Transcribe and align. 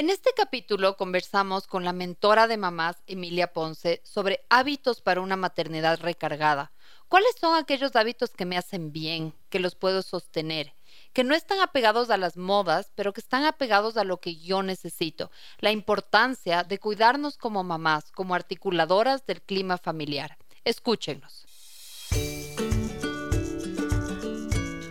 En 0.00 0.08
este 0.08 0.30
capítulo 0.34 0.96
conversamos 0.96 1.66
con 1.66 1.84
la 1.84 1.92
mentora 1.92 2.48
de 2.48 2.56
mamás, 2.56 2.96
Emilia 3.06 3.52
Ponce, 3.52 4.00
sobre 4.02 4.46
hábitos 4.48 5.02
para 5.02 5.20
una 5.20 5.36
maternidad 5.36 6.00
recargada. 6.00 6.72
¿Cuáles 7.06 7.34
son 7.38 7.54
aquellos 7.54 7.94
hábitos 7.96 8.30
que 8.30 8.46
me 8.46 8.56
hacen 8.56 8.92
bien, 8.92 9.34
que 9.50 9.60
los 9.60 9.74
puedo 9.74 10.00
sostener? 10.00 10.72
que 11.12 11.22
no 11.22 11.34
están 11.34 11.60
apegados 11.60 12.08
a 12.08 12.16
las 12.16 12.38
modas, 12.38 12.92
pero 12.94 13.12
que 13.12 13.20
están 13.20 13.44
apegados 13.44 13.98
a 13.98 14.04
lo 14.04 14.20
que 14.20 14.36
yo 14.36 14.62
necesito. 14.62 15.30
La 15.58 15.70
importancia 15.70 16.64
de 16.64 16.78
cuidarnos 16.78 17.36
como 17.36 17.62
mamás, 17.62 18.10
como 18.10 18.34
articuladoras 18.34 19.26
del 19.26 19.42
clima 19.42 19.76
familiar. 19.76 20.38
Escúchenos. 20.64 21.44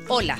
Hola, 0.08 0.40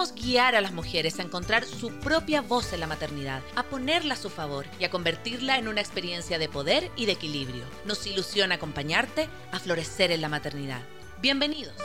guiar 0.09 0.55
a 0.55 0.61
las 0.61 0.73
mujeres 0.73 1.19
a 1.19 1.23
encontrar 1.23 1.63
su 1.63 1.91
propia 1.99 2.41
voz 2.41 2.73
en 2.73 2.79
la 2.79 2.87
maternidad, 2.87 3.41
a 3.55 3.63
ponerla 3.63 4.15
a 4.15 4.17
su 4.17 4.29
favor 4.29 4.65
y 4.79 4.85
a 4.85 4.89
convertirla 4.89 5.57
en 5.57 5.67
una 5.67 5.81
experiencia 5.81 6.39
de 6.39 6.49
poder 6.49 6.89
y 6.95 7.05
de 7.05 7.11
equilibrio. 7.13 7.63
Nos 7.85 8.05
ilusiona 8.07 8.55
acompañarte 8.55 9.29
a 9.51 9.59
florecer 9.59 10.11
en 10.11 10.21
la 10.21 10.29
maternidad. 10.29 10.81
Bienvenidos. 11.21 11.75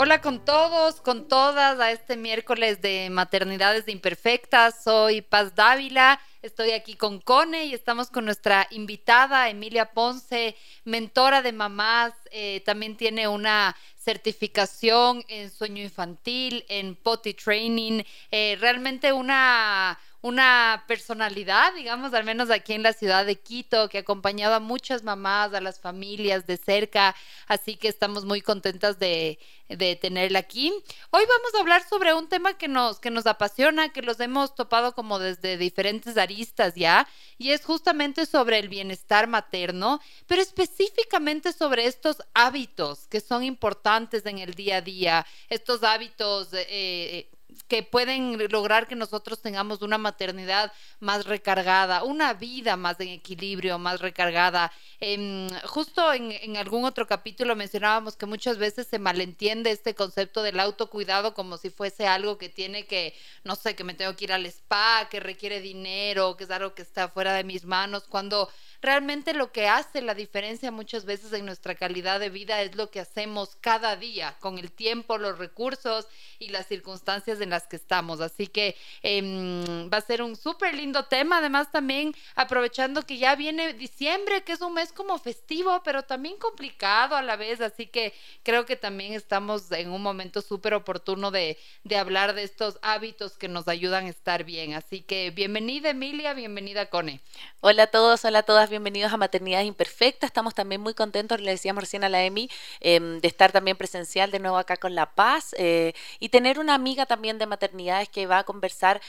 Hola 0.00 0.20
con 0.20 0.44
todos, 0.44 1.00
con 1.00 1.26
todas 1.26 1.80
a 1.80 1.90
este 1.90 2.16
miércoles 2.16 2.80
de 2.80 3.10
Maternidades 3.10 3.88
Imperfectas. 3.88 4.84
Soy 4.84 5.22
Paz 5.22 5.56
Dávila, 5.56 6.20
estoy 6.40 6.70
aquí 6.70 6.94
con 6.94 7.20
Cone 7.20 7.64
y 7.64 7.74
estamos 7.74 8.08
con 8.08 8.24
nuestra 8.24 8.68
invitada 8.70 9.50
Emilia 9.50 9.90
Ponce, 9.90 10.54
mentora 10.84 11.42
de 11.42 11.50
mamás. 11.50 12.12
Eh, 12.30 12.62
también 12.64 12.96
tiene 12.96 13.26
una 13.26 13.74
certificación 13.96 15.24
en 15.26 15.50
sueño 15.50 15.82
infantil, 15.82 16.64
en 16.68 16.94
potty 16.94 17.34
training, 17.34 18.04
eh, 18.30 18.56
realmente 18.60 19.12
una 19.12 19.98
una 20.20 20.84
personalidad, 20.88 21.74
digamos, 21.74 22.12
al 22.12 22.24
menos 22.24 22.50
aquí 22.50 22.72
en 22.72 22.82
la 22.82 22.92
ciudad 22.92 23.24
de 23.24 23.36
Quito, 23.36 23.88
que 23.88 23.98
ha 23.98 24.00
acompañado 24.00 24.54
a 24.54 24.60
muchas 24.60 25.04
mamás, 25.04 25.54
a 25.54 25.60
las 25.60 25.80
familias 25.80 26.46
de 26.46 26.56
cerca, 26.56 27.14
así 27.46 27.76
que 27.76 27.86
estamos 27.86 28.24
muy 28.24 28.40
contentas 28.40 28.98
de, 28.98 29.38
de, 29.68 29.94
tenerla 29.94 30.40
aquí. 30.40 30.72
Hoy 31.10 31.22
vamos 31.24 31.54
a 31.54 31.60
hablar 31.60 31.88
sobre 31.88 32.14
un 32.14 32.28
tema 32.28 32.54
que 32.54 32.66
nos, 32.66 32.98
que 32.98 33.10
nos 33.10 33.26
apasiona, 33.26 33.90
que 33.90 34.02
los 34.02 34.18
hemos 34.18 34.56
topado 34.56 34.92
como 34.92 35.20
desde 35.20 35.56
diferentes 35.56 36.16
aristas 36.16 36.74
ya, 36.74 37.06
y 37.38 37.52
es 37.52 37.64
justamente 37.64 38.26
sobre 38.26 38.58
el 38.58 38.68
bienestar 38.68 39.28
materno, 39.28 40.00
pero 40.26 40.42
específicamente 40.42 41.52
sobre 41.52 41.86
estos 41.86 42.16
hábitos 42.34 43.06
que 43.06 43.20
son 43.20 43.44
importantes 43.44 44.26
en 44.26 44.38
el 44.38 44.54
día 44.54 44.78
a 44.78 44.82
día, 44.82 45.26
estos 45.48 45.84
hábitos... 45.84 46.48
Eh, 46.52 47.30
que 47.66 47.82
pueden 47.82 48.38
lograr 48.50 48.86
que 48.86 48.94
nosotros 48.94 49.40
tengamos 49.40 49.82
una 49.82 49.98
maternidad 49.98 50.72
más 51.00 51.26
recargada, 51.26 52.02
una 52.02 52.34
vida 52.34 52.76
más 52.76 53.00
en 53.00 53.08
equilibrio, 53.08 53.78
más 53.78 54.00
recargada. 54.00 54.72
Em, 55.00 55.48
justo 55.64 56.12
en, 56.12 56.32
en, 56.32 56.56
algún 56.56 56.84
otro 56.84 57.06
capítulo 57.06 57.56
mencionábamos 57.56 58.16
que 58.16 58.26
muchas 58.26 58.58
veces 58.58 58.86
se 58.86 58.98
malentiende 58.98 59.70
este 59.70 59.94
concepto 59.94 60.42
del 60.42 60.60
autocuidado 60.60 61.34
como 61.34 61.56
si 61.56 61.70
fuese 61.70 62.06
algo 62.06 62.38
que 62.38 62.48
tiene 62.48 62.86
que, 62.86 63.14
no 63.44 63.56
sé, 63.56 63.74
que 63.74 63.84
me 63.84 63.94
tengo 63.94 64.14
que 64.16 64.24
ir 64.24 64.32
al 64.32 64.46
spa, 64.46 65.08
que 65.10 65.20
requiere 65.20 65.60
dinero, 65.60 66.36
que 66.36 66.44
es 66.44 66.50
algo 66.50 66.74
que 66.74 66.82
está 66.82 67.08
fuera 67.08 67.32
de 67.34 67.44
mis 67.44 67.64
manos, 67.64 68.04
cuando 68.08 68.50
realmente 68.80 69.34
lo 69.34 69.50
que 69.50 69.66
hace 69.68 70.00
la 70.00 70.14
diferencia 70.14 70.70
muchas 70.70 71.04
veces 71.04 71.32
en 71.32 71.44
nuestra 71.44 71.74
calidad 71.74 72.20
de 72.20 72.30
vida 72.30 72.62
es 72.62 72.76
lo 72.76 72.90
que 72.90 73.00
hacemos 73.00 73.56
cada 73.60 73.96
día, 73.96 74.36
con 74.40 74.58
el 74.58 74.70
tiempo, 74.70 75.18
los 75.18 75.38
recursos 75.38 76.06
y 76.38 76.50
las 76.50 76.66
circunstancias 76.66 77.40
en 77.40 77.50
las 77.50 77.66
que 77.66 77.76
estamos. 77.76 78.20
Así 78.20 78.46
que 78.46 78.76
em, 79.02 79.90
va 79.92 79.98
a 79.98 80.02
ser 80.02 80.22
un 80.22 80.36
súper 80.36 80.74
lindo 80.74 81.04
tema, 81.06 81.38
además 81.38 81.72
también 81.72 82.14
aprovechando 82.36 83.02
que 83.02 83.18
ya 83.18 83.34
viene 83.34 83.72
diciembre, 83.74 84.44
que 84.44 84.52
es 84.52 84.60
un 84.60 84.74
mes 84.74 84.92
como 84.92 85.18
festivo, 85.18 85.82
pero 85.84 86.02
también 86.02 86.36
complicado 86.36 87.16
a 87.16 87.22
la 87.22 87.36
vez, 87.36 87.60
así 87.60 87.86
que 87.86 88.14
creo 88.42 88.64
que 88.64 88.76
también 88.76 89.14
estamos 89.14 89.70
en 89.72 89.90
un 89.90 90.02
momento 90.02 90.40
súper 90.40 90.74
oportuno 90.74 91.30
de, 91.30 91.58
de 91.82 91.96
hablar 91.96 92.34
de 92.34 92.44
estos 92.44 92.78
hábitos 92.82 93.36
que 93.36 93.48
nos 93.48 93.66
ayudan 93.66 94.06
a 94.06 94.10
estar 94.10 94.44
bien. 94.44 94.74
Así 94.74 95.00
que 95.00 95.30
bienvenida 95.30 95.90
Emilia, 95.90 96.34
bienvenida 96.34 96.86
Cone. 96.86 97.20
Hola 97.60 97.84
a 97.84 97.86
todos, 97.88 98.24
hola 98.24 98.40
a 98.40 98.42
todas 98.44 98.67
bienvenidos 98.68 99.12
a 99.12 99.16
Maternidades 99.16 99.66
Imperfectas. 99.66 100.28
Estamos 100.28 100.54
también 100.54 100.80
muy 100.80 100.94
contentos, 100.94 101.40
le 101.40 101.50
decíamos 101.52 101.82
recién 101.82 102.04
a 102.04 102.08
la 102.08 102.24
Emi, 102.24 102.50
em, 102.80 103.20
de 103.20 103.28
estar 103.28 103.52
también 103.52 103.76
presencial 103.76 104.30
de 104.30 104.38
nuevo 104.38 104.58
acá 104.58 104.76
con 104.76 104.94
La 104.94 105.06
Paz 105.14 105.54
eh, 105.58 105.94
y 106.18 106.28
tener 106.28 106.58
una 106.58 106.74
amiga 106.74 107.06
también 107.06 107.38
de 107.38 107.46
maternidades 107.46 108.08
que 108.08 108.26
va 108.26 108.38
a 108.38 108.44
conversar 108.44 109.00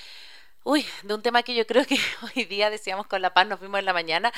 Uy, 0.63 0.85
de 1.03 1.13
un 1.13 1.21
tema 1.21 1.41
que 1.41 1.55
yo 1.55 1.65
creo 1.65 1.85
que 1.85 1.97
hoy 2.35 2.45
día 2.45 2.69
decíamos 2.69 3.07
con 3.07 3.21
La 3.21 3.33
Paz, 3.33 3.47
nos 3.47 3.61
vimos 3.61 3.79
en 3.79 3.85
la 3.85 3.93
mañana, 3.93 4.31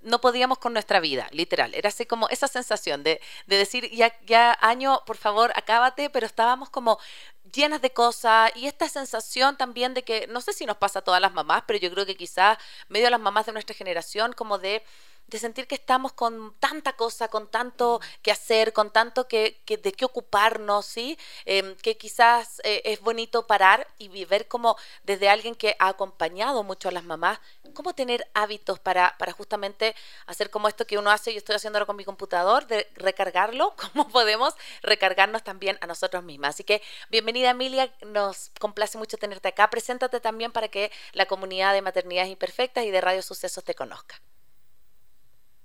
no 0.00 0.20
podíamos 0.20 0.58
con 0.58 0.72
nuestra 0.72 1.00
vida, 1.00 1.28
literal. 1.32 1.74
Era 1.74 1.90
así 1.90 2.06
como 2.06 2.28
esa 2.30 2.48
sensación 2.48 3.02
de, 3.02 3.20
de 3.46 3.56
decir, 3.56 3.90
ya, 3.92 4.12
ya 4.24 4.56
año, 4.62 5.02
por 5.06 5.16
favor, 5.18 5.52
acábate, 5.54 6.08
pero 6.10 6.26
estábamos 6.26 6.70
como 6.70 6.98
llenas 7.52 7.82
de 7.82 7.92
cosas 7.92 8.50
y 8.54 8.66
esta 8.66 8.88
sensación 8.88 9.56
también 9.56 9.94
de 9.94 10.04
que, 10.04 10.26
no 10.28 10.40
sé 10.40 10.52
si 10.52 10.66
nos 10.66 10.76
pasa 10.76 11.00
a 11.00 11.02
todas 11.02 11.20
las 11.20 11.32
mamás, 11.32 11.64
pero 11.66 11.78
yo 11.78 11.90
creo 11.90 12.06
que 12.06 12.16
quizás 12.16 12.58
medio 12.88 13.08
a 13.08 13.10
las 13.10 13.20
mamás 13.20 13.46
de 13.46 13.52
nuestra 13.52 13.74
generación, 13.74 14.32
como 14.32 14.58
de 14.58 14.82
de 15.26 15.38
sentir 15.38 15.66
que 15.66 15.74
estamos 15.74 16.12
con 16.12 16.54
tanta 16.60 16.94
cosa, 16.94 17.28
con 17.28 17.48
tanto 17.48 18.00
que 18.22 18.30
hacer, 18.30 18.72
con 18.72 18.90
tanto 18.90 19.28
que, 19.28 19.60
de 19.66 19.92
qué 19.92 20.04
ocuparnos, 20.04 20.86
¿sí? 20.86 21.18
Em, 21.44 21.74
que 21.76 21.96
quizás 21.96 22.60
eh, 22.64 22.82
es 22.84 23.00
bonito 23.00 23.46
parar 23.46 23.86
y 23.98 24.24
ver 24.24 24.48
como 24.48 24.76
desde 25.02 25.28
alguien 25.28 25.54
que 25.54 25.76
ha 25.78 25.88
acompañado 25.88 26.62
mucho 26.62 26.88
a 26.88 26.92
las 26.92 27.04
mamás, 27.04 27.40
cómo 27.74 27.94
tener 27.94 28.28
hábitos 28.34 28.78
para, 28.78 29.16
para 29.18 29.32
justamente 29.32 29.94
hacer 30.26 30.50
como 30.50 30.68
esto 30.68 30.86
que 30.86 30.98
uno 30.98 31.10
hace, 31.10 31.32
yo 31.32 31.38
estoy 31.38 31.56
haciéndolo 31.56 31.86
con 31.86 31.96
mi 31.96 32.04
computador, 32.04 32.66
de 32.66 32.88
recargarlo, 32.94 33.74
cómo 33.92 34.08
podemos 34.08 34.54
recargarnos 34.82 35.42
también 35.44 35.78
a 35.80 35.86
nosotros 35.86 36.24
mismas. 36.24 36.50
Así 36.56 36.64
que 36.64 36.82
bienvenida 37.10 37.50
Emilia, 37.50 37.92
nos 38.06 38.50
complace 38.60 38.98
mucho 38.98 39.16
tenerte 39.18 39.48
acá. 39.48 39.70
Preséntate 39.70 40.20
también 40.20 40.52
para 40.52 40.68
que 40.68 40.90
la 41.12 41.26
comunidad 41.26 41.72
de 41.74 41.82
Maternidades 41.82 42.30
Imperfectas 42.30 42.84
y 42.84 42.90
de 42.90 43.00
Radio 43.00 43.22
Sucesos 43.22 43.64
te 43.64 43.74
conozca. 43.74 44.20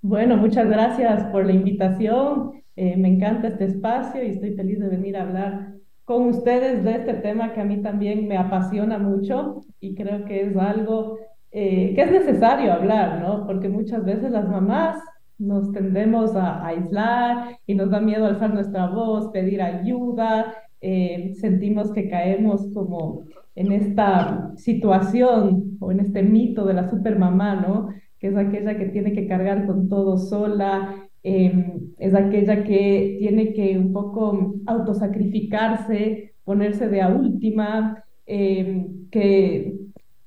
Bueno, 0.02 0.36
muchas 0.36 0.68
gracias 0.68 1.24
por 1.26 1.46
la 1.46 1.52
invitación. 1.52 2.50
Eh, 2.74 2.96
me 2.96 3.06
encanta 3.06 3.46
este 3.46 3.66
espacio 3.66 4.20
y 4.24 4.30
estoy 4.30 4.54
feliz 4.56 4.80
de 4.80 4.88
venir 4.88 5.16
a 5.16 5.22
hablar 5.22 5.74
con 6.04 6.24
ustedes 6.28 6.82
de 6.82 6.96
este 6.96 7.14
tema 7.14 7.52
que 7.52 7.60
a 7.60 7.64
mí 7.64 7.80
también 7.82 8.26
me 8.26 8.36
apasiona 8.36 8.98
mucho 8.98 9.60
y 9.78 9.94
creo 9.94 10.24
que 10.24 10.42
es 10.42 10.56
algo 10.56 11.18
eh, 11.52 11.94
que 11.94 12.02
es 12.02 12.10
necesario 12.10 12.72
hablar, 12.72 13.20
¿no? 13.20 13.46
Porque 13.46 13.68
muchas 13.68 14.04
veces 14.04 14.32
las 14.32 14.48
mamás 14.48 14.98
nos 15.38 15.70
tendemos 15.70 16.34
a, 16.34 16.66
aislar 16.66 17.58
y 17.64 17.74
nos 17.74 17.90
da 17.90 18.00
miedo 18.00 18.26
alzar 18.26 18.52
nuestra 18.52 18.88
voz, 18.88 19.30
pedir 19.30 19.62
ayuda, 19.62 20.52
eh, 20.80 21.32
sentimos 21.40 21.92
que 21.92 22.08
caemos 22.08 22.66
como 22.74 23.26
en 23.54 23.70
esta 23.70 24.50
situación 24.56 25.76
o 25.78 25.92
en 25.92 26.00
este 26.00 26.24
mito 26.24 26.64
de 26.64 26.74
la 26.74 26.90
supermamá, 26.90 27.54
¿no? 27.54 27.90
Que 28.22 28.28
es 28.28 28.36
aquella 28.36 28.78
que 28.78 28.86
tiene 28.86 29.12
que 29.12 29.26
cargar 29.26 29.66
con 29.66 29.88
todo 29.88 30.16
sola, 30.16 30.94
em, 31.24 31.90
es 31.98 32.14
aquella 32.14 32.62
que 32.62 33.16
tiene 33.18 33.52
que 33.52 33.76
un 33.76 33.92
poco 33.92 34.54
autosacrificarse, 34.64 36.32
ponerse 36.44 36.88
de 36.88 37.02
a 37.02 37.08
última, 37.08 38.04
em, 38.26 39.08
que, 39.10 39.74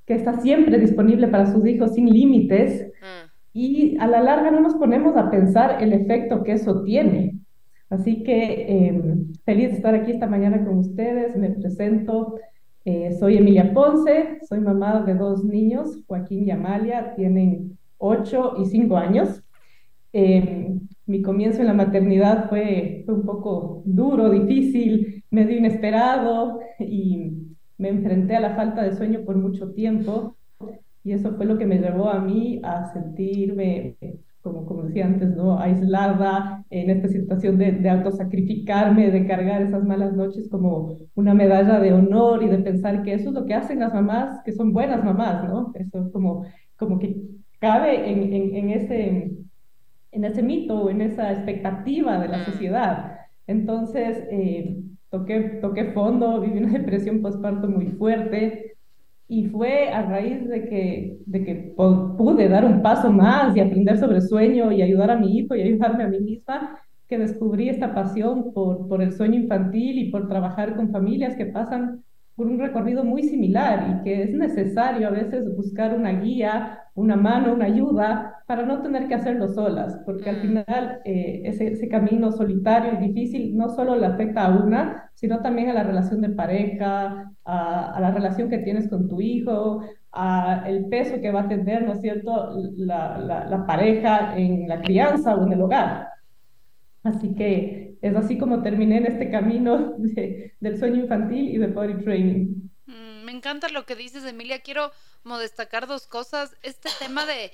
que 0.06 0.14
está 0.14 0.42
siempre 0.42 0.78
disponible 0.78 1.30
para 1.30 1.46
sus 1.46 1.66
hijos 1.66 1.94
sin 1.94 2.10
límites. 2.10 2.92
Mm. 3.00 3.30
Y 3.54 3.98
a 3.98 4.08
la 4.08 4.22
larga 4.22 4.52
no 4.52 4.60
nos 4.60 4.76
ponemos 4.76 5.16
a 5.16 5.32
pensar 5.32 5.82
el 5.82 5.94
efecto 5.94 6.44
que 6.44 6.52
eso 6.52 6.84
tiene. 6.84 7.40
Así 7.90 8.24
que 8.24 8.88
em, 8.88 9.32
feliz 9.46 9.70
de 9.70 9.78
estar 9.78 9.96
aquí 9.96 10.12
esta 10.12 10.28
mañana 10.28 10.66
con 10.66 10.80
ustedes. 10.80 11.38
Me 11.38 11.50
presento. 11.52 12.36
Eh, 12.84 13.14
soy 13.20 13.38
Emilia 13.38 13.74
Ponce, 13.74 14.40
soy 14.48 14.60
mamá 14.60 15.02
de 15.08 15.16
dos 15.16 15.44
niños, 15.44 16.04
Joaquín 16.08 16.48
y 16.48 16.52
Amalia, 16.52 17.16
tienen 17.16 17.76
8 17.98 18.56
y 18.60 18.66
5 18.66 18.98
años. 18.98 19.44
Eh, 20.14 20.80
mi 21.06 21.22
comienzo 21.22 21.62
en 21.62 21.68
la 21.68 21.74
maternidad 21.74 22.50
fue, 22.50 23.04
fue 23.06 23.16
un 23.16 23.26
poco 23.26 23.84
duro, 23.86 24.30
difícil, 24.30 25.24
medio 25.30 25.58
inesperado 25.58 26.60
y 26.80 27.32
me 27.78 27.90
enfrenté 27.90 28.36
a 28.36 28.40
la 28.40 28.56
falta 28.56 28.84
de 28.84 28.96
sueño 28.96 29.22
por 29.26 29.36
mucho 29.36 29.72
tiempo 29.74 30.36
y 31.04 31.12
eso 31.12 31.36
fue 31.36 31.46
lo 31.46 31.58
que 31.58 31.68
me 31.68 31.78
llevó 31.78 32.10
a 32.10 32.20
mí 32.20 32.60
a 32.64 32.92
sentirme, 32.92 33.96
como, 34.42 34.66
como 34.66 34.84
decía 34.84 35.06
antes, 35.06 35.30
¿no? 35.36 35.60
aislada 35.60 36.66
en 36.72 36.90
esta 36.90 37.08
situación 37.08 37.60
de, 37.60 37.74
de 37.74 37.90
autosacrificarme, 37.90 39.12
de 39.12 39.28
cargar 39.28 39.62
esas 39.62 39.84
malas 39.84 40.14
noches 40.14 40.50
como 40.50 40.98
una 41.14 41.36
medalla 41.36 41.80
de 41.80 41.94
honor 41.94 42.42
y 42.42 42.48
de 42.48 42.58
pensar 42.58 43.04
que 43.04 43.14
eso 43.14 43.30
es 43.30 43.36
lo 43.36 43.46
que 43.46 43.54
hacen 43.54 43.80
las 43.80 43.94
mamás, 43.94 44.42
que 44.44 44.52
son 44.52 44.74
buenas 44.74 45.04
mamás, 45.04 45.48
¿no? 45.48 45.72
Eso 45.76 46.12
como, 46.12 46.46
como 46.76 46.98
que 46.98 47.22
cabe 47.66 48.12
en, 48.12 48.32
en, 48.32 48.56
en 48.56 48.70
ese, 48.70 49.32
en 50.12 50.24
ese 50.24 50.44
mito, 50.44 50.88
en 50.88 51.02
esa 51.02 51.32
expectativa 51.32 52.20
de 52.20 52.28
la 52.28 52.38
mm. 52.38 52.46
sociedad. 52.46 53.18
Entonces, 53.48 54.24
eh, 54.30 54.78
toqué, 55.10 55.40
toqué 55.62 55.86
fondo, 55.86 56.42
viví 56.42 56.60
una 56.60 56.74
depresión 56.80 57.24
postparto 57.24 57.68
muy 57.68 57.88
fuerte 57.88 58.76
y 59.28 59.48
fue 59.48 59.90
a 59.90 60.04
raíz 60.04 60.48
de 60.48 60.66
que, 60.70 61.18
de 61.26 61.44
que 61.44 61.56
pude 61.76 62.48
dar 62.48 62.66
un 62.66 62.84
paso 62.84 63.12
más 63.12 63.58
y 63.58 63.62
aprender 63.62 63.98
sobre 63.98 64.22
sueño 64.22 64.72
y 64.72 64.84
ayudar 64.84 65.10
a 65.10 65.18
mi 65.18 65.36
hijo 65.36 65.56
y 65.56 65.64
ayudarme 65.64 66.04
a 66.04 66.10
mí 66.10 66.20
misma, 66.20 66.80
que 67.10 67.18
descubrí 67.18 67.70
esta 67.70 67.96
pasión 67.96 68.54
por, 68.54 68.88
por 68.88 69.02
el 69.02 69.12
sueño 69.12 69.40
infantil 69.40 69.98
y 69.98 70.12
por 70.12 70.28
trabajar 70.28 70.76
con 70.76 70.92
familias 70.92 71.36
que 71.36 71.48
pasan 71.48 72.04
por 72.36 72.48
un 72.48 72.60
recorrido 72.60 73.04
muy 73.04 73.24
similar 73.24 73.88
y 73.90 74.04
que 74.04 74.24
es 74.24 74.34
necesario 74.34 75.08
a 75.08 75.12
veces 75.12 75.56
buscar 75.56 75.96
una 75.96 76.12
guía, 76.12 76.80
una 76.94 77.16
mano, 77.16 77.54
una 77.54 77.66
ayuda 77.66 78.44
para 78.46 78.66
no 78.66 78.82
tener 78.82 79.08
que 79.08 79.16
hacerlo 79.16 79.48
solas, 79.48 80.00
porque 80.06 80.30
al 80.30 80.38
mm. 80.38 80.42
final 80.42 81.00
eh, 81.06 81.42
ese, 81.46 81.72
ese, 81.72 81.88
camino 81.88 82.32
solitario 82.32 82.94
y 82.94 83.08
difícil 83.08 83.56
no 83.56 83.70
solo 83.70 83.96
le 83.96 84.06
afecta 84.06 84.46
a 84.46 84.64
una, 84.64 85.10
sino 85.14 85.40
también 85.42 85.70
a 85.70 85.74
la 85.74 85.84
relación 85.84 86.22
de 86.22 86.30
pareja, 86.30 87.32
a, 87.46 87.92
a 87.92 88.00
la 88.02 88.12
relación 88.12 88.50
que 88.50 88.60
tienes 88.60 88.90
con 88.90 89.08
tu 89.08 89.22
hijo, 89.22 89.82
a 90.12 90.64
el 90.68 90.88
peso 90.88 91.22
que 91.22 91.32
va 91.32 91.42
a 91.42 91.48
tener, 91.48 91.84
¿no 91.84 91.94
es 91.94 92.02
cierto?, 92.02 92.54
la, 92.78 93.18
la, 93.18 93.46
la 93.46 93.66
pareja 93.66 94.38
en 94.38 94.68
la 94.68 94.82
crianza 94.82 95.36
o 95.36 95.46
en 95.46 95.54
el 95.54 95.62
hogar. 95.62 96.10
Así 97.04 97.34
que 97.36 97.85
es 98.08 98.16
así 98.16 98.38
como 98.38 98.62
terminé 98.62 98.98
en 98.98 99.08
este 99.08 99.32
camino 99.32 99.96
del 99.98 100.80
sueño 100.80 101.02
infantil 101.02 101.50
y 101.50 101.58
de 101.58 101.68
body 101.68 102.04
training. 102.04 102.70
Mm, 102.86 103.24
me 103.24 103.32
encanta 103.32 103.68
lo 103.70 103.86
que 103.86 103.96
dices, 103.96 104.24
Emilia. 104.26 104.60
Quiero 104.60 104.92
como 105.24 105.40
destacar 105.40 105.88
dos 105.88 106.06
cosas. 106.06 106.56
Este 106.62 106.90
tema 107.00 107.26
de, 107.26 107.52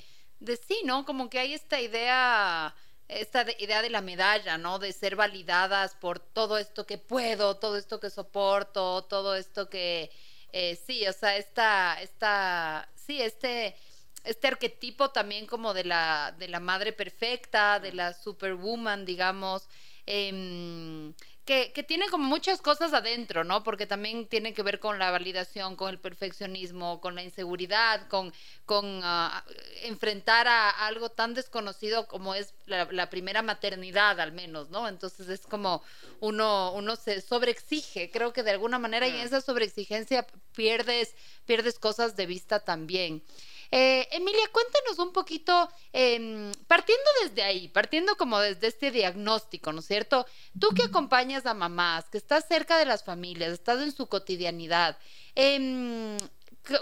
sí, 0.68 0.82
¿no? 0.86 1.06
Como 1.06 1.30
que 1.30 1.40
hay 1.40 1.54
esta 1.54 1.80
idea 1.80 2.76
esta 3.08 3.46
idea 3.60 3.82
de 3.82 3.90
la 3.90 4.02
medalla, 4.02 4.58
¿no? 4.58 4.80
De 4.80 4.94
ser 4.94 5.18
validadas 5.18 5.96
por 5.96 6.20
todo 6.20 6.58
esto 6.58 6.86
que 6.86 6.98
puedo, 6.98 7.58
todo 7.58 7.76
esto 7.78 8.00
que 8.00 8.10
soporto, 8.10 9.04
todo 9.04 9.36
esto 9.36 9.70
que 9.70 10.12
eh, 10.54 10.78
sí, 10.86 11.06
o 11.08 11.14
sea, 11.14 11.36
esta, 11.38 12.02
esta, 12.02 12.90
sí, 12.96 13.22
este, 13.22 13.76
este 14.24 14.48
arquetipo 14.48 15.12
también 15.12 15.46
como 15.46 15.74
de 15.74 15.84
la, 15.84 16.34
de 16.38 16.48
la 16.48 16.62
madre 16.62 16.94
perfecta, 16.94 17.80
de 17.80 17.94
la 17.94 18.14
superwoman, 18.14 19.06
digamos, 19.06 19.68
Em, 20.06 21.14
que, 21.46 21.72
que, 21.74 21.84
tiene 21.84 22.08
como 22.10 22.26
muchas 22.26 22.62
cosas 22.62 22.94
adentro, 22.94 23.44
¿no? 23.44 23.64
Porque 23.64 23.88
también 23.88 24.28
tiene 24.28 24.54
que 24.54 24.62
ver 24.64 24.80
con 24.80 25.00
la 25.00 25.10
validación, 25.10 25.76
con 25.76 25.90
el 25.90 26.00
perfeccionismo, 26.00 27.02
con 27.02 27.16
la 27.16 27.24
inseguridad, 27.24 28.08
con, 28.08 28.32
con 28.66 29.02
ah, 29.04 29.44
enfrentar 29.84 30.48
a, 30.48 30.70
algo 30.70 31.10
tan 31.10 31.34
desconocido 31.34 32.08
como 32.08 32.36
es 32.36 32.54
la, 32.68 33.10
primera 33.10 33.42
maternidad, 33.42 34.20
al 34.20 34.32
menos, 34.32 34.70
¿no? 34.70 34.88
Entonces 34.88 35.30
es 35.30 35.42
como 35.42 35.84
uno, 36.20 36.74
uno 36.74 36.96
se 36.96 37.22
sobreexige, 37.22 38.12
creo 38.12 38.34
que 38.34 38.44
de 38.44 38.52
alguna 38.52 38.78
manera 38.80 39.08
y 39.08 39.12
en 39.12 39.22
esa 39.22 39.42
sobreexigencia 39.42 40.28
pierdes, 40.56 41.16
pierdes 41.46 41.80
cosas 41.80 42.16
de 42.16 42.28
vista 42.28 42.60
también. 42.60 43.24
Eh, 43.74 44.06
Emilia, 44.12 44.50
cuéntanos 44.52 45.00
un 45.00 45.14
poquito, 45.14 45.70
em, 45.94 46.52
partiendo 46.68 47.10
desde 47.24 47.42
ahí, 47.42 47.70
partiendo 47.70 48.18
como 48.18 48.38
desde 48.40 48.68
este 48.68 48.92
diagnóstico, 48.92 49.72
¿no 49.72 49.80
es 49.80 49.88
cierto? 49.88 50.26
Tú 50.60 50.70
que 50.76 50.84
acompañas 50.84 51.46
a 51.46 51.54
mamás, 51.54 52.10
que 52.10 52.18
estás 52.18 52.46
cerca 52.48 52.78
de 52.78 52.86
las 52.86 53.06
familias, 53.06 53.54
estás 53.54 53.82
en 53.82 53.94
su 53.94 54.08
cotidianidad, 54.08 54.98
em, 55.36 56.18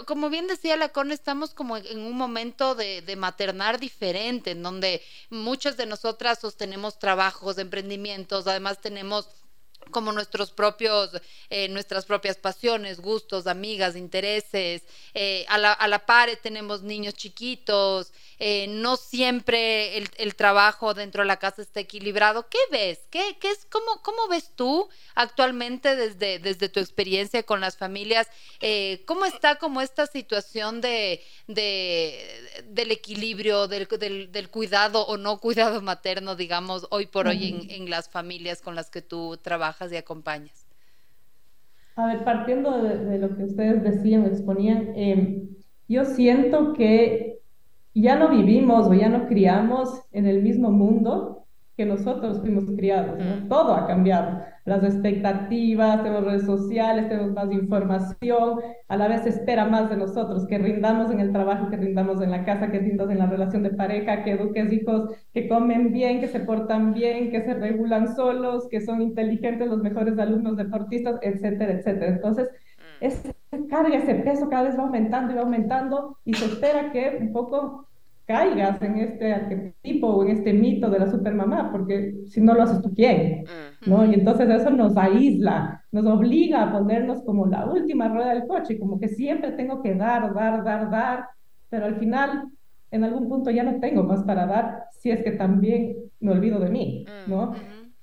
como 0.06 0.28
bien 0.30 0.46
decía 0.46 0.76
la 0.76 0.90
Con, 0.90 1.12
estamos 1.12 1.54
como 1.54 1.76
en 1.76 2.00
un 2.00 2.16
momento 2.16 2.74
de, 2.74 3.02
de, 3.02 3.16
maternar 3.16 3.78
diferente, 3.78 4.50
en 4.50 4.62
donde 4.62 5.02
muchas 5.30 5.76
de 5.76 5.86
nosotras 5.86 6.38
sostenemos 6.40 6.98
trabajos, 6.98 7.56
emprendimientos, 7.58 8.46
además 8.46 8.80
tenemos 8.80 9.28
como 9.90 10.12
nuestros 10.12 10.50
propios, 10.50 11.10
eh, 11.50 11.68
nuestras 11.68 12.04
propias 12.04 12.36
pasiones, 12.36 13.00
gustos, 13.00 13.46
amigas, 13.46 13.96
intereses. 13.96 14.82
Eh, 15.14 15.44
a, 15.48 15.58
la, 15.58 15.72
a, 15.72 15.88
la, 15.88 16.06
par 16.06 16.30
tenemos 16.42 16.82
niños 16.82 17.14
chiquitos, 17.14 18.12
eh, 18.38 18.66
no 18.68 18.96
siempre 18.96 19.96
el, 19.96 20.08
el, 20.18 20.34
trabajo 20.34 20.94
dentro 20.94 21.22
de 21.22 21.26
la 21.26 21.38
casa 21.38 21.62
está 21.62 21.80
equilibrado. 21.80 22.48
¿Qué 22.48 22.58
ves? 22.70 23.00
¿Qué, 23.10 23.36
qué 23.40 23.50
es, 23.50 23.66
cómo, 23.70 24.02
¿Cómo 24.02 24.28
ves 24.28 24.50
tú 24.54 24.88
actualmente 25.14 25.96
desde, 25.96 26.38
desde 26.38 26.68
tu 26.68 26.80
experiencia 26.80 27.42
con 27.42 27.60
las 27.60 27.76
familias? 27.76 28.28
¿Cómo 29.06 29.24
está 29.24 29.56
como 29.56 29.80
esta 29.80 30.06
situación 30.06 30.80
de, 30.80 31.24
de 31.46 32.62
del 32.66 32.90
equilibrio, 32.90 33.66
del, 33.68 33.86
del, 33.86 34.32
del, 34.32 34.48
cuidado 34.50 35.06
o 35.06 35.16
no 35.16 35.40
cuidado 35.40 35.80
materno, 35.82 36.36
digamos, 36.36 36.86
hoy 36.90 37.06
por 37.06 37.26
hoy 37.26 37.48
en, 37.48 37.70
en 37.70 37.90
las 37.90 38.08
familias 38.08 38.60
con 38.60 38.74
las 38.74 38.90
que 38.90 39.02
tú 39.02 39.38
trabajas? 39.42 39.79
Y 39.88 39.96
acompañas? 39.96 40.66
A 41.96 42.06
ver, 42.06 42.24
partiendo 42.24 42.82
de, 42.82 43.18
lo 43.18 43.36
que 43.36 43.44
ustedes 43.44 43.82
decían, 43.82 44.24
exponían, 44.26 44.92
eh, 44.94 45.48
yo 45.88 46.04
siento 46.04 46.72
que 46.74 47.40
ya 47.94 48.16
no 48.16 48.28
vivimos 48.28 48.86
o 48.86 48.94
ya 48.94 49.08
no 49.08 49.26
criamos 49.26 50.02
en 50.12 50.26
el 50.26 50.42
mismo 50.42 50.70
mundo 50.70 51.44
que 51.76 51.84
nosotros 51.84 52.40
fuimos 52.40 52.64
criados, 52.76 53.18
¿no? 53.18 53.48
Todo 53.48 53.74
ha 53.74 53.86
cambiado. 53.86 54.42
Las 54.70 54.84
expectativas, 54.84 56.00
tenemos 56.04 56.24
redes 56.24 56.46
sociales, 56.46 57.08
tenemos 57.08 57.32
más 57.32 57.50
información, 57.50 58.60
a 58.86 58.96
la 58.96 59.08
vez 59.08 59.26
espera 59.26 59.64
más 59.64 59.90
de 59.90 59.96
nosotros, 59.96 60.46
que 60.46 60.58
rindamos 60.58 61.10
en 61.10 61.18
el 61.18 61.32
trabajo, 61.32 61.68
que 61.70 61.76
rindamos 61.76 62.22
en 62.22 62.30
la 62.30 62.44
casa, 62.44 62.70
que 62.70 62.78
rindas 62.78 63.10
en 63.10 63.18
la 63.18 63.26
relación 63.26 63.64
de 63.64 63.70
pareja, 63.70 64.22
que 64.22 64.30
eduques 64.30 64.72
hijos 64.72 65.10
que 65.34 65.48
comen 65.48 65.92
bien, 65.92 66.20
que 66.20 66.28
se 66.28 66.38
portan 66.38 66.94
bien, 66.94 67.32
que 67.32 67.42
se 67.42 67.54
regulan 67.54 68.14
solos, 68.14 68.68
que 68.68 68.80
son 68.80 69.02
inteligentes, 69.02 69.66
los 69.66 69.82
mejores 69.82 70.16
alumnos 70.20 70.56
deportistas, 70.56 71.18
etcétera, 71.20 71.72
etcétera. 71.72 72.12
Entonces, 72.12 72.48
esa 73.00 73.34
carga, 73.68 73.96
ese 73.96 74.14
peso 74.14 74.48
cada 74.48 74.68
vez 74.68 74.78
va 74.78 74.84
aumentando 74.84 75.32
y 75.32 75.34
va 75.34 75.42
aumentando 75.42 76.16
y 76.24 76.34
se 76.34 76.44
espera 76.44 76.92
que 76.92 77.18
un 77.20 77.32
poco 77.32 77.88
caigas 78.30 78.80
en 78.80 78.96
este 78.96 79.32
arquetipo 79.32 80.06
o 80.06 80.22
en 80.22 80.30
este 80.36 80.52
mito 80.52 80.88
de 80.88 81.00
la 81.00 81.10
supermamá, 81.10 81.72
porque 81.72 82.14
si 82.28 82.40
no 82.40 82.54
lo 82.54 82.62
haces 82.62 82.80
tú, 82.80 82.94
¿quién? 82.94 83.44
¿No? 83.84 84.04
Y 84.04 84.14
entonces 84.14 84.48
eso 84.48 84.70
nos 84.70 84.96
aísla, 84.96 85.84
nos 85.90 86.06
obliga 86.06 86.62
a 86.62 86.72
ponernos 86.72 87.24
como 87.24 87.46
la 87.46 87.66
última 87.66 88.06
rueda 88.08 88.32
del 88.32 88.46
coche, 88.46 88.78
como 88.78 89.00
que 89.00 89.08
siempre 89.08 89.50
tengo 89.52 89.82
que 89.82 89.96
dar, 89.96 90.32
dar, 90.32 90.62
dar, 90.62 90.88
dar, 90.88 91.26
pero 91.70 91.86
al 91.86 91.96
final, 91.96 92.44
en 92.92 93.02
algún 93.02 93.28
punto 93.28 93.50
ya 93.50 93.64
no 93.64 93.80
tengo 93.80 94.04
más 94.04 94.22
para 94.22 94.46
dar, 94.46 94.84
si 94.92 95.10
es 95.10 95.24
que 95.24 95.32
también 95.32 95.96
me 96.20 96.30
olvido 96.30 96.60
de 96.60 96.70
mí, 96.70 97.04
¿no? 97.26 97.54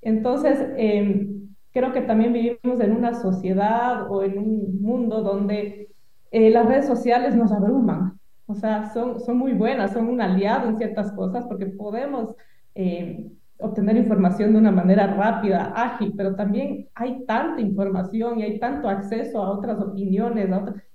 Entonces, 0.02 0.58
em, 0.76 1.48
creo 1.72 1.94
que 1.94 2.02
también 2.02 2.34
vivimos 2.34 2.80
en 2.80 2.92
una 2.92 3.14
sociedad 3.14 4.10
o 4.10 4.22
en 4.22 4.38
un 4.38 4.82
mundo 4.82 5.22
donde 5.22 5.88
eh, 6.30 6.50
las 6.50 6.66
redes 6.66 6.86
sociales 6.86 7.34
nos 7.34 7.50
abruman, 7.50 8.17
o 8.48 8.54
sea, 8.54 8.90
son, 8.94 9.20
son 9.20 9.36
muy 9.36 9.52
buenas, 9.52 9.92
son 9.92 10.08
un 10.08 10.22
aliado 10.22 10.70
en 10.70 10.78
ciertas 10.78 11.12
cosas 11.12 11.44
porque 11.46 11.66
podemos 11.66 12.34
eh, 12.74 13.30
obtener 13.58 13.98
información 13.98 14.54
de 14.54 14.58
una 14.58 14.72
manera 14.72 15.06
rápida, 15.14 15.72
ágil, 15.76 16.14
pero 16.16 16.34
también 16.34 16.88
hay 16.94 17.26
tanta 17.26 17.60
información 17.60 18.40
y 18.40 18.44
hay 18.44 18.58
tanto 18.58 18.88
acceso 18.88 19.42
a 19.42 19.50
otras 19.50 19.78
opiniones 19.78 20.48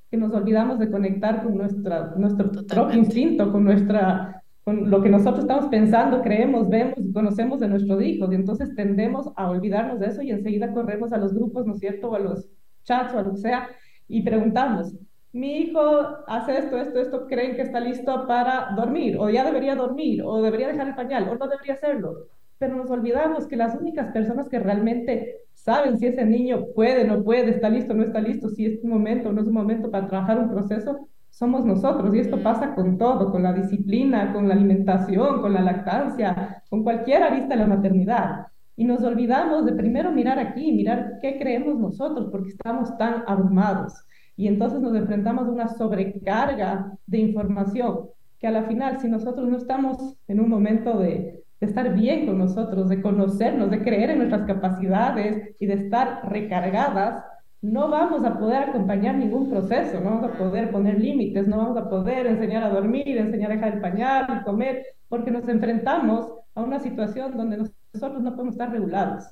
que 0.10 0.18
nos 0.18 0.34
olvidamos 0.34 0.80
de 0.80 0.90
conectar 0.90 1.44
con 1.44 1.56
nuestra, 1.56 2.16
nuestro 2.18 2.52
propio 2.52 2.98
instinto, 2.98 3.52
con, 3.52 3.66
nuestra, 3.66 4.42
con 4.64 4.90
lo 4.90 5.04
que 5.04 5.10
nosotros 5.10 5.42
estamos 5.42 5.68
pensando, 5.68 6.24
creemos, 6.24 6.68
vemos 6.70 6.98
y 6.98 7.14
conocemos 7.14 7.60
de 7.60 7.68
nuestros 7.68 8.02
hijos. 8.02 8.32
Y 8.32 8.36
entonces 8.36 8.74
tendemos 8.74 9.30
a 9.36 9.52
olvidarnos 9.52 10.00
de 10.00 10.08
eso 10.08 10.24
y 10.24 10.32
enseguida 10.32 10.74
corremos 10.74 11.14
a 11.14 11.18
los 11.18 11.36
grupos, 11.36 11.68
¿no 11.68 11.74
es 11.74 11.80
cierto?, 11.80 12.10
o 12.10 12.16
a 12.16 12.20
los 12.20 12.48
chats 12.84 13.14
o 13.14 13.20
a 13.20 13.22
lo 13.22 13.32
que 13.34 13.38
sea, 13.38 13.68
y 14.08 14.24
preguntamos, 14.24 14.96
mi 15.34 15.58
hijo 15.58 15.82
hace 16.28 16.60
esto, 16.60 16.78
esto, 16.78 17.00
esto, 17.00 17.28
creen 17.28 17.56
que 17.56 17.64
está 17.64 17.80
listo 17.80 18.28
para 18.28 18.70
dormir, 18.76 19.18
o 19.18 19.30
ya 19.30 19.44
debería 19.44 19.76
dormir, 19.76 20.22
o 20.24 20.42
debería 20.42 20.68
dejar 20.68 20.88
el 20.88 20.96
pañal, 20.96 21.28
o 21.28 21.36
no 21.36 21.48
debería 21.48 21.74
hacerlo. 21.74 22.28
Pero 22.60 22.76
nos 22.76 22.90
olvidamos 22.92 23.48
que 23.48 23.58
las 23.58 23.76
únicas 23.76 24.12
personas 24.14 24.48
que 24.48 24.60
realmente 24.60 25.38
saben 25.54 25.98
si 25.98 26.06
ese 26.08 26.24
niño 26.24 26.68
puede, 26.76 27.06
no 27.06 27.24
puede, 27.24 27.50
está 27.50 27.70
listo, 27.70 27.96
no 27.96 28.04
está 28.04 28.22
listo, 28.22 28.50
si 28.50 28.66
es 28.68 28.84
un 28.84 28.92
momento 28.92 29.30
o 29.30 29.32
no 29.34 29.42
es 29.42 29.48
un 29.48 29.54
momento 29.54 29.90
para 29.90 30.08
trabajar 30.08 30.38
un 30.38 30.52
proceso, 30.52 31.10
somos 31.32 31.66
nosotros. 31.66 32.14
Y 32.14 32.20
esto 32.20 32.38
pasa 32.38 32.76
con 32.76 33.00
todo, 33.00 33.32
con 33.32 33.42
la 33.42 33.54
disciplina, 33.54 34.32
con 34.34 34.48
la 34.48 34.54
alimentación, 34.54 35.42
con 35.42 35.54
la 35.54 35.62
lactancia, 35.62 36.62
con 36.70 36.84
cualquier 36.84 37.24
arista 37.24 37.56
de 37.56 37.62
la 37.62 37.68
maternidad. 37.68 38.48
Y 38.76 38.86
nos 38.86 39.04
olvidamos 39.04 39.66
de 39.66 39.74
primero 39.74 40.12
mirar 40.12 40.38
aquí, 40.38 40.72
mirar 40.72 41.18
qué 41.22 41.40
creemos 41.40 41.80
nosotros, 41.80 42.30
porque 42.32 42.50
estamos 42.50 42.96
tan 42.98 43.24
abrumados. 43.28 43.94
Y 44.36 44.48
entonces 44.48 44.82
nos 44.82 44.96
enfrentamos 44.96 45.48
a 45.48 45.52
una 45.52 45.68
sobrecarga 45.68 46.92
de 47.06 47.20
información 47.20 48.10
que 48.40 48.48
a 48.48 48.52
la 48.52 48.64
final, 48.64 49.00
si 49.00 49.08
nosotros 49.08 49.48
no 49.48 49.58
estamos 49.58 50.16
en 50.28 50.40
un 50.40 50.50
momento 50.50 50.98
de, 50.98 51.44
de 51.60 51.68
estar 51.68 51.94
bien 51.94 52.26
con 52.26 52.38
nosotros, 52.40 52.90
de 52.90 53.02
conocernos, 53.02 53.72
de 53.72 53.82
creer 53.82 54.10
en 54.10 54.18
nuestras 54.18 54.46
capacidades 54.46 55.56
y 55.60 55.66
de 55.66 55.76
estar 55.76 56.30
recargadas, 56.30 57.24
no 57.62 57.88
vamos 57.90 58.26
a 58.26 58.38
poder 58.38 58.64
acompañar 58.70 59.16
ningún 59.16 59.50
proceso, 59.50 60.02
no 60.02 60.10
vamos 60.10 60.30
a 60.30 60.38
poder 60.38 60.70
poner 60.72 61.00
límites, 61.00 61.48
no 61.48 61.58
vamos 61.58 61.78
a 61.78 61.90
poder 61.90 62.28
enseñar 62.28 62.64
a 62.64 62.70
dormir, 62.70 63.18
enseñar 63.18 63.52
a 63.52 63.56
dejar 63.56 63.74
el 63.76 63.82
pañal, 63.82 64.44
comer, 64.44 64.84
porque 65.08 65.32
nos 65.32 65.48
enfrentamos 65.48 66.28
a 66.56 66.62
una 66.62 66.82
situación 66.82 67.38
donde 67.38 67.70
nosotros 67.94 68.22
no 68.22 68.32
podemos 68.32 68.56
estar 68.56 68.70
regulados. 68.70 69.24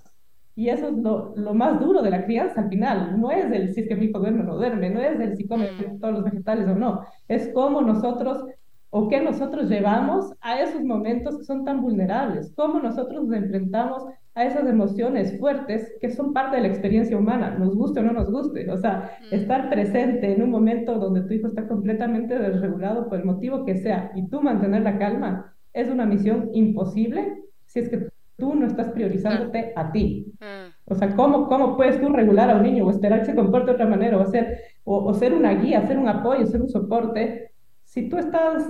Y 0.56 0.70
eso 0.70 0.90
es 0.90 0.98
lo, 0.98 1.34
lo, 1.36 1.54
más 1.54 1.80
duro 1.80 2.02
de 2.02 2.10
la 2.10 2.26
crianza 2.26 2.62
al 2.62 2.70
final. 2.70 3.20
No 3.20 3.32
es 3.32 3.46
el 3.52 3.74
si 3.74 3.82
es 3.82 3.88
que 3.88 3.96
mi 3.96 4.06
hijo 4.06 4.20
duerme 4.20 4.42
o 4.42 4.44
no 4.44 4.56
duerme, 4.58 4.90
no 4.90 5.00
es 5.00 5.20
el 5.20 5.38
si 5.38 5.48
come 5.48 5.70
mm. 5.72 6.00
todos 6.00 6.14
los 6.14 6.24
vegetales 6.24 6.68
o 6.68 6.76
no. 6.76 7.02
Es 7.28 7.50
cómo 7.54 7.82
nosotros 7.82 8.46
o 8.90 9.08
qué 9.08 9.22
nosotros 9.22 9.70
llevamos 9.70 10.34
a 10.42 10.60
esos 10.60 10.84
momentos 10.84 11.38
que 11.38 11.46
son 11.46 11.64
tan 11.64 11.82
vulnerables, 11.82 12.54
cómo 12.58 12.80
nosotros 12.80 13.24
nos 13.24 13.38
enfrentamos 13.38 14.04
a 14.36 14.46
esas 14.46 14.68
emociones 14.68 15.40
fuertes 15.40 15.94
que 16.02 16.12
son 16.12 16.34
parte 16.34 16.58
de 16.58 16.64
la 16.64 16.68
experiencia 16.68 17.18
humana, 17.18 17.58
nos 17.58 17.74
guste 17.76 18.02
o 18.02 18.04
no 18.04 18.12
nos 18.12 18.30
guste. 18.30 18.70
O 18.70 18.78
sea, 18.78 19.12
mm. 19.32 19.36
estar 19.36 19.70
presente 19.70 20.34
en 20.34 20.42
un 20.42 20.50
momento 20.50 21.00
donde 21.00 21.22
tu 21.22 21.34
hijo 21.34 21.48
está 21.48 21.68
completamente 21.68 22.38
desregulado 22.38 23.08
por 23.08 23.20
el 23.20 23.26
motivo 23.26 23.66
que 23.66 23.78
sea 23.78 24.12
y 24.16 24.28
tú 24.28 24.42
mantener 24.42 24.82
la 24.82 24.98
calma 24.98 25.54
es 25.74 25.90
una 25.90 26.06
misión 26.06 26.50
imposible 26.54 27.42
si 27.66 27.80
es 27.80 27.90
que 27.90 28.11
tú 28.42 28.56
no 28.56 28.68
estás 28.68 28.90
priorizándote 28.90 29.72
a 29.76 29.92
ti. 29.94 30.34
Mm. 30.40 30.92
O 30.92 30.96
sea, 30.96 31.16
¿cómo, 31.16 31.48
¿cómo 31.48 31.78
puedes 31.78 32.02
tú 32.02 32.10
regular 32.10 32.50
a 32.50 32.56
un 32.56 32.64
niño 32.64 32.86
o 32.86 32.92
esperar 32.92 33.20
que 33.20 33.28
se 33.28 33.36
comporte 33.36 33.68
de 33.68 33.76
otra 33.76 33.86
manera 33.86 34.18
o, 34.18 34.22
hacer, 34.22 34.60
o, 34.84 35.06
o 35.06 35.14
ser 35.14 35.34
una 35.34 35.54
guía, 35.54 35.88
ser 35.88 35.98
un 35.98 36.10
apoyo, 36.10 36.46
ser 36.48 36.62
un 36.62 36.70
soporte 36.70 37.54
si 37.86 38.10
tú 38.10 38.18
estás 38.18 38.66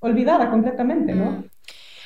olvidada 0.00 0.50
completamente, 0.50 1.14
¿no? 1.14 1.30
Mm. 1.30 1.50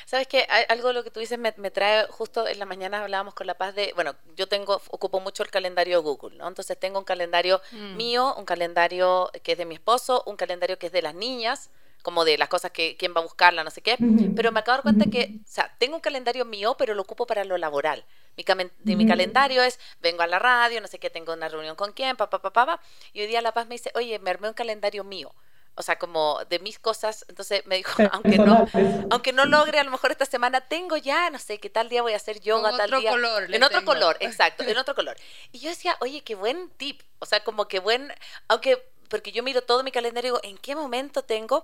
Sabes 0.05 0.27
que 0.27 0.45
algo 0.69 0.89
de 0.89 0.93
lo 0.93 1.03
que 1.03 1.09
tú 1.09 1.19
dices 1.19 1.39
me, 1.39 1.71
trae, 1.71 2.05
justo 2.09 2.47
en 2.47 2.59
la 2.59 2.65
mañana 2.65 3.01
hablábamos 3.01 3.33
con 3.33 3.47
La 3.47 3.55
Paz 3.55 3.73
de, 3.73 3.91
bueno, 3.95 4.13
yo 4.35 4.47
tengo, 4.47 4.79
ocupo 4.91 5.19
mucho 5.19 5.41
el 5.41 5.49
calendario 5.49 6.03
Google, 6.03 6.37
¿no? 6.37 6.47
Entonces 6.47 6.79
tengo 6.79 6.99
un 6.99 7.05
calendario 7.05 7.59
mm. 7.71 7.97
mío, 7.97 8.35
un 8.37 8.45
calendario 8.45 9.31
que 9.41 9.53
es 9.53 9.57
de 9.57 9.65
mi 9.65 9.73
esposo, 9.73 10.23
un 10.27 10.35
calendario 10.35 10.77
que 10.77 10.87
es 10.87 10.91
de 10.93 11.01
las 11.01 11.15
niñas, 11.15 11.71
como 12.05 12.23
de 12.23 12.37
las 12.37 12.49
cosas 12.49 12.69
que 12.69 12.97
quién 12.97 13.15
va 13.15 13.21
a 13.21 13.23
buscarla, 13.23 13.63
no 13.63 13.71
sé 13.71 13.81
qué, 13.81 13.97
pero 14.35 14.51
me 14.51 14.59
acabo 14.59 14.73
de 14.73 14.77
dar 14.77 14.83
cuenta 14.83 15.09
que, 15.09 15.39
o 15.43 15.47
sea, 15.47 15.75
tengo 15.79 15.95
un 15.95 16.01
calendario 16.01 16.45
mío, 16.45 16.75
pero 16.77 16.93
lo 16.93 17.01
ocupo 17.01 17.25
para 17.25 17.43
lo 17.43 17.57
laboral. 17.57 18.05
Mi, 18.37 18.45
de 18.83 18.95
mi 18.95 19.07
calendario 19.07 19.63
es, 19.63 19.79
vengo 20.01 20.21
a 20.21 20.27
la 20.27 20.37
radio, 20.37 20.79
no 20.81 20.87
sé 20.87 20.99
qué, 20.99 21.09
tengo 21.09 21.33
una 21.33 21.49
reunión 21.49 21.75
con 21.75 21.93
quién, 21.93 22.15
papá, 22.15 22.43
papá, 22.43 22.53
papá, 22.65 22.81
y 23.11 23.21
hoy 23.21 23.27
día 23.27 23.41
La 23.41 23.53
Paz 23.53 23.65
me 23.65 23.73
dice, 23.73 23.91
oye, 23.95 24.19
me 24.19 24.29
armé 24.29 24.49
un 24.49 24.53
calendario 24.53 25.03
mío 25.03 25.33
o 25.75 25.81
sea, 25.81 25.97
como 25.97 26.39
de 26.49 26.59
mis 26.59 26.79
cosas. 26.79 27.25
Entonces 27.27 27.65
me 27.65 27.75
dijo, 27.77 27.91
aunque 28.11 28.37
no, 28.37 28.67
aunque 29.11 29.33
no 29.33 29.45
logre 29.45 29.79
a 29.79 29.83
lo 29.83 29.91
mejor 29.91 30.11
esta 30.11 30.25
semana, 30.25 30.61
tengo 30.61 30.97
ya, 30.97 31.29
no 31.29 31.39
sé, 31.39 31.59
qué 31.59 31.69
tal 31.69 31.89
día 31.89 32.01
voy 32.01 32.13
a 32.13 32.17
hacer 32.17 32.39
yoga, 32.39 32.75
tal 32.75 32.93
otro 32.93 33.09
Color, 33.09 33.53
en 33.53 33.63
otro 33.63 33.83
color, 33.83 34.17
exacto, 34.21 34.63
en 34.63 34.77
otro 34.77 34.95
color. 34.95 35.17
Y 35.51 35.59
yo 35.59 35.69
decía, 35.69 35.97
oye, 35.99 36.21
qué 36.21 36.35
buen 36.35 36.69
tip. 36.77 37.01
O 37.19 37.25
sea, 37.25 37.43
como 37.43 37.67
que 37.67 37.79
buen, 37.79 38.13
aunque, 38.47 38.83
porque 39.09 39.31
yo 39.31 39.43
miro 39.43 39.61
todo 39.61 39.83
mi 39.83 39.91
calendario 39.91 40.29
y 40.29 40.31
digo, 40.31 40.39
¿en 40.43 40.57
qué 40.57 40.75
momento 40.75 41.23
tengo? 41.23 41.63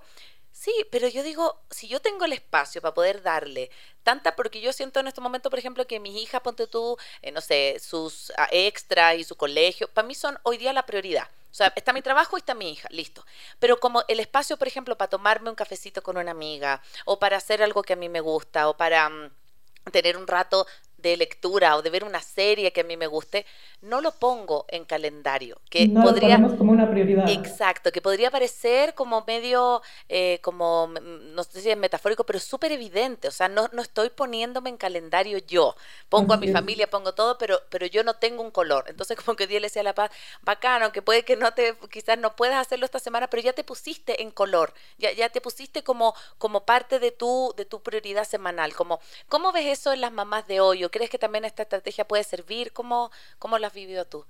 Sí, 0.52 0.72
pero 0.90 1.08
yo 1.08 1.22
digo, 1.22 1.58
si 1.70 1.88
yo 1.88 2.00
tengo 2.00 2.24
el 2.26 2.32
espacio 2.34 2.82
para 2.82 2.94
poder 2.94 3.22
darle 3.22 3.70
tanta, 4.02 4.36
porque 4.36 4.60
yo 4.60 4.72
siento 4.72 5.00
en 5.00 5.08
este 5.08 5.20
momento, 5.20 5.50
por 5.50 5.58
ejemplo, 5.58 5.86
que 5.86 5.98
mis 5.98 6.14
hijas, 6.16 6.42
ponte 6.42 6.66
tú, 6.66 6.96
eh, 7.22 7.32
no 7.32 7.40
sé, 7.40 7.78
sus 7.80 8.32
ah, 8.36 8.48
extras 8.52 9.16
y 9.16 9.24
su 9.24 9.34
colegio, 9.36 9.88
para 9.88 10.06
mí 10.06 10.14
son 10.14 10.38
hoy 10.42 10.58
día 10.58 10.72
la 10.72 10.84
prioridad. 10.86 11.28
O 11.50 11.54
sea, 11.54 11.72
está 11.76 11.92
mi 11.92 12.02
trabajo 12.02 12.36
y 12.36 12.40
está 12.40 12.54
mi 12.54 12.70
hija, 12.70 12.88
listo. 12.90 13.24
Pero 13.58 13.78
como 13.80 14.04
el 14.08 14.20
espacio, 14.20 14.56
por 14.56 14.68
ejemplo, 14.68 14.96
para 14.96 15.10
tomarme 15.10 15.50
un 15.50 15.56
cafecito 15.56 16.02
con 16.02 16.16
una 16.16 16.30
amiga, 16.30 16.82
o 17.04 17.18
para 17.18 17.36
hacer 17.38 17.62
algo 17.62 17.82
que 17.82 17.94
a 17.94 17.96
mí 17.96 18.08
me 18.08 18.20
gusta, 18.20 18.68
o 18.68 18.76
para 18.76 19.08
mm, 19.08 19.30
tener 19.90 20.16
un 20.16 20.26
rato 20.26 20.66
de 21.02 21.16
lectura 21.16 21.76
o 21.76 21.82
de 21.82 21.90
ver 21.90 22.04
una 22.04 22.20
serie 22.20 22.72
que 22.72 22.82
a 22.82 22.84
mí 22.84 22.96
me 22.96 23.06
guste, 23.06 23.44
no 23.82 24.00
lo 24.00 24.12
pongo 24.12 24.64
en 24.68 24.84
calendario. 24.84 25.60
Que 25.68 25.88
no 25.88 26.02
podría, 26.02 26.38
lo 26.38 26.56
como 26.56 26.72
una 26.72 26.88
prioridad. 26.88 27.28
Exacto, 27.28 27.90
que 27.90 28.00
podría 28.00 28.30
parecer 28.30 28.94
como 28.94 29.24
medio, 29.26 29.82
eh, 30.08 30.38
como, 30.42 30.86
mm, 30.86 31.34
no 31.34 31.42
sé 31.44 31.60
si 31.60 31.70
es 31.70 31.76
metafórico, 31.76 32.24
pero 32.24 32.38
súper 32.38 32.72
evidente. 32.72 33.28
O 33.28 33.32
sea, 33.32 33.48
no, 33.48 33.68
no 33.72 33.82
estoy 33.82 34.10
poniéndome 34.10 34.70
en 34.70 34.76
calendario 34.76 35.38
yo. 35.38 35.74
Pongo 36.08 36.34
a 36.34 36.36
mi 36.36 36.48
familia, 36.52 36.88
pongo 36.88 37.12
todo, 37.14 37.36
pero, 37.38 37.60
pero 37.68 37.86
yo 37.86 38.04
no 38.04 38.14
tengo 38.14 38.42
un 38.42 38.50
color. 38.50 38.84
Entonces, 38.88 39.16
como 39.24 39.36
que 39.36 39.46
Dios 39.46 39.60
le 39.60 39.66
decía 39.66 39.82
a 39.82 39.84
la 39.84 39.94
paz, 39.94 40.10
bacano, 40.42 40.92
que 40.92 41.02
puede 41.02 41.24
que 41.24 41.36
no 41.36 41.52
te, 41.52 41.76
quizás 41.90 42.18
no 42.18 42.36
puedas 42.36 42.58
hacerlo 42.58 42.84
esta 42.84 43.00
semana, 43.00 43.28
pero 43.28 43.42
ya 43.42 43.52
te 43.52 43.64
pusiste 43.64 44.22
en 44.22 44.30
color, 44.30 44.72
ya, 44.98 45.12
ya 45.12 45.28
te 45.28 45.40
pusiste 45.40 45.82
como, 45.82 46.14
como 46.38 46.64
parte 46.64 46.98
de 46.98 47.10
tu, 47.10 47.52
de 47.56 47.64
tu 47.64 47.82
prioridad 47.82 48.24
semanal. 48.24 48.74
Como, 48.74 49.00
¿Cómo 49.28 49.50
ves 49.52 49.66
eso 49.66 49.92
en 49.92 50.00
las 50.00 50.12
mamás 50.12 50.46
de 50.46 50.60
hoy? 50.60 50.84
Crees 50.92 51.10
que 51.10 51.18
también 51.18 51.44
esta 51.44 51.62
estrategia 51.64 52.06
puede 52.06 52.22
servir? 52.24 52.72
¿Cómo, 52.72 53.10
cómo 53.40 53.58
la 53.58 53.66
has 53.68 53.74
vivido 53.74 54.04
tú? 54.04 54.24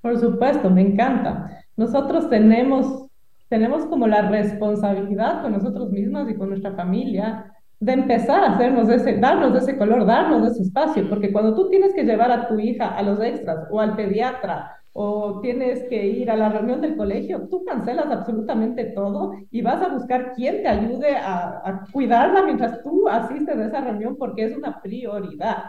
Por 0.00 0.18
supuesto, 0.18 0.70
me 0.70 0.82
encanta. 0.82 1.64
Nosotros 1.76 2.30
tenemos, 2.30 3.06
tenemos 3.48 3.84
como 3.86 4.06
la 4.06 4.22
responsabilidad 4.30 5.42
con 5.42 5.52
nosotros 5.52 5.90
mismos 5.90 6.30
y 6.30 6.36
con 6.36 6.48
nuestra 6.48 6.74
familia 6.74 7.52
de 7.80 7.92
empezar 7.92 8.44
a 8.44 8.54
hacernos 8.54 8.88
ese, 8.90 9.18
darnos 9.18 9.56
ese 9.56 9.76
color, 9.78 10.06
darnos 10.06 10.46
ese 10.50 10.62
espacio, 10.62 11.08
porque 11.08 11.32
cuando 11.32 11.54
tú 11.54 11.70
tienes 11.70 11.94
que 11.94 12.04
llevar 12.04 12.30
a 12.30 12.48
tu 12.48 12.58
hija 12.58 12.88
a 12.88 13.02
los 13.02 13.20
extras 13.22 13.66
o 13.70 13.80
al 13.80 13.96
pediatra 13.96 14.76
o 14.92 15.40
tienes 15.40 15.84
que 15.88 16.06
ir 16.06 16.30
a 16.30 16.36
la 16.36 16.50
reunión 16.50 16.80
del 16.82 16.96
colegio, 16.96 17.48
tú 17.48 17.64
cancelas 17.64 18.06
absolutamente 18.10 18.84
todo 18.86 19.32
y 19.50 19.62
vas 19.62 19.82
a 19.82 19.88
buscar 19.88 20.32
quién 20.34 20.62
te 20.62 20.68
ayude 20.68 21.16
a, 21.16 21.62
a 21.64 21.84
cuidarla 21.92 22.42
mientras 22.42 22.82
tú 22.82 23.08
asistes 23.08 23.56
a 23.56 23.66
esa 23.66 23.80
reunión 23.80 24.16
porque 24.18 24.44
es 24.44 24.56
una 24.56 24.80
prioridad. 24.82 25.64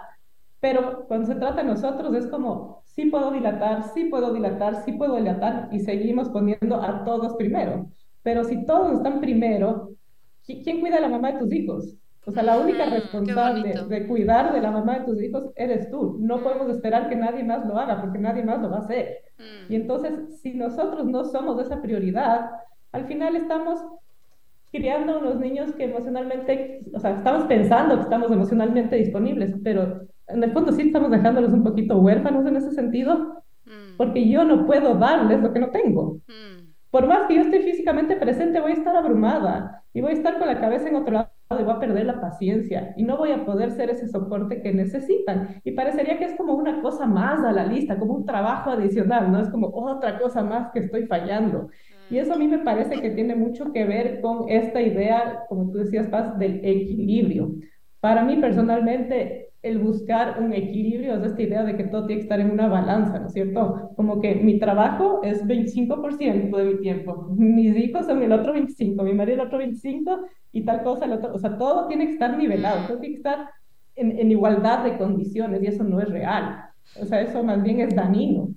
Pero 0.62 1.06
cuando 1.08 1.26
se 1.26 1.36
trata 1.36 1.64
de 1.64 1.68
nosotros 1.68 2.16
es 2.16 2.28
como, 2.28 2.84
sí 2.86 3.08
puedo 3.08 3.32
dilatar, 3.32 3.84
sí 3.94 4.06
puedo 4.06 4.32
dilatar, 4.32 4.86
sí 4.86 4.94
puedo 4.94 5.18
dilatar 5.18 5.68
y 5.72 5.80
seguimos 5.80 6.30
poniendo 6.30 6.82
a 6.82 7.04
todos 7.04 7.36
primero. 7.36 7.88
Pero 8.22 8.44
si 8.44 8.64
todos 8.66 8.94
están 8.94 9.20
primero, 9.20 9.90
¿quién 10.46 10.80
cuida 10.80 10.98
a 10.98 11.02
la 11.02 11.10
mamá 11.10 11.32
de 11.32 11.40
tus 11.40 11.52
hijos? 11.52 11.98
O 12.28 12.32
sea, 12.32 12.44
la 12.44 12.60
única 12.60 12.86
mm, 12.86 12.92
responsable 12.92 13.74
de 13.90 14.08
cuidar 14.08 14.54
de 14.54 14.62
la 14.62 14.70
mamá 14.70 15.00
de 15.00 15.06
tus 15.06 15.22
hijos 15.24 15.52
eres 15.56 15.90
tú. 15.90 16.18
No 16.20 16.44
podemos 16.44 16.70
esperar 16.70 17.10
que 17.10 17.16
nadie 17.16 17.44
más 17.44 17.66
lo 17.66 17.80
haga 17.80 18.00
porque 18.00 18.20
nadie 18.20 18.44
más 18.44 18.62
lo 18.62 18.70
va 18.70 18.78
a 18.78 18.82
hacer. 18.82 19.18
Mm. 19.40 19.74
Y 19.74 19.76
entonces, 19.76 20.40
si 20.42 20.54
nosotros 20.54 21.08
no 21.08 21.26
somos 21.26 21.60
esa 21.60 21.82
prioridad, 21.82 22.52
al 22.92 23.08
final 23.08 23.36
estamos 23.36 23.80
criando 24.72 25.18
unos 25.18 25.40
niños 25.40 25.74
que 25.74 25.86
emocionalmente, 25.86 26.82
o 26.94 27.00
sea, 27.00 27.18
estamos 27.18 27.46
pensando 27.46 27.96
que 27.96 28.04
estamos 28.04 28.32
emocionalmente 28.32 28.96
disponibles, 28.98 29.56
pero 29.64 30.08
en 30.34 30.44
el 30.44 30.52
fondo 30.52 30.72
sí 30.72 30.84
estamos 30.84 31.12
dejándolos 31.12 31.54
un 31.54 31.64
poquito 31.64 31.98
huérfanos 31.98 32.46
en 32.46 32.56
ese 32.56 32.72
sentido, 32.72 33.44
mm. 33.66 33.98
porque 33.98 34.28
yo 34.28 34.44
no 34.44 34.66
puedo 34.66 34.96
darles 34.96 35.42
lo 35.42 35.54
que 35.54 35.60
no 35.60 35.70
tengo. 35.70 36.20
Mm. 36.28 36.72
Por 36.92 37.08
más 37.08 37.28
que 37.28 37.36
yo 37.36 37.42
esté 37.42 37.62
físicamente 37.62 38.18
presente, 38.18 38.60
voy 38.60 38.72
a 38.72 38.76
estar 38.76 38.96
abrumada 38.96 39.84
y 39.94 40.02
voy 40.02 40.12
a 40.12 40.16
estar 40.16 40.38
con 40.38 40.48
la 40.48 40.60
cabeza 40.60 40.90
en 40.90 40.98
otro 40.98 41.14
lado 41.14 41.30
y 41.60 41.64
voy 41.64 41.74
a 41.74 41.80
perder 41.80 42.06
la 42.06 42.20
paciencia 42.20 42.94
y 42.98 43.04
no 43.04 43.18
voy 43.18 43.32
a 43.32 43.46
poder 43.46 43.72
ser 43.72 43.90
ese 43.90 44.08
soporte 44.08 44.62
que 44.62 44.74
necesitan. 44.74 45.62
Y 45.64 45.72
parecería 45.72 46.18
que 46.18 46.26
es 46.26 46.36
como 46.36 46.54
una 46.54 46.82
cosa 46.82 47.06
más 47.06 47.44
a 47.44 47.52
la 47.52 47.66
lista, 47.66 47.98
como 47.98 48.14
un 48.14 48.26
trabajo 48.26 48.72
adicional, 48.72 49.32
¿no? 49.32 49.40
Es 49.42 49.50
como 49.50 49.68
otra 49.68 50.20
cosa 50.20 50.44
más 50.44 50.72
que 50.74 50.80
estoy 50.80 51.06
fallando. 51.08 51.70
Y 52.10 52.18
eso 52.18 52.34
a 52.34 52.38
mí 52.38 52.48
me 52.48 52.60
parece 52.60 53.00
que 53.00 53.12
tiene 53.12 53.36
mucho 53.36 53.72
que 53.72 53.86
ver 53.86 54.20
con 54.20 54.50
esta 54.50 54.82
idea, 54.82 55.44
como 55.48 55.72
tú 55.72 55.78
decías, 55.78 56.08
Paz, 56.08 56.38
del 56.38 56.58
equilibrio. 56.64 57.54
Para 58.02 58.24
mí 58.24 58.36
personalmente, 58.36 59.51
el 59.64 59.78
buscar 59.78 60.42
un 60.42 60.54
equilibrio, 60.54 61.16
es 61.16 61.24
esta 61.24 61.42
idea 61.42 61.64
de 61.64 61.78
que 61.78 61.84
todo 61.84 62.08
tiene 62.08 62.22
que 62.22 62.26
estar 62.26 62.40
en 62.40 62.52
una 62.52 62.68
balanza, 62.68 63.20
¿no 63.20 63.28
es 63.28 63.34
cierto? 63.34 63.92
Como 63.96 64.20
que 64.20 64.36
mi 64.36 64.58
trabajo 64.58 65.22
es 65.24 65.46
25% 65.46 66.58
de 66.58 66.66
mi 66.66 66.80
tiempo, 66.80 67.28
mis 67.36 67.78
hijos 67.78 68.08
son 68.08 68.24
el 68.24 68.32
otro 68.32 68.54
25%, 68.54 69.04
mi 69.04 69.14
marido 69.14 69.42
el 69.42 69.48
otro 69.48 69.60
25% 69.60 70.20
y 70.52 70.64
tal 70.66 70.84
cosa 70.84 71.06
el 71.06 71.14
otro, 71.14 71.34
o 71.34 71.40
sea, 71.40 71.58
todo 71.58 71.88
tiene 71.88 72.08
que 72.08 72.14
estar 72.14 72.38
nivelado, 72.38 72.88
todo 72.88 73.00
tiene 73.00 73.16
que 73.16 73.20
estar 73.20 73.50
en, 73.96 74.18
en 74.18 74.32
igualdad 74.32 74.84
de 74.84 74.98
condiciones 74.98 75.62
y 75.62 75.68
eso 75.68 75.84
no 75.84 76.02
es 76.02 76.10
real, 76.10 76.66
o 77.00 77.06
sea, 77.06 77.22
eso 77.22 77.44
más 77.44 77.62
bien 77.62 77.82
es 77.82 77.96
dañino 77.96 78.50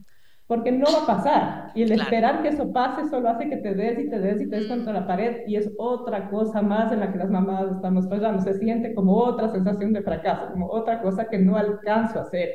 porque 0.46 0.72
no 0.72 0.86
va 0.86 1.02
a 1.04 1.06
pasar. 1.06 1.72
Y 1.74 1.82
el 1.82 1.92
esperar 1.92 2.42
que 2.42 2.48
eso 2.48 2.72
pase 2.72 3.08
solo 3.08 3.28
hace 3.28 3.48
que 3.48 3.56
te 3.56 3.74
des 3.74 3.98
y 3.98 4.10
te 4.10 4.18
des 4.18 4.40
y 4.40 4.48
te 4.48 4.56
des 4.56 4.68
contra 4.68 4.92
la 4.92 5.06
pared 5.06 5.42
y 5.46 5.56
es 5.56 5.70
otra 5.78 6.28
cosa 6.28 6.60
más 6.60 6.92
en 6.92 7.00
la 7.00 7.10
que 7.10 7.18
las 7.18 7.30
mamás 7.30 7.72
estamos 7.72 8.08
fallando. 8.08 8.42
Se 8.42 8.54
siente 8.54 8.94
como 8.94 9.16
otra 9.16 9.48
sensación 9.48 9.92
de 9.92 10.02
fracaso, 10.02 10.50
como 10.52 10.68
otra 10.70 11.00
cosa 11.00 11.28
que 11.28 11.38
no 11.38 11.56
alcanzo 11.56 12.18
a 12.18 12.22
hacer. 12.22 12.50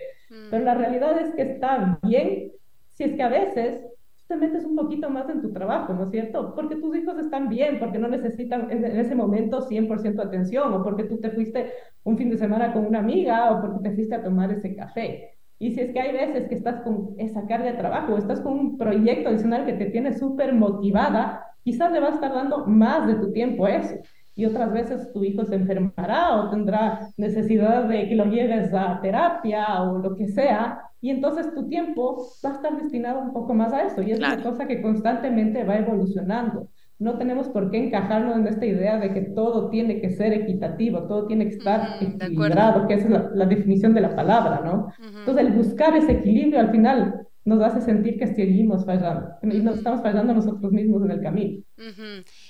Pero 0.52 0.64
la 0.64 0.76
realidad 0.76 1.20
es 1.20 1.34
que 1.34 1.42
está 1.42 2.00
bien 2.04 2.52
si 2.92 3.04
es 3.04 3.16
que 3.16 3.24
a 3.24 3.30
veces 3.30 3.84
te 4.28 4.36
metes 4.36 4.64
un 4.64 4.76
poquito 4.76 5.10
más 5.10 5.28
en 5.28 5.42
tu 5.42 5.52
trabajo, 5.52 5.92
¿no 5.92 6.04
es 6.04 6.12
cierto? 6.12 6.54
Porque 6.54 6.76
tus 6.76 6.96
hijos 6.96 7.18
están 7.18 7.50
bien, 7.50 7.80
porque 7.80 7.98
no 7.98 8.08
necesitan 8.08 8.70
en 8.70 8.86
ese 8.86 9.16
momento 9.16 9.68
100% 9.68 10.24
atención, 10.24 10.72
o 10.72 10.84
porque 10.84 11.06
tú 11.06 11.18
te 11.20 11.32
fuiste 11.32 11.72
un 12.04 12.16
fin 12.16 12.30
de 12.30 12.38
semana 12.38 12.72
con 12.72 12.86
una 12.86 13.00
amiga, 13.00 13.52
o 13.52 13.62
porque 13.62 13.90
te 13.90 13.96
fuiste 13.96 14.14
a 14.14 14.24
tomar 14.24 14.52
ese 14.52 14.76
café. 14.76 15.39
Y 15.60 15.72
si 15.74 15.82
es 15.82 15.92
que 15.92 16.00
hay 16.00 16.14
veces 16.14 16.48
que 16.48 16.56
estás 16.56 16.82
con 16.82 17.16
esa 17.18 17.46
carga 17.46 17.72
de 17.72 17.78
trabajo, 17.78 18.18
estás 18.18 18.40
con 18.40 18.54
un 18.54 18.78
proyecto 18.78 19.30
adicional 19.30 19.66
que 19.66 19.74
te 19.74 19.88
tiene 19.88 20.18
súper 20.18 20.54
motivada, 20.54 21.46
quizás 21.64 21.92
le 21.92 22.00
vas 22.00 22.12
a 22.12 22.16
estar 22.16 22.34
dando 22.34 22.66
más 22.66 23.06
de 23.08 23.16
tu 23.16 23.34
tiempo 23.34 23.66
a 23.66 23.76
eso. 23.76 23.96
Y 24.36 24.46
otras 24.46 24.72
veces 24.72 25.12
tu 25.12 25.22
hijo 25.26 25.44
se 25.44 25.56
enfermará 25.56 26.38
o 26.38 26.50
tendrá 26.50 27.10
necesidad 27.18 27.84
de 27.90 28.08
que 28.08 28.16
lo 28.16 28.26
lleves 28.26 28.74
a 28.74 29.02
terapia 29.02 29.84
o 29.84 29.98
lo 29.98 30.16
que 30.16 30.30
sea. 30.30 30.82
Y 31.02 31.10
entonces 31.10 31.54
tu 31.54 31.68
tiempo 31.68 32.26
va 32.44 32.52
a 32.52 32.54
estar 32.54 32.82
destinado 32.82 33.20
un 33.20 33.34
poco 33.34 33.54
más 33.54 33.74
a 33.74 33.84
eso. 33.84 34.02
Y 34.02 34.12
es 34.12 34.20
una 34.20 34.42
cosa 34.42 34.66
que 34.66 34.82
constantemente 34.82 35.66
va 35.66 35.78
evolucionando 35.78 36.70
no 37.00 37.18
tenemos 37.18 37.48
por 37.48 37.72
qué 37.72 37.78
encajarnos 37.78 38.38
en 38.38 38.48
esta 38.48 38.66
idea 38.66 38.98
de 38.98 39.14
que 39.14 39.22
todo 39.22 39.70
tiene 39.70 40.02
que 40.02 40.10
ser 40.10 40.34
equitativo, 40.34 41.08
todo 41.08 41.28
tiene 41.28 41.48
que 41.48 41.56
estar 41.56 41.98
equilibrado, 42.02 42.88
que 42.88 42.96
es 42.96 43.10
la, 43.10 43.46
definición 43.46 43.94
de 43.94 44.02
la 44.02 44.16
palabra, 44.16 44.62
¿no? 44.64 44.94
Entonces, 45.00 45.46
el 45.46 45.54
buscar 45.54 45.96
ese 45.96 46.12
equilibrio 46.12 46.60
al 46.60 46.72
final 46.72 47.26
nos 47.46 47.64
hace 47.64 47.82
sentir 47.82 48.20
que 48.20 48.28
seguimos 48.28 48.86
fallando 48.86 49.30
y 49.42 49.60
nos 49.60 49.78
estamos 49.78 50.02
fallando 50.02 50.34
nosotros 50.34 50.72
mismos 50.74 51.04
en 51.06 51.12
el 51.12 51.22
camino. 51.22 51.64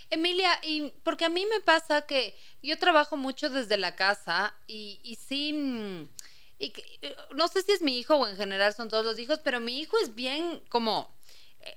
Emilia, 0.09 0.49
y 0.63 0.93
porque 1.03 1.25
a 1.25 1.29
mí 1.29 1.45
me 1.45 1.61
pasa 1.63 2.01
que 2.01 2.33
yo 2.63 2.77
trabajo 2.79 3.17
mucho 3.17 3.51
desde 3.51 3.77
la 3.77 3.95
casa 3.95 4.55
y, 4.65 4.99
y 5.03 5.15
sí, 5.15 6.09
y 6.57 6.73
eh, 7.01 7.15
no 7.35 7.47
sé 7.47 7.61
si 7.61 7.71
es 7.71 7.83
mi 7.83 7.99
hijo 7.99 8.15
o 8.15 8.27
en 8.27 8.35
general 8.35 8.73
son 8.73 8.89
todos 8.89 9.05
los 9.05 9.19
hijos, 9.19 9.39
pero 9.43 9.59
mi 9.59 9.79
hijo 9.79 9.95
es 10.01 10.15
bien 10.15 10.61
como 10.69 11.18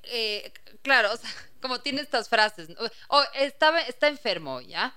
eh, 0.04 0.52
claro, 0.82 1.12
o 1.12 1.16
sea, 1.16 1.30
como 1.60 1.80
tiene 1.80 2.00
estas 2.00 2.28
frases, 2.28 2.68
o 3.08 3.22
estaba, 3.34 3.80
está 3.80 4.08
enfermo, 4.08 4.60
¿ya? 4.60 4.96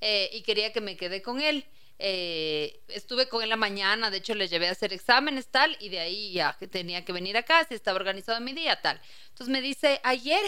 Eh, 0.00 0.30
y 0.32 0.42
quería 0.42 0.72
que 0.72 0.80
me 0.80 0.96
quede 0.96 1.22
con 1.22 1.40
él. 1.40 1.64
Eh, 2.04 2.80
estuve 2.88 3.28
con 3.28 3.44
él 3.44 3.48
la 3.48 3.56
mañana, 3.56 4.10
de 4.10 4.16
hecho 4.16 4.34
le 4.34 4.48
llevé 4.48 4.66
a 4.66 4.72
hacer 4.72 4.92
exámenes, 4.92 5.46
tal, 5.46 5.76
y 5.78 5.88
de 5.88 6.00
ahí 6.00 6.32
ya 6.32 6.56
tenía 6.70 7.04
que 7.04 7.12
venir 7.12 7.36
a 7.36 7.44
casa, 7.44 7.74
estaba 7.74 7.96
organizado 7.96 8.40
mi 8.40 8.52
día, 8.52 8.80
tal. 8.82 9.00
Entonces 9.28 9.52
me 9.52 9.60
dice, 9.60 10.00
ayer, 10.02 10.42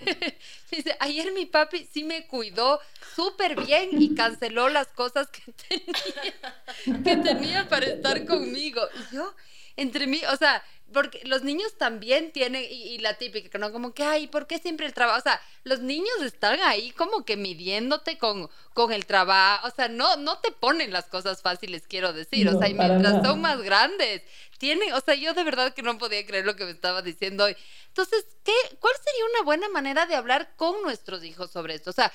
ayer 0.98 1.32
mi 1.32 1.46
papi 1.46 1.86
sí 1.92 2.02
me 2.02 2.26
cuidó 2.26 2.80
súper 3.14 3.54
bien 3.64 3.90
y 4.02 4.16
canceló 4.16 4.68
las 4.68 4.88
cosas 4.88 5.28
que 5.28 5.52
tenía, 5.68 7.04
que 7.04 7.16
tenía 7.18 7.68
para 7.68 7.86
estar 7.86 8.26
conmigo. 8.26 8.82
Y 8.94 9.14
yo, 9.14 9.32
entre 9.76 10.06
mí, 10.06 10.20
o 10.32 10.36
sea, 10.36 10.62
porque 10.92 11.20
los 11.24 11.42
niños 11.42 11.76
también 11.76 12.30
tienen, 12.30 12.64
y, 12.70 12.98
la 12.98 13.14
típica, 13.14 13.58
¿no? 13.58 13.72
Como 13.72 13.92
que, 13.92 14.04
ay, 14.04 14.28
¿por 14.28 14.46
qué 14.46 14.58
siempre 14.58 14.86
el 14.86 14.94
trabajo? 14.94 15.18
O 15.18 15.22
sea, 15.22 15.40
los 15.64 15.80
niños 15.80 16.22
están 16.24 16.60
ahí 16.62 16.92
como 16.92 17.24
que 17.24 17.36
midiéndote 17.36 18.18
con, 18.18 18.48
con 18.72 18.92
el 18.92 19.04
trabajo, 19.04 19.66
o 19.66 19.70
sea, 19.70 19.88
no, 19.88 20.16
no 20.16 20.38
te 20.38 20.52
ponen 20.52 20.92
las 20.92 21.06
cosas 21.06 21.42
fáciles, 21.42 21.84
quiero 21.88 22.12
decir, 22.12 22.48
o 22.48 22.58
sea, 22.58 22.68
y 22.68 22.74
mientras 22.74 23.24
son 23.24 23.40
más 23.40 23.60
grandes, 23.62 24.22
tienen, 24.58 24.92
o 24.92 25.00
sea, 25.00 25.14
yo 25.14 25.34
de 25.34 25.44
verdad 25.44 25.74
que 25.74 25.82
no 25.82 25.98
podía 25.98 26.24
creer 26.26 26.44
lo 26.44 26.56
que 26.56 26.64
me 26.64 26.70
estaba 26.70 27.02
diciendo 27.02 27.44
hoy. 27.44 27.56
Entonces, 27.88 28.26
¿qué, 28.44 28.52
¿cuál 28.78 28.94
sería 29.02 29.24
una 29.34 29.44
buena 29.44 29.68
manera 29.68 30.06
de 30.06 30.14
hablar 30.14 30.54
con 30.56 30.82
nuestros 30.82 31.24
hijos 31.24 31.50
sobre 31.50 31.74
esto? 31.74 31.90
O 31.90 31.92
sea, 31.92 32.12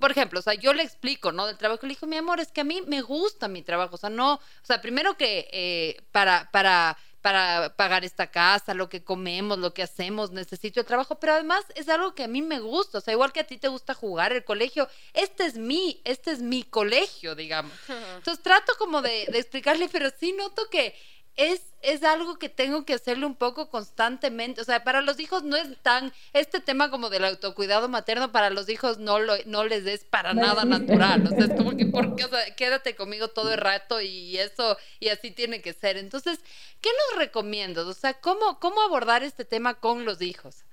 por 0.00 0.10
ejemplo, 0.10 0.40
o 0.40 0.42
sea, 0.42 0.54
yo 0.54 0.72
le 0.72 0.82
explico, 0.82 1.32
¿no? 1.32 1.46
Del 1.46 1.58
trabajo, 1.58 1.86
le 1.86 1.94
digo, 1.94 2.06
mi 2.06 2.16
amor, 2.16 2.40
es 2.40 2.50
que 2.52 2.62
a 2.62 2.64
mí 2.64 2.82
me 2.86 3.02
gusta 3.02 3.48
mi 3.48 3.62
trabajo, 3.62 3.94
o 3.94 3.98
sea, 3.98 4.10
no, 4.10 4.34
o 4.34 4.40
sea, 4.62 4.80
primero 4.80 5.16
que 5.16 5.48
eh, 5.52 6.02
para, 6.12 6.50
para 6.50 6.96
para 7.20 7.76
pagar 7.76 8.04
esta 8.04 8.30
casa, 8.30 8.74
lo 8.74 8.88
que 8.88 9.04
comemos, 9.04 9.58
lo 9.58 9.74
que 9.74 9.82
hacemos, 9.82 10.30
necesito 10.30 10.80
el 10.80 10.86
trabajo, 10.86 11.20
pero 11.20 11.34
además 11.34 11.64
es 11.74 11.88
algo 11.88 12.14
que 12.14 12.24
a 12.24 12.28
mí 12.28 12.40
me 12.40 12.60
gusta, 12.60 12.98
o 12.98 13.00
sea, 13.00 13.12
igual 13.12 13.32
que 13.32 13.40
a 13.40 13.46
ti 13.46 13.58
te 13.58 13.68
gusta 13.68 13.94
jugar 13.94 14.32
el 14.32 14.44
colegio, 14.44 14.88
este 15.12 15.44
es 15.44 15.56
mi, 15.56 16.00
este 16.04 16.30
es 16.30 16.40
mi 16.40 16.62
colegio, 16.62 17.34
digamos. 17.34 17.72
Entonces 18.16 18.42
trato 18.42 18.72
como 18.78 19.02
de, 19.02 19.26
de 19.30 19.38
explicarle, 19.38 19.88
pero 19.90 20.10
sí 20.18 20.32
noto 20.32 20.68
que 20.70 20.94
es, 21.40 21.62
es 21.80 22.04
algo 22.04 22.38
que 22.38 22.50
tengo 22.50 22.84
que 22.84 22.92
hacerlo 22.92 23.26
un 23.26 23.34
poco 23.34 23.70
constantemente. 23.70 24.60
O 24.60 24.64
sea, 24.64 24.84
para 24.84 25.00
los 25.00 25.18
hijos 25.20 25.42
no 25.42 25.56
es 25.56 25.74
tan, 25.82 26.12
este 26.34 26.60
tema 26.60 26.90
como 26.90 27.08
del 27.08 27.24
autocuidado 27.24 27.88
materno, 27.88 28.30
para 28.30 28.50
los 28.50 28.68
hijos 28.68 28.98
no, 28.98 29.18
lo, 29.18 29.32
no 29.46 29.64
les 29.64 29.86
es 29.86 30.04
para 30.04 30.34
nada 30.34 30.66
natural. 30.66 31.26
O 31.26 31.30
sea, 31.30 31.46
es 31.46 31.54
como 31.54 31.74
que, 31.76 31.86
porque, 31.86 32.24
o 32.26 32.28
sea, 32.28 32.54
quédate 32.56 32.94
conmigo 32.94 33.28
todo 33.28 33.54
el 33.54 33.58
rato 33.58 34.02
y 34.02 34.36
eso, 34.36 34.76
y 35.00 35.08
así 35.08 35.30
tiene 35.30 35.62
que 35.62 35.72
ser. 35.72 35.96
Entonces, 35.96 36.40
¿qué 36.82 36.90
nos 37.10 37.18
recomiendas? 37.18 37.86
O 37.86 37.94
sea, 37.94 38.12
¿cómo, 38.12 38.58
cómo 38.60 38.82
abordar 38.82 39.22
este 39.22 39.46
tema 39.46 39.74
con 39.74 40.04
los 40.04 40.20
hijos? 40.20 40.64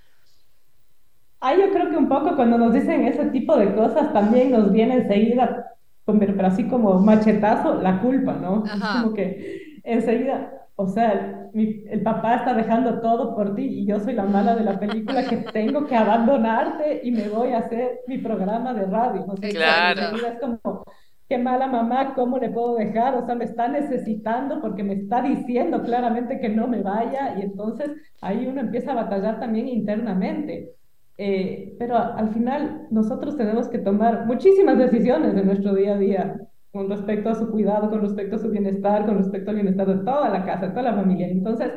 Ah, 1.39 1.55
yo 1.55 1.71
creo 1.71 1.89
que 1.89 1.95
un 1.95 2.09
poco 2.09 2.35
cuando 2.35 2.57
nos 2.57 2.73
dicen 2.73 3.07
ese 3.07 3.25
tipo 3.27 3.55
de 3.55 3.73
cosas 3.73 4.11
también 4.11 4.51
nos 4.51 4.71
viene 4.71 4.95
enseguida, 4.95 5.77
pero 6.03 6.47
así 6.47 6.67
como 6.67 6.99
machetazo, 6.99 7.81
la 7.81 8.01
culpa, 8.01 8.33
¿no? 8.33 8.65
Es 8.65 8.81
como 8.81 9.13
que 9.13 9.66
enseguida, 9.87 10.67
o 10.75 10.87
sea, 10.87 11.49
el 11.53 12.01
papá 12.03 12.35
está 12.35 12.53
dejando 12.53 12.99
todo 12.99 13.35
por 13.35 13.55
ti 13.55 13.63
y 13.63 13.85
yo 13.87 13.99
soy 13.99 14.13
la 14.13 14.25
mala 14.25 14.55
de 14.55 14.63
la 14.63 14.79
película 14.79 15.23
que 15.23 15.37
tengo 15.53 15.87
que 15.87 15.95
abandonarte 15.95 17.01
y 17.03 17.11
me 17.11 17.29
voy 17.29 17.51
a 17.51 17.59
hacer 17.59 18.01
mi 18.07 18.19
programa 18.19 18.73
de 18.73 18.85
radio. 18.85 19.25
¿no? 19.25 19.33
claro. 19.35 20.17
es 20.17 20.39
como, 20.39 20.83
qué 21.27 21.37
mala 21.37 21.67
mamá, 21.67 22.13
¿cómo 22.13 22.37
le 22.37 22.49
puedo 22.49 22.75
dejar? 22.75 23.15
O 23.15 23.25
sea, 23.25 23.35
me 23.35 23.45
está 23.45 23.67
necesitando 23.67 24.61
porque 24.61 24.83
me 24.83 24.93
está 24.93 25.21
diciendo 25.21 25.81
claramente 25.81 26.39
que 26.39 26.49
no 26.49 26.67
me 26.67 26.83
vaya 26.83 27.35
y 27.37 27.41
entonces 27.41 27.89
ahí 28.21 28.45
uno 28.45 28.61
empieza 28.61 28.91
a 28.91 28.95
batallar 29.03 29.39
también 29.39 29.67
internamente. 29.67 30.73
Eh, 31.19 31.75
pero 31.79 31.97
al 31.97 32.31
final 32.31 32.87
nosotros 32.91 33.35
tenemos 33.35 33.67
que 33.69 33.79
tomar 33.79 34.27
muchísimas 34.27 34.77
decisiones 34.77 35.35
en 35.35 35.47
nuestro 35.47 35.73
día 35.73 35.95
a 35.95 35.97
día 35.97 36.46
con 36.71 36.89
respecto 36.89 37.29
a 37.29 37.35
su 37.35 37.49
cuidado, 37.49 37.89
con 37.89 38.01
respecto 38.01 38.35
a 38.35 38.39
su 38.39 38.49
bienestar, 38.49 39.05
con 39.05 39.17
respecto 39.17 39.51
al 39.51 39.55
bienestar 39.55 39.87
de 39.87 40.03
toda 40.03 40.29
la 40.29 40.45
casa, 40.45 40.67
de 40.67 40.71
toda 40.71 40.83
la 40.83 40.95
familia. 40.95 41.27
Entonces, 41.27 41.71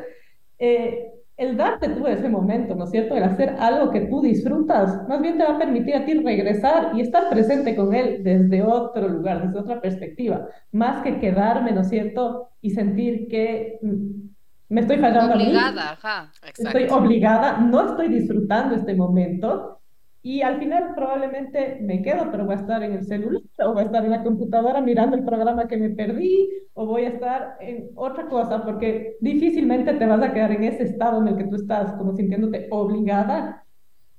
eh, 0.59 1.11
el 1.41 1.57
darte 1.57 1.89
tú 1.89 2.07
ese 2.07 2.29
momento, 2.29 2.75
¿no 2.75 2.85
es 2.85 2.91
cierto? 2.91 3.17
El 3.17 3.23
hacer 3.23 3.57
algo 3.59 3.91
que 3.91 4.03
tú 4.03 4.21
disfrutas, 4.21 5.09
más 5.09 5.23
bien 5.23 5.39
te 5.39 5.45
va 5.45 5.55
a 5.55 5.59
permitir 5.59 5.95
a 5.95 6.05
ti 6.05 6.13
regresar 6.13 6.91
y 6.95 7.01
estar 7.01 7.31
presente 7.31 7.75
con 7.75 7.95
él 7.95 8.23
desde 8.23 8.63
otro 8.63 9.09
lugar, 9.09 9.47
desde 9.47 9.59
otra 9.59 9.81
perspectiva, 9.81 10.47
más 10.71 11.03
que 11.03 11.19
quedarme, 11.19 11.73
¿no 11.73 11.81
es 11.81 11.89
cierto? 11.89 12.51
Y 12.61 12.71
sentir 12.71 13.27
que 13.29 13.79
mm, 13.81 14.29
me 14.69 14.83
estoy 14.83 14.99
fallando 14.99 15.35
obligada, 15.35 15.93
ajá. 15.93 16.31
Estoy 16.59 16.89
obligada, 16.91 17.57
no 17.57 17.89
estoy 17.89 18.09
disfrutando 18.09 18.75
este 18.75 18.95
momento 18.95 19.80
y 20.23 20.43
al 20.43 20.59
final 20.59 20.95
probablemente 20.95 21.79
me 21.81 22.03
quedo, 22.03 22.31
pero 22.31 22.45
voy 22.45 22.55
a 22.55 22.59
estar 22.59 22.83
en 22.83 22.93
el 22.93 23.05
celular 23.05 23.43
o 23.59 23.73
voy 23.73 23.83
a 23.83 23.87
estar 23.87 24.05
en 24.05 24.11
la 24.11 24.23
computadora 24.23 24.81
mirando 24.81 25.17
el 25.17 25.25
programa 25.25 25.67
que 25.67 25.77
me 25.77 25.91
perdí 25.91 26.49
o 26.75 26.87
voy 26.87 27.05
a 27.05 27.09
estar 27.09 27.57
en 27.61 27.91
otra 27.95 28.27
cosa 28.29 28.63
porque 28.63 29.17
difícilmente 29.21 29.95
te 29.95 30.07
vas 30.07 30.23
a 30.23 30.33
quedar 30.33 30.53
en 30.53 30.65
ese 30.65 30.85
estado 30.85 31.21
en 31.21 31.29
el 31.29 31.37
que 31.37 31.45
tú 31.45 31.57
estás 31.57 31.95
como 31.95 32.15
sintiéndote 32.15 32.69
obligada 32.71 33.65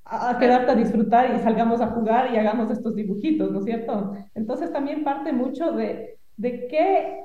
a 0.03 0.37
quedarte 0.39 0.71
a 0.71 0.75
disfrutar 0.75 1.33
y 1.33 1.39
salgamos 1.39 1.79
a 1.79 1.87
jugar 1.87 2.33
y 2.33 2.37
hagamos 2.37 2.69
estos 2.69 2.95
dibujitos, 2.95 3.49
¿no 3.51 3.59
es 3.59 3.65
cierto? 3.65 4.13
Entonces 4.35 4.71
también 4.73 5.03
parte 5.05 5.31
mucho 5.31 5.71
de, 5.71 6.17
de 6.35 6.67
qué, 6.67 7.17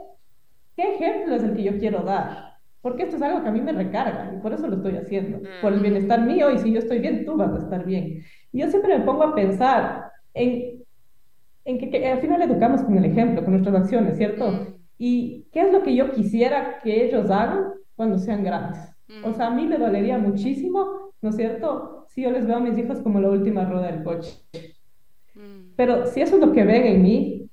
qué 0.77 0.95
ejemplo 0.95 1.35
es 1.35 1.43
el 1.43 1.55
que 1.57 1.65
yo 1.65 1.79
quiero 1.79 2.03
dar. 2.03 2.47
Porque 2.83 3.03
esto 3.03 3.17
es 3.17 3.23
algo 3.23 3.43
que 3.43 3.49
a 3.49 3.53
mí 3.53 3.61
me 3.61 3.73
recarga 3.73 4.33
y 4.33 4.41
por 4.41 4.53
eso 4.53 4.69
lo 4.69 4.77
estoy 4.77 4.97
haciendo, 4.97 5.49
por 5.59 5.73
el 5.73 5.81
bienestar 5.81 6.21
mío 6.21 6.53
y 6.53 6.59
si 6.59 6.71
yo 6.73 6.79
estoy 6.79 7.01
bien, 7.01 7.25
tú 7.25 7.37
vas 7.37 7.53
a 7.53 7.59
estar 7.59 7.85
bien 7.85 8.23
yo 8.59 8.69
siempre 8.69 8.99
me 8.99 9.05
pongo 9.05 9.23
a 9.23 9.35
pensar 9.35 10.11
en, 10.35 10.83
en 11.65 11.79
que, 11.79 12.07
al 12.07 12.21
final 12.21 12.43
educamos 12.43 12.83
con 12.83 12.97
el 12.97 13.05
ejemplo, 13.05 13.43
con 13.43 13.53
nuestras 13.53 13.75
acciones, 13.75 14.17
¿cierto? 14.17 14.67
Y 14.99 15.47
qué 15.53 15.63
es 15.63 15.73
lo 15.73 15.83
que 15.83 15.95
yo 15.95 16.13
quisiera 16.13 16.79
que 16.83 17.05
ellos 17.05 17.31
hagan 17.31 17.73
cuando 17.97 18.19
sean 18.19 18.45
grandes. 18.45 18.79
O 19.25 19.33
sea, 19.33 19.49
a 19.49 19.51
mí 19.51 19.67
me 19.67 19.79
dolería 19.79 20.19
muchísimo, 20.19 21.13
¿no 21.23 21.31
es 21.31 21.37
cierto? 21.37 22.07
Si 22.09 22.23
yo 22.23 22.31
les 22.31 22.47
veo 22.47 22.57
a 22.57 22.61
mis 22.61 22.77
hijos 22.77 23.01
como 23.01 23.21
la 23.21 23.31
última 23.31 23.65
rueda 23.65 23.91
del 23.91 24.03
coche. 24.03 24.33
Mm. 25.35 25.75
Pero 25.77 26.07
si 26.07 26.21
eso 26.21 26.37
es 26.37 26.41
lo 26.41 26.53
que 26.53 26.65
ven 26.65 26.87
en 26.87 27.03
mí, 27.03 27.46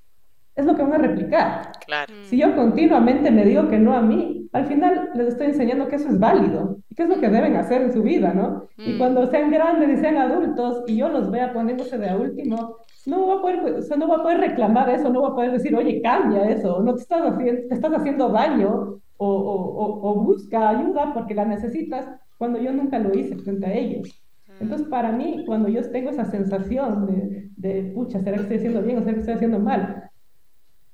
es 0.55 0.65
lo 0.65 0.75
que 0.75 0.83
van 0.83 0.93
a 0.93 0.97
replicar. 0.97 1.71
Claro. 1.85 2.13
Si 2.23 2.37
yo 2.37 2.55
continuamente 2.55 3.31
me 3.31 3.45
digo 3.45 3.67
que 3.69 3.79
no 3.79 3.93
a 3.93 4.01
mí, 4.01 4.47
al 4.53 4.67
final 4.67 5.09
les 5.15 5.29
estoy 5.29 5.47
enseñando 5.47 5.87
que 5.87 5.95
eso 5.95 6.09
es 6.09 6.19
válido 6.19 6.77
y 6.89 6.95
que 6.95 7.03
es 7.03 7.09
lo 7.09 7.19
que 7.19 7.29
deben 7.29 7.55
hacer 7.55 7.81
en 7.81 7.91
su 7.91 8.03
vida, 8.03 8.33
¿no? 8.33 8.67
Y 8.77 8.93
mm. 8.93 8.97
cuando 8.99 9.25
sean 9.27 9.49
grandes 9.49 9.89
y 9.89 10.01
sean 10.01 10.17
adultos 10.17 10.83
y 10.87 10.97
yo 10.97 11.09
los 11.09 11.31
vea 11.31 11.53
poniéndose 11.53 11.97
de 11.97 12.15
último, 12.15 12.77
no 13.07 13.19
voy 13.25 13.37
a 13.37 13.41
poder, 13.41 13.75
o 13.79 13.81
sea, 13.81 13.97
no 13.97 14.07
voy 14.07 14.19
a 14.19 14.23
poder 14.23 14.39
reclamar 14.39 14.89
eso, 14.89 15.09
no 15.09 15.21
voy 15.21 15.31
a 15.31 15.35
poder 15.35 15.51
decir, 15.53 15.75
oye, 15.75 16.01
cambia 16.01 16.49
eso, 16.49 16.81
no 16.83 16.93
te 16.93 17.01
estás 17.01 17.21
haciendo, 17.23 17.67
te 17.67 17.73
estás 17.73 17.93
haciendo 17.93 18.29
daño 18.29 18.99
o, 19.17 19.27
o, 19.27 20.09
o, 20.09 20.15
busca 20.23 20.69
ayuda 20.69 21.13
porque 21.13 21.33
la 21.33 21.45
necesitas 21.45 22.07
cuando 22.37 22.59
yo 22.59 22.71
nunca 22.71 22.99
lo 22.99 23.17
hice 23.17 23.35
frente 23.37 23.65
a 23.65 23.73
ellos. 23.73 24.23
Mm. 24.47 24.63
Entonces, 24.63 24.87
para 24.87 25.11
mí, 25.11 25.43
cuando 25.47 25.67
yo 25.67 25.81
tengo 25.89 26.11
esa 26.11 26.25
sensación 26.25 27.07
de, 27.07 27.49
de 27.57 27.91
pucha, 27.91 28.21
¿será 28.21 28.37
que 28.37 28.43
estoy 28.43 28.57
haciendo 28.57 28.83
bien 28.83 28.99
o 28.99 29.01
será 29.01 29.13
que 29.13 29.19
estoy 29.21 29.35
haciendo 29.35 29.59
mal? 29.59 30.11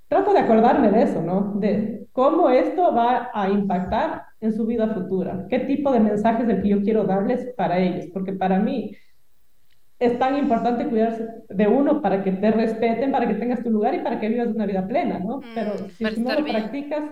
Trato 0.10 0.34
de 0.34 0.40
acordarme 0.40 0.92
de 0.92 1.04
eso, 1.04 1.22
¿no? 1.22 1.54
De 1.56 2.08
cómo 2.12 2.50
esto 2.50 2.94
va 2.94 3.32
a 3.34 3.50
impactar 3.50 4.26
en 4.42 4.54
su 4.54 4.66
vida 4.66 4.94
futura, 4.94 5.46
qué 5.50 5.60
tipo 5.60 5.92
de 5.92 6.00
mensajes 6.00 6.48
del 6.48 6.62
que 6.62 6.70
yo 6.70 6.82
quiero 6.82 7.06
darles 7.06 7.54
para 7.56 7.80
ellos, 7.80 8.08
porque 8.12 8.34
para 8.34 8.60
mí 8.60 8.96
es 10.00 10.18
tan 10.18 10.38
importante 10.38 10.88
cuidarse 10.88 11.28
de 11.50 11.68
uno 11.68 12.02
para 12.02 12.24
que 12.24 12.32
te 12.32 12.52
respeten, 12.52 13.12
para 13.12 13.28
que 13.28 13.36
tengas 13.36 13.64
tu 13.64 13.70
lugar 13.70 13.94
y 13.94 14.00
para 14.00 14.20
que 14.20 14.30
vivas 14.30 14.48
una 14.48 14.66
vida 14.66 14.88
plena, 14.88 15.20
¿no? 15.20 15.38
Mm, 15.38 15.54
Pero 15.54 15.74
si 15.90 16.04
no 16.04 16.34
lo 16.34 16.44
practicas, 16.46 17.04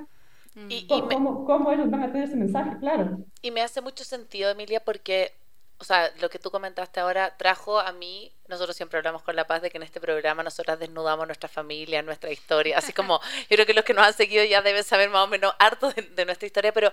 Y, 0.69 0.87
¿Cómo, 0.87 1.45
¿Cómo 1.45 1.71
ellos 1.71 1.91
van 1.91 2.01
a 2.01 2.07
tener 2.11 2.23
ese 2.23 2.35
mensaje? 2.35 2.79
Claro. 2.79 3.19
Y 3.43 3.51
me 3.51 3.61
hace 3.61 3.79
mucho 3.79 4.03
sentido, 4.03 4.49
Emilia, 4.49 4.79
porque 4.83 5.31
o 5.79 5.83
sea, 5.83 6.11
lo 6.19 6.29
que 6.29 6.39
tú 6.39 6.49
comentaste 6.49 6.99
ahora 6.99 7.37
trajo 7.37 7.79
a 7.79 7.91
mí, 7.91 8.31
nosotros 8.47 8.75
siempre 8.75 8.97
hablamos 8.97 9.21
con 9.21 9.35
La 9.35 9.45
Paz 9.45 9.61
de 9.61 9.69
que 9.69 9.77
en 9.77 9.83
este 9.83 10.01
programa 10.01 10.41
nosotras 10.41 10.79
desnudamos 10.79 11.27
nuestra 11.27 11.47
familia, 11.47 12.01
nuestra 12.01 12.31
historia, 12.31 12.77
así 12.77 12.93
como 12.93 13.19
yo 13.49 13.55
creo 13.55 13.65
que 13.65 13.73
los 13.73 13.85
que 13.85 13.93
nos 13.93 14.05
han 14.05 14.13
seguido 14.13 14.43
ya 14.43 14.61
deben 14.61 14.83
saber 14.83 15.09
más 15.09 15.23
o 15.23 15.27
menos 15.27 15.53
harto 15.59 15.91
de, 15.91 16.25
nuestra 16.25 16.47
historia, 16.47 16.73
pero 16.73 16.91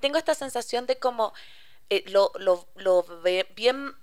tengo 0.00 0.16
esta 0.16 0.34
sensación 0.34 0.86
de 0.86 0.98
como 0.98 1.34
eh, 1.90 2.04
lo, 2.08 2.32
lo, 2.36 2.66
lo 2.76 3.04
bien 3.54 3.94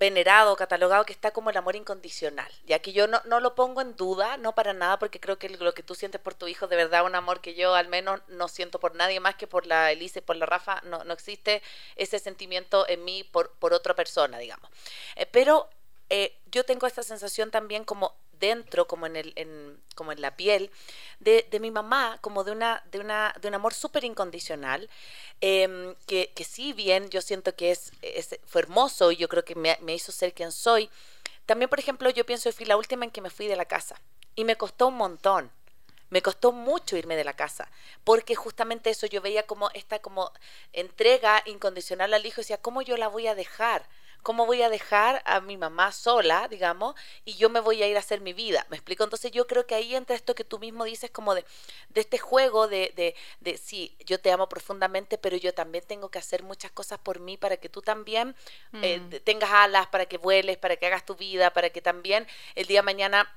venerado, 0.00 0.56
catalogado, 0.56 1.04
que 1.04 1.12
está 1.12 1.30
como 1.30 1.50
el 1.50 1.56
amor 1.58 1.76
incondicional, 1.76 2.50
ya 2.64 2.78
que 2.78 2.92
yo 2.94 3.06
no, 3.06 3.20
no, 3.26 3.38
lo 3.38 3.54
pongo 3.54 3.82
en 3.82 3.94
duda, 3.96 4.38
no 4.38 4.54
para 4.54 4.72
nada, 4.72 4.98
porque 4.98 5.20
creo 5.20 5.38
que 5.38 5.50
lo 5.50 5.74
que 5.74 5.82
tú 5.82 5.94
sientes 5.94 6.18
por 6.18 6.32
tu 6.32 6.48
hijo 6.48 6.66
de 6.68 6.76
verdad 6.76 7.04
un 7.04 7.14
amor 7.14 7.42
que 7.42 7.54
yo 7.54 7.74
al 7.74 7.88
menos 7.88 8.22
no 8.28 8.48
siento 8.48 8.80
por 8.80 8.94
nadie 8.94 9.20
más 9.20 9.34
que 9.34 9.46
por 9.46 9.66
la 9.66 9.92
Elise 9.92 10.22
por 10.22 10.36
la 10.36 10.46
Rafa, 10.46 10.80
no, 10.84 11.04
no 11.04 11.12
existe 11.12 11.62
ese 11.96 12.18
sentimiento 12.18 12.88
en 12.88 13.04
mí 13.04 13.24
por, 13.24 13.50
por 13.52 13.74
otra 13.74 13.94
persona, 13.94 14.38
digamos. 14.38 14.70
Eh, 15.16 15.26
pero 15.26 15.68
eh, 16.08 16.34
yo 16.50 16.64
tengo 16.64 16.86
esta 16.86 17.02
sensación 17.02 17.50
también 17.50 17.84
como 17.84 18.16
dentro, 18.40 18.86
como 18.86 19.06
en, 19.06 19.16
el, 19.16 19.78
como 19.94 20.12
en 20.12 20.20
la 20.20 20.36
piel, 20.36 20.70
de, 21.20 21.46
mi 21.60 21.70
mamá, 21.70 22.18
como 22.20 22.42
de, 22.42 22.52
una, 22.52 22.82
de, 22.90 22.98
una, 22.98 23.34
de 23.40 23.48
un 23.48 23.54
amor 23.54 23.74
súper 23.74 24.04
incondicional, 24.04 24.88
em, 25.40 25.94
que, 26.06 26.32
que 26.34 26.44
sí 26.44 26.72
bien 26.72 27.10
yo 27.10 27.20
siento 27.20 27.54
que 27.54 27.70
es, 27.70 27.92
fue 28.46 28.62
hermoso 28.62 29.12
y 29.12 29.16
yo 29.16 29.28
creo 29.28 29.44
que 29.44 29.54
me, 29.54 29.78
me, 29.82 29.94
hizo 29.94 30.10
ser 30.10 30.32
quien 30.32 30.50
soy. 30.50 30.90
También, 31.46 31.68
por 31.68 31.78
ejemplo, 31.78 32.10
yo 32.10 32.26
pienso 32.26 32.48
que 32.48 32.56
fui 32.56 32.66
la 32.66 32.76
última 32.76 33.04
en 33.04 33.10
que 33.10 33.20
me 33.20 33.30
fui 33.30 33.46
de 33.46 33.56
la 33.56 33.66
casa 33.66 34.00
y 34.34 34.44
me 34.44 34.56
costó 34.56 34.88
un 34.88 34.96
montón. 34.96 35.50
Me 36.10 36.22
costó 36.22 36.50
mucho 36.50 36.96
irme 36.96 37.14
de 37.14 37.22
la 37.22 37.34
casa, 37.34 37.70
porque 38.02 38.34
justamente 38.34 38.90
eso 38.90 39.06
yo 39.06 39.20
veía 39.20 39.46
como 39.46 39.70
esta 39.74 40.00
como 40.00 40.32
entrega 40.72 41.40
incondicional 41.46 42.12
al 42.12 42.26
hijo 42.26 42.40
decía, 42.40 42.58
¿cómo 42.58 42.82
yo 42.82 42.96
la 42.96 43.06
voy 43.06 43.28
a 43.28 43.36
dejar? 43.36 43.86
¿Cómo 44.22 44.46
voy 44.46 44.62
a 44.62 44.68
dejar 44.68 45.22
a 45.24 45.40
mi 45.40 45.56
mamá 45.56 45.92
sola, 45.92 46.48
digamos, 46.48 46.94
y 47.24 47.34
yo 47.34 47.48
me 47.50 47.60
voy 47.60 47.82
a 47.82 47.88
ir 47.88 47.96
a 47.96 48.00
hacer 48.00 48.20
mi 48.20 48.32
vida? 48.32 48.66
¿Me 48.70 48.76
explico? 48.76 49.04
Entonces 49.04 49.32
yo 49.32 49.46
creo 49.46 49.66
que 49.66 49.74
ahí 49.74 49.94
entra 49.94 50.16
esto 50.16 50.34
que 50.34 50.44
tú 50.44 50.58
mismo 50.58 50.84
dices 50.84 51.10
como 51.10 51.34
de, 51.34 51.44
de 51.88 52.00
este 52.00 52.18
juego 52.18 52.68
de, 52.68 52.92
de, 52.96 53.14
de, 53.40 53.56
sí, 53.56 53.96
yo 54.04 54.20
te 54.20 54.30
amo 54.30 54.48
profundamente, 54.48 55.18
pero 55.18 55.36
yo 55.36 55.54
también 55.54 55.84
tengo 55.86 56.10
que 56.10 56.18
hacer 56.18 56.42
muchas 56.42 56.70
cosas 56.70 56.98
por 56.98 57.20
mí 57.20 57.36
para 57.36 57.56
que 57.56 57.68
tú 57.68 57.82
también 57.82 58.34
eh, 58.82 58.98
mm. 58.98 59.24
tengas 59.24 59.50
alas, 59.50 59.86
para 59.88 60.06
que 60.06 60.18
vueles, 60.18 60.58
para 60.58 60.76
que 60.76 60.86
hagas 60.86 61.04
tu 61.06 61.16
vida, 61.16 61.52
para 61.52 61.70
que 61.70 61.80
también 61.80 62.26
el 62.54 62.66
día 62.66 62.80
de 62.80 62.84
mañana 62.84 63.32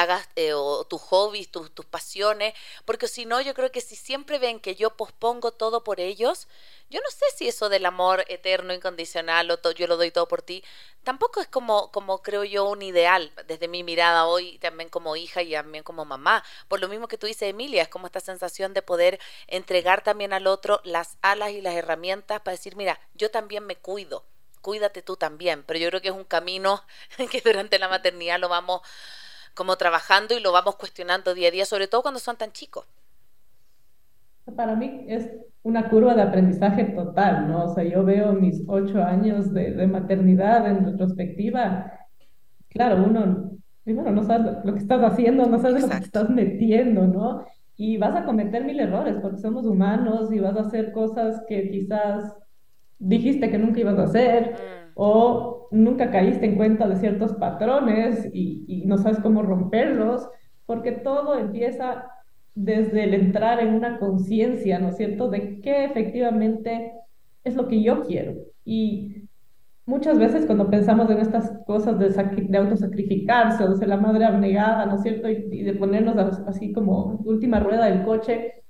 hagas 0.00 0.28
eh, 0.36 0.52
o 0.52 0.84
tus 0.84 1.00
hobbies, 1.00 1.50
tus, 1.50 1.70
tus 1.72 1.86
pasiones, 1.86 2.54
porque 2.84 3.08
si 3.08 3.26
no, 3.26 3.40
yo 3.40 3.54
creo 3.54 3.70
que 3.72 3.80
si 3.80 3.96
siempre 3.96 4.38
ven 4.38 4.60
que 4.60 4.74
yo 4.74 4.96
pospongo 4.96 5.52
todo 5.52 5.84
por 5.84 6.00
ellos, 6.00 6.48
yo 6.90 7.00
no 7.00 7.10
sé 7.10 7.24
si 7.36 7.48
eso 7.48 7.68
del 7.68 7.84
amor 7.84 8.24
eterno, 8.28 8.72
incondicional, 8.72 9.50
o 9.50 9.70
yo 9.72 9.86
lo 9.86 9.96
doy 9.96 10.10
todo 10.10 10.26
por 10.26 10.42
ti, 10.42 10.64
tampoco 11.04 11.40
es 11.40 11.48
como, 11.48 11.90
como 11.92 12.22
creo 12.22 12.44
yo 12.44 12.64
un 12.64 12.82
ideal 12.82 13.32
desde 13.46 13.68
mi 13.68 13.82
mirada 13.82 14.26
hoy, 14.26 14.58
también 14.58 14.88
como 14.88 15.16
hija 15.16 15.42
y 15.42 15.52
también 15.52 15.84
como 15.84 16.04
mamá. 16.04 16.42
Por 16.68 16.80
lo 16.80 16.88
mismo 16.88 17.08
que 17.08 17.18
tú 17.18 17.26
dices, 17.26 17.50
Emilia, 17.50 17.82
es 17.82 17.88
como 17.88 18.06
esta 18.06 18.20
sensación 18.20 18.72
de 18.72 18.82
poder 18.82 19.20
entregar 19.46 20.02
también 20.02 20.32
al 20.32 20.46
otro 20.46 20.80
las 20.84 21.18
alas 21.20 21.50
y 21.50 21.60
las 21.60 21.74
herramientas 21.74 22.40
para 22.40 22.56
decir, 22.56 22.76
mira, 22.76 23.00
yo 23.14 23.30
también 23.30 23.66
me 23.66 23.76
cuido 23.76 24.24
cuídate 24.60 25.02
tú 25.02 25.16
también, 25.16 25.62
pero 25.62 25.78
yo 25.78 25.88
creo 25.88 26.00
que 26.00 26.08
es 26.08 26.14
un 26.14 26.24
camino 26.24 26.84
que 27.30 27.40
durante 27.40 27.78
la 27.78 27.88
maternidad 27.88 28.38
lo 28.38 28.48
vamos 28.48 28.82
como 29.58 29.76
trabajando 29.76 30.34
y 30.34 30.40
lo 30.40 30.52
vamos 30.52 30.76
cuestionando 30.76 31.34
día 31.34 31.48
a 31.48 31.50
día, 31.50 31.64
sobre 31.66 31.88
todo 31.88 32.02
cuando 32.02 32.20
son 32.20 32.36
tan 32.36 32.52
chicos. 32.52 32.86
Para 34.56 34.76
mí 34.76 35.04
es 35.08 35.28
una 35.62 35.90
curva 35.90 36.14
de 36.14 36.22
aprendizaje 36.22 36.84
total, 36.84 37.48
¿no? 37.48 37.64
O 37.64 37.74
sea, 37.74 37.82
yo 37.82 38.04
veo 38.04 38.32
mis 38.32 38.62
ocho 38.68 39.02
años 39.02 39.52
de, 39.52 39.72
de 39.72 39.86
maternidad 39.88 40.66
en 40.70 40.86
retrospectiva. 40.86 41.92
Claro, 42.68 43.04
uno 43.04 43.58
primero 43.82 44.10
no 44.12 44.22
sabes 44.22 44.64
lo 44.64 44.74
que 44.74 44.80
estás 44.80 45.02
haciendo, 45.02 45.46
no 45.46 45.58
sabes 45.58 45.82
lo 45.82 45.88
que 45.88 45.96
estás 45.96 46.30
metiendo, 46.30 47.06
¿no? 47.06 47.44
Y 47.76 47.96
vas 47.96 48.14
a 48.14 48.24
cometer 48.24 48.64
mil 48.64 48.78
errores 48.78 49.16
porque 49.20 49.38
somos 49.38 49.64
humanos 49.66 50.30
y 50.32 50.38
vas 50.38 50.56
a 50.56 50.60
hacer 50.60 50.92
cosas 50.92 51.42
que 51.48 51.70
quizás 51.70 52.36
dijiste 52.98 53.50
que 53.50 53.58
nunca 53.58 53.80
ibas 53.80 53.98
a 53.98 54.04
hacer. 54.04 54.56
O 55.00 55.68
nunca 55.70 56.10
caíste 56.10 56.44
en 56.44 56.56
cuenta 56.56 56.88
de 56.88 56.96
ciertos 56.96 57.32
patrones 57.34 58.28
y, 58.32 58.82
no 58.84 58.98
sabes 58.98 59.20
cómo 59.20 59.42
romperlos, 59.42 60.28
porque 60.66 60.90
todo 60.90 61.38
empieza 61.38 62.10
desde 62.56 63.04
el 63.04 63.14
entrar 63.14 63.60
en 63.60 63.74
una 63.74 64.00
conciencia, 64.00 64.80
¿no 64.80 64.88
es 64.88 64.96
cierto?, 64.96 65.30
de 65.30 65.60
qué 65.60 65.84
efectivamente 65.84 66.94
es 67.44 67.54
lo 67.54 67.68
que 67.68 67.80
yo 67.80 68.02
quiero. 68.02 68.34
Y 68.64 69.28
muchas 69.86 70.18
veces 70.18 70.46
cuando 70.46 70.68
pensamos 70.68 71.08
en 71.10 71.18
estas 71.18 71.52
cosas 71.64 71.96
de, 72.00 72.08
de 72.48 72.58
autosacrificarse 72.58 73.62
o 73.62 73.70
de 73.70 73.76
ser 73.76 73.86
la 73.86 73.98
madre 73.98 74.24
abnegada, 74.24 74.84
¿no 74.86 74.96
es 74.96 75.02
cierto?, 75.02 75.28
y 75.28 75.62
de 75.62 75.74
ponernos 75.74 76.16
así 76.48 76.72
como 76.72 77.20
última 77.24 77.60
rueda 77.60 77.84
del 77.84 78.02
coche, 78.04 78.64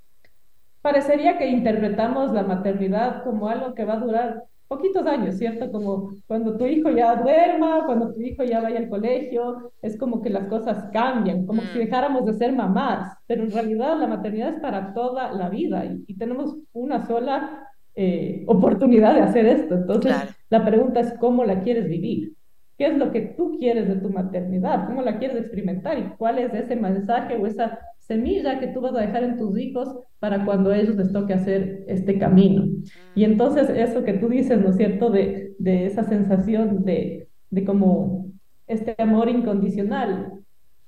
parecería 0.83 1.39
que 1.39 1.47
interpretamos 1.49 2.31
la 2.33 2.43
maternidad 2.43 3.23
como 3.23 3.49
algo 3.49 3.73
que 3.73 3.85
va 3.85 3.93
a 3.93 3.99
durar 3.99 4.43
poquitos 4.69 5.05
años, 5.07 5.35
¿cierto? 5.35 5.71
Como 5.71 6.11
cuando 6.27 6.55
tu 6.55 6.65
hijo 6.65 6.91
ya 6.91 7.15
duerma, 7.15 7.85
cuando 7.87 8.13
tu 8.13 8.21
hijo 8.21 8.43
ya 8.43 8.61
vaya 8.61 8.77
al 8.77 8.87
colegio, 8.87 9.73
es 9.81 9.97
como 9.97 10.21
que 10.21 10.29
las 10.29 10.45
cosas 10.45 10.85
cambian, 10.93 11.47
como 11.47 11.63
si 11.63 11.77
mm. 11.77 11.81
dejáramos 11.81 12.25
de 12.25 12.33
ser 12.33 12.53
mamás, 12.53 13.17
pero 13.25 13.43
en 13.43 13.51
realidad 13.51 13.97
la 13.99 14.07
maternidad 14.07 14.53
es 14.53 14.61
para 14.61 14.93
toda 14.93 15.33
la 15.33 15.49
vida 15.49 15.83
y, 15.85 16.13
tenemos 16.19 16.55
una 16.73 17.07
sola 17.07 17.67
eh, 17.95 18.43
oportunidad 18.45 19.15
de 19.15 19.21
hacer 19.21 19.45
esto. 19.47 19.73
Entonces, 19.73 20.13
la 20.49 20.63
pregunta 20.63 20.99
es 20.99 21.13
cómo 21.17 21.45
la 21.45 21.61
quieres 21.61 21.87
vivir. 21.87 22.33
¿Qué 22.77 22.87
es 22.87 22.97
lo 22.97 23.11
que 23.11 23.21
tú 23.21 23.57
quieres 23.57 23.87
de 23.87 23.95
tu 23.95 24.09
maternidad? 24.09 24.85
¿Cómo 24.85 25.01
la 25.01 25.17
quieres 25.17 25.37
experimentar? 25.37 25.97
¿Y 25.97 26.03
cuál 26.17 26.39
es 26.39 26.53
ese 26.53 26.75
mensaje 26.75 27.37
o 27.37 27.47
esa 27.47 27.79
semilla 28.09 28.59
que 28.59 28.67
tú 28.67 28.81
vas 28.81 28.95
a 28.95 29.01
dejar 29.01 29.23
en 29.23 29.37
tus 29.37 29.57
hijos 29.57 29.87
para 30.17 30.43
cuando 30.43 30.71
a 30.71 30.77
ellos 30.77 30.95
les 30.95 31.13
toque 31.13 31.33
hacer 31.33 31.83
este 31.87 32.17
camino. 32.17 32.65
Y 33.13 33.23
entonces 33.23 33.69
eso 33.69 34.03
que 34.03 34.13
tú 34.13 34.27
dices, 34.29 34.59
¿no 34.59 34.69
es 34.69 34.77
cierto?, 34.77 35.11
de, 35.11 35.53
de 35.59 35.85
esa 35.85 36.03
sensación 36.03 36.83
de, 36.83 37.29
de 37.51 37.65
como 37.65 38.25
este 38.65 38.95
amor 38.97 39.29
incondicional, 39.29 40.33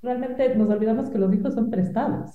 realmente 0.01 0.55
nos 0.55 0.67
olvidamos 0.67 1.11
que 1.11 1.19
los 1.19 1.31
hijos 1.31 1.53
son 1.53 1.69
prestados. 1.69 2.31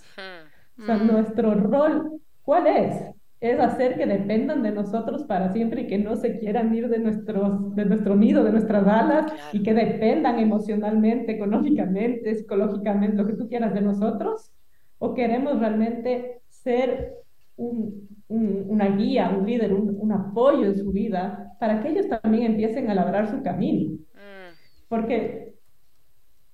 O 0.78 0.82
sea, 0.84 0.98
nuestro 0.98 1.54
rol, 1.54 2.20
¿cuál 2.42 2.68
es? 2.68 2.96
Es 3.40 3.58
hacer 3.58 3.96
que 3.96 4.06
dependan 4.06 4.62
de 4.62 4.70
nosotros 4.70 5.24
para 5.24 5.52
siempre 5.52 5.82
y 5.82 5.86
que 5.88 5.98
no 5.98 6.14
se 6.14 6.38
quieran 6.38 6.72
ir 6.72 6.88
de, 6.88 7.00
nuestros, 7.00 7.74
de 7.74 7.86
nuestro 7.86 8.14
nido, 8.14 8.44
de 8.44 8.52
nuestras 8.52 8.86
alas, 8.86 9.32
y 9.52 9.64
que 9.64 9.74
dependan 9.74 10.38
emocionalmente, 10.38 11.32
económicamente, 11.32 12.36
psicológicamente, 12.36 13.16
lo 13.16 13.26
que 13.26 13.34
tú 13.34 13.48
quieras 13.48 13.74
de 13.74 13.80
nosotros 13.80 14.52
¿O 14.98 15.14
queremos 15.14 15.58
realmente 15.58 16.40
ser 16.48 17.14
un, 17.56 18.08
una 18.28 18.96
guía, 18.96 19.34
un 19.36 19.46
líder, 19.46 19.72
un, 19.72 20.12
apoyo 20.12 20.66
en 20.66 20.76
su 20.76 20.92
vida 20.92 21.54
para 21.60 21.82
que 21.82 21.90
ellos 21.90 22.08
también 22.08 22.52
empiecen 22.52 22.90
a 22.90 22.94
labrar 22.94 23.30
su 23.30 23.42
camino? 23.42 23.94
Mm. 24.14 24.54
Porque 24.88 25.54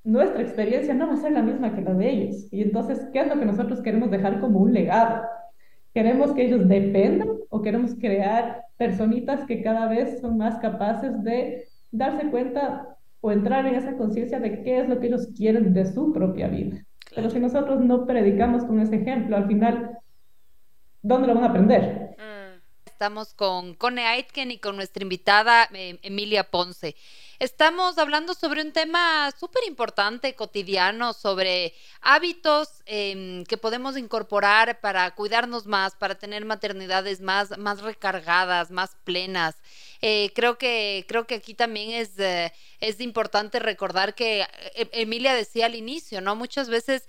nuestra 0.05 0.42
experiencia 0.42 0.94
no 0.94 1.07
va 1.07 1.14
a 1.14 1.18
ser 1.18 1.33
la 1.33 1.42
misma 1.42 1.74
que 1.74 1.83
la 1.83 1.94
de 1.94 2.11
ellos. 2.11 2.48
Y 2.52 2.62
entonces, 2.62 3.09
¿qué 3.12 3.20
es 3.20 3.28
lo 3.28 3.38
que 3.38 3.46
nosotros 3.46 3.81
queremos 3.81 4.11
dejar 4.11 4.40
como 4.40 4.61
un 4.61 4.72
legado? 4.72 5.22
¿Queremos 5.94 6.33
que 6.33 6.46
ellos 6.46 6.68
dependan 6.68 7.28
o 7.50 7.62
queremos 7.62 7.94
crear 7.94 8.64
personitas 8.76 9.44
que 9.46 9.62
cada 9.62 9.87
vez 9.88 10.20
son 10.20 10.38
más 10.38 10.59
capaces 10.59 11.22
de 11.22 11.68
darse 11.90 12.31
cuenta 12.31 12.96
o 13.20 13.31
entrar 13.31 13.66
en 13.66 13.76
esa 13.76 13.96
conciencia 13.96 14.40
de 14.40 14.62
qué 14.62 14.81
es 14.81 14.88
lo 14.88 14.98
que 14.98 15.07
ellos 15.07 15.28
quieren 15.37 15.72
de 15.72 15.87
su 15.87 16.12
propia 16.12 16.48
vida? 16.48 16.85
Pero 17.14 17.31
si 17.31 17.38
nosotros 17.38 17.81
no 17.81 18.07
predicamos 18.07 18.64
con 18.64 18.81
ese 18.81 18.96
ejemplo, 18.96 19.37
al 19.37 19.46
final, 19.46 19.98
¿dónde 21.03 21.29
lo 21.29 21.35
van 21.35 21.44
a 21.44 21.48
aprender? 21.48 22.16
Mm. 22.18 22.61
Estamos 22.87 23.35
con 23.35 23.75
Cone 23.75 24.07
Aitken 24.07 24.51
y 24.51 24.59
con 24.59 24.77
nuestra 24.77 25.03
invitada 25.03 25.68
eh, 25.72 25.98
Emilia 26.03 26.44
Ponce. 26.44 26.94
Estamos 27.42 27.98
hablando 27.98 28.35
sobre 28.35 28.62
un 28.62 28.70
tema 28.70 29.28
súper 29.37 29.64
importante, 29.66 30.37
cotidiano, 30.37 31.12
sobre 31.12 31.74
hábitos 32.00 32.68
em, 32.87 33.42
que 33.46 33.57
podemos 33.57 33.96
incorporar 33.96 34.78
para 34.78 35.12
cuidarnos 35.16 35.66
más, 35.66 35.96
para 35.96 36.14
tener 36.14 36.44
maternidades 36.44 37.20
más, 37.20 37.59
más 37.59 37.81
recargadas, 37.81 38.70
más 38.70 38.94
plenas. 39.02 39.57
Eh, 40.02 40.31
creo, 40.37 40.57
que, 40.57 41.05
creo 41.09 41.26
que 41.26 41.35
aquí 41.35 41.55
también 41.55 41.90
es, 41.90 42.16
eh, 42.20 42.52
es 42.78 43.00
importante 43.00 43.59
recordar 43.59 44.14
que 44.14 44.42
eh, 44.42 44.88
Emilia 44.92 45.35
decía 45.35 45.66
al 45.66 45.74
inicio, 45.74 46.20
¿no? 46.20 46.37
Muchas 46.37 46.68
veces 46.68 47.09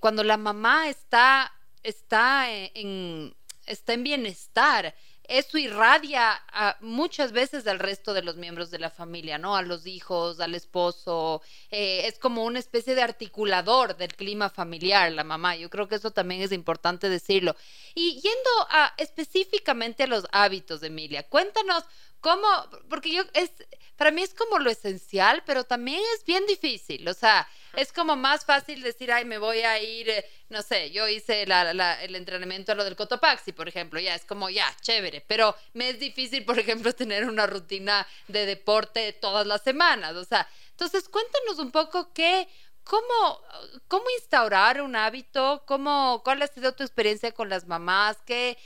cuando 0.00 0.22
la 0.22 0.36
mamá 0.36 0.90
está, 0.90 1.50
está, 1.82 2.44
en, 2.52 3.34
está 3.64 3.94
en 3.94 4.02
bienestar, 4.02 4.94
eso 5.24 5.58
irradia 5.58 6.42
muchas 6.80 7.32
veces 7.32 7.66
al 7.66 7.78
resto 7.78 8.12
de 8.12 8.22
los 8.22 8.36
miembros 8.36 8.70
de 8.70 8.78
la 8.78 8.90
familia, 8.90 9.38
¿no? 9.38 9.56
A 9.56 9.62
los 9.62 9.86
hijos, 9.86 10.40
al 10.40 10.54
esposo. 10.54 11.42
Eh, 11.70 12.06
es 12.06 12.18
como 12.18 12.44
una 12.44 12.58
especie 12.58 12.94
de 12.94 13.02
articulador 13.02 13.96
del 13.96 14.14
clima 14.14 14.50
familiar, 14.50 15.12
la 15.12 15.24
mamá. 15.24 15.56
Yo 15.56 15.70
creo 15.70 15.88
que 15.88 15.96
eso 15.96 16.10
también 16.10 16.42
es 16.42 16.52
importante 16.52 17.08
decirlo. 17.08 17.56
Y 17.94 18.20
yendo 18.20 18.50
específicamente 18.96 20.02
a 20.02 20.08
los 20.08 20.26
hábitos 20.32 20.82
Emilia, 20.82 21.22
cuéntanos 21.28 21.84
cómo, 22.20 22.46
porque 22.88 23.12
yo 23.12 23.22
es, 23.34 23.50
para 23.96 24.10
mí 24.10 24.22
es 24.22 24.32
como 24.32 24.58
lo 24.58 24.70
esencial, 24.70 25.42
pero 25.44 25.64
también 25.64 26.00
es 26.14 26.24
bien 26.24 26.46
difícil. 26.46 27.06
O 27.08 27.14
sea, 27.14 27.46
es 27.76 27.92
como 27.92 28.16
más 28.16 28.44
fácil 28.44 28.82
decir, 28.82 29.12
ay, 29.12 29.24
me 29.24 29.38
voy 29.38 29.60
a 29.60 29.80
ir, 29.82 30.08
eh, 30.08 30.24
no 30.52 30.62
sé, 30.62 30.90
yo 30.90 31.08
hice 31.08 31.42
el 31.42 32.14
entrenamiento 32.14 32.72
a 32.72 32.74
lo 32.74 32.84
del 32.84 32.94
Cotopaxi, 32.94 33.52
por 33.52 33.68
ejemplo, 33.68 33.98
ya 33.98 34.14
es 34.14 34.24
como, 34.24 34.50
ya, 34.50 34.66
chévere, 34.80 35.24
pero 35.26 35.56
me 35.72 35.88
es 35.88 35.98
difícil, 35.98 36.44
por 36.44 36.58
ejemplo, 36.58 36.92
tener 36.94 37.28
una 37.28 37.46
rutina 37.46 38.06
de 38.28 38.46
deporte 38.46 39.12
todas 39.14 39.46
las 39.46 39.62
semanas, 39.62 40.14
o 40.14 40.24
sea, 40.24 40.46
entonces 40.70 41.08
cuéntanos 41.08 41.58
un 41.58 41.72
poco 41.72 42.12
qué, 42.12 42.48
¿Cómo, 42.84 43.38
¿Cómo 43.86 44.04
instaurar 44.18 44.82
un 44.82 44.96
hábito? 44.96 45.62
¿Cómo, 45.66 46.20
¿Cuál 46.24 46.42
ha 46.42 46.48
sido 46.48 46.72
tu 46.72 46.82
experiencia 46.82 47.30
con 47.30 47.48
las 47.48 47.66
mamás? 47.66 48.20
¿Qué, 48.26 48.58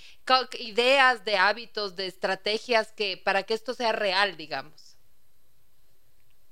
ideas 0.59 1.25
de 1.25 1.37
hábitos, 1.37 1.96
de 1.96 2.07
estrategias 2.07 2.92
que, 2.92 3.20
para 3.22 3.42
que 3.42 3.53
esto 3.53 3.75
sea 3.75 3.92
real, 3.92 4.37
digamos? 4.38 4.96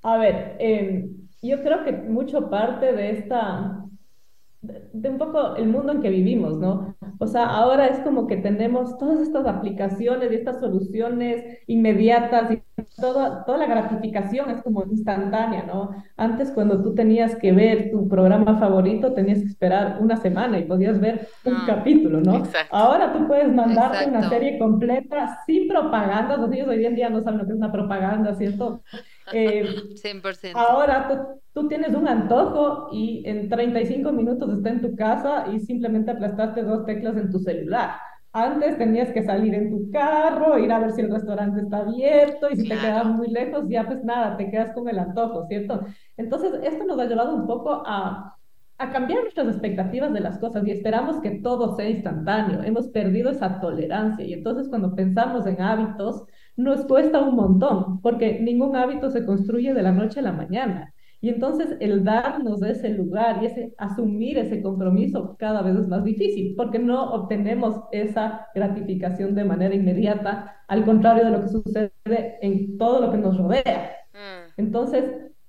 A 0.03 0.19
ver, 0.19 0.57
eh, 0.61 1.07
yo 1.41 1.63
creo 1.63 1.85
que 1.85 1.93
mucho 1.93 2.51
parte 2.51 2.93
de 2.93 3.13
esta, 3.13 3.85
de 4.93 5.09
un 5.09 5.19
poco 5.19 5.57
el 5.57 5.69
mundo 5.69 5.93
en 5.93 6.01
que 6.01 6.09
vivimos, 6.09 6.59
¿no? 6.59 6.95
O 7.19 7.27
sea, 7.27 7.47
ahora 7.47 7.87
es 7.87 7.99
como 8.01 8.27
que 8.27 8.37
tenemos 8.37 8.97
todas 8.99 9.21
estas 9.21 9.47
aplicaciones 9.47 10.31
y 10.31 10.37
estas 10.37 10.61
soluciones 10.61 11.43
inmediatas 11.67 12.51
y 12.51 12.63
toda, 13.01 13.45
toda 13.45 13.59
la 13.59 13.67
gratificación 13.67 14.51
es 14.51 14.63
como 14.63 14.85
instantánea, 14.85 15.65
¿no? 15.65 15.91
Antes 16.17 16.51
cuando 16.51 16.83
tú 16.83 16.95
tenías 16.95 17.37
que 17.37 17.53
ver 17.53 17.91
tu 17.91 18.09
programa 18.09 18.59
favorito 18.59 19.13
tenías 19.13 19.41
que 19.41 19.49
esperar 19.49 19.99
una 20.01 20.17
semana 20.17 20.59
y 20.59 20.65
podías 20.65 21.01
ver 21.01 21.29
un 21.45 21.55
ah, 21.55 21.65
capítulo, 21.67 22.21
¿no? 22.21 22.43
Ahora 22.71 23.13
tú 23.13 23.27
puedes 23.27 23.53
mandarte 23.53 24.09
una 24.09 24.29
serie 24.29 24.59
completa 24.59 25.41
sin 25.47 25.69
propaganda, 25.69 26.37
los 26.37 26.49
niños 26.49 26.69
hoy 26.69 26.85
en 26.85 26.95
día 26.95 27.11
no 27.11 27.23
saben 27.23 27.39
lo 27.39 27.47
que 27.47 27.53
es 27.53 27.59
una 27.59 27.73
propaganda, 27.73 28.35
¿cierto? 28.35 28.83
100%. 29.27 29.33
Eh, 29.33 30.53
ahora 30.55 31.09
tú, 31.09 31.41
tú, 31.63 31.69
tienes 31.69 31.95
un 31.95 32.09
antojo 32.09 32.89
y 32.93 33.23
en 33.27 33.49
35 33.49 34.13
minutos 34.13 34.51
está 34.53 34.71
en 34.71 34.83
tu 34.83 34.95
casa 34.97 35.47
y 35.53 35.61
simplemente 35.61 36.11
aplastaste 36.11 36.63
dos 36.63 36.85
teclas 36.85 37.17
en 37.17 37.31
tu 37.31 37.39
celular. 37.39 37.97
Antes 38.37 38.77
tenías 38.79 39.13
que 39.13 39.23
salir 39.23 39.55
en 39.55 39.71
tu 39.71 39.93
carro, 39.93 40.59
ir 40.59 40.73
a 40.73 40.81
ver 40.81 40.91
si 40.91 41.03
el 41.03 41.11
restaurante 41.13 41.61
está 41.61 41.79
abierto 41.79 42.49
y 42.51 42.57
si 42.57 42.69
te 42.69 42.77
quedabas 42.77 43.07
muy 43.07 43.29
lejos, 43.29 43.65
ya 43.69 43.87
pues 43.87 44.03
nada, 44.03 44.37
te 44.37 44.51
quedas 44.51 44.73
con 44.75 44.89
el 44.89 44.99
antojo, 44.99 45.47
¿cierto? 45.47 45.87
Entonces, 46.17 46.53
esto 46.65 46.85
nos 46.85 46.99
ha 46.99 47.05
llevado 47.05 47.33
un 47.33 47.47
poco 47.47 47.85
a, 47.87 48.37
a 48.79 48.91
cambiar 48.91 49.23
nuestras 49.23 49.47
expectativas 49.47 50.13
de 50.13 50.19
las 50.19 50.39
cosas 50.39 50.67
y 50.67 50.73
esperamos 50.73 51.21
que 51.21 51.31
todo 51.43 51.77
sea 51.77 51.89
instantáneo. 51.89 52.65
Hemos 52.65 52.89
perdido 52.89 53.31
esa 53.31 53.61
tolerancia 53.61 54.25
y 54.25 54.33
entonces 54.33 54.69
cuando 54.69 54.97
pensamos 54.97 55.47
en 55.47 55.63
hábitos, 55.63 56.25
nos 56.57 56.85
cuesta 56.87 57.21
un 57.21 57.35
montón, 57.35 58.01
porque 58.01 58.41
ningún 58.41 58.77
hábito 58.77 59.11
se 59.11 59.25
construye 59.25 59.75
de 59.75 59.83
la 59.83 59.93
noche 59.93 60.21
a 60.21 60.23
la 60.23 60.33
mañana. 60.33 60.95
Y 61.21 61.31
entonces 61.31 61.79
el 61.81 62.05
darnos 62.05 62.63
ese 62.63 62.91
lugar 62.91 63.43
y 63.43 63.47
ese 63.47 63.73
asumir 63.79 64.37
ese 64.37 64.61
compromiso 64.61 65.37
cada 65.39 65.63
vez 65.63 65.75
es 65.75 65.89
más 65.89 66.05
difícil, 66.05 66.55
porque 66.55 66.79
no 66.79 67.15
obtenemos 67.15 67.81
esa 67.93 68.49
gratificación 68.55 69.35
de 69.35 69.45
manera 69.45 69.75
inmediata, 69.75 70.55
al 70.69 70.85
contrario 70.85 71.25
de 71.25 71.31
lo 71.31 71.41
que 71.41 71.49
sucede 71.49 71.93
en 72.43 72.77
todo 72.77 73.01
lo 73.01 73.11
que 73.11 73.17
nos 73.19 73.39
rodea. 73.39 73.91
Mm. 74.13 74.61
Entonces 74.61 75.05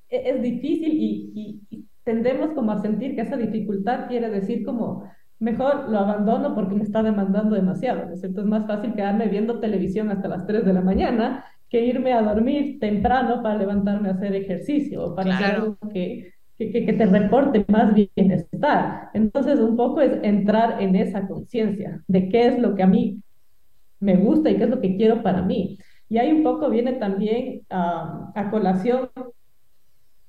e-, 0.09 0.29
es 0.29 0.41
difícil 0.41 0.93
y, 0.93 1.61
y 1.69 1.85
tendemos 2.05 2.51
como 2.51 2.71
a 2.71 2.81
sentir 2.81 3.15
que 3.15 3.21
esa 3.21 3.35
dificultad 3.35 4.07
quiere 4.07 4.29
decir 4.29 4.63
como 4.63 5.03
mejor 5.39 5.89
lo 5.89 6.00
abandono 6.00 6.56
porque 6.56 6.76
me 6.76 6.84
está 6.84 7.04
demandando 7.04 7.56
demasiado, 7.56 8.06
¿no 8.06 8.13
es 8.13 8.21
cierto? 8.21 8.41
Es 8.41 8.48
más 8.48 8.65
fácil 8.65 8.93
quedarme 8.93 9.28
viendo 9.28 9.60
televisión 9.60 10.10
hasta 10.10 10.28
las 10.28 10.45
3 10.45 10.65
de 10.65 10.74
la 10.74 10.82
mañana 10.82 11.45
que 11.69 11.86
irme 11.86 12.13
a 12.13 12.21
dormir 12.21 12.80
temprano 12.80 13.41
para 13.41 13.58
levantarme 13.58 14.10
a 14.10 14.13
hacer 14.13 14.36
ejercicio 14.36 15.06
o 15.06 15.15
para 15.15 15.36
hacer 15.36 15.56
algo 15.56 15.78
que, 15.91 16.32
que, 16.58 16.71
que, 16.71 16.93
te 16.93 17.06
reporte 17.06 17.65
más 17.67 17.93
bienestar. 17.93 19.10
Entonces, 19.13 19.60
un 19.60 19.76
poco 19.76 20.02
es 20.02 20.19
entrar 20.24 20.82
en 20.82 20.95
esa 20.95 21.28
conciencia 21.28 22.02
de 22.08 22.30
qué 22.30 22.48
es 22.48 22.60
lo 22.60 22.76
que 22.76 22.84
a 22.84 22.88
mí 22.88 23.19
me 24.00 24.15
gusta 24.15 24.50
y 24.50 24.58
qué 24.58 24.63
es 24.63 24.69
lo 24.69 24.80
que 24.80 24.95
quiero 24.95 25.24
para 25.24 25.41
mí. 25.41 25.78
Y 26.08 26.17
ahí 26.17 26.32
un 26.32 26.43
poco 26.43 26.69
viene 26.69 26.93
también 26.93 27.62
a 27.69 28.50
colación 28.52 29.10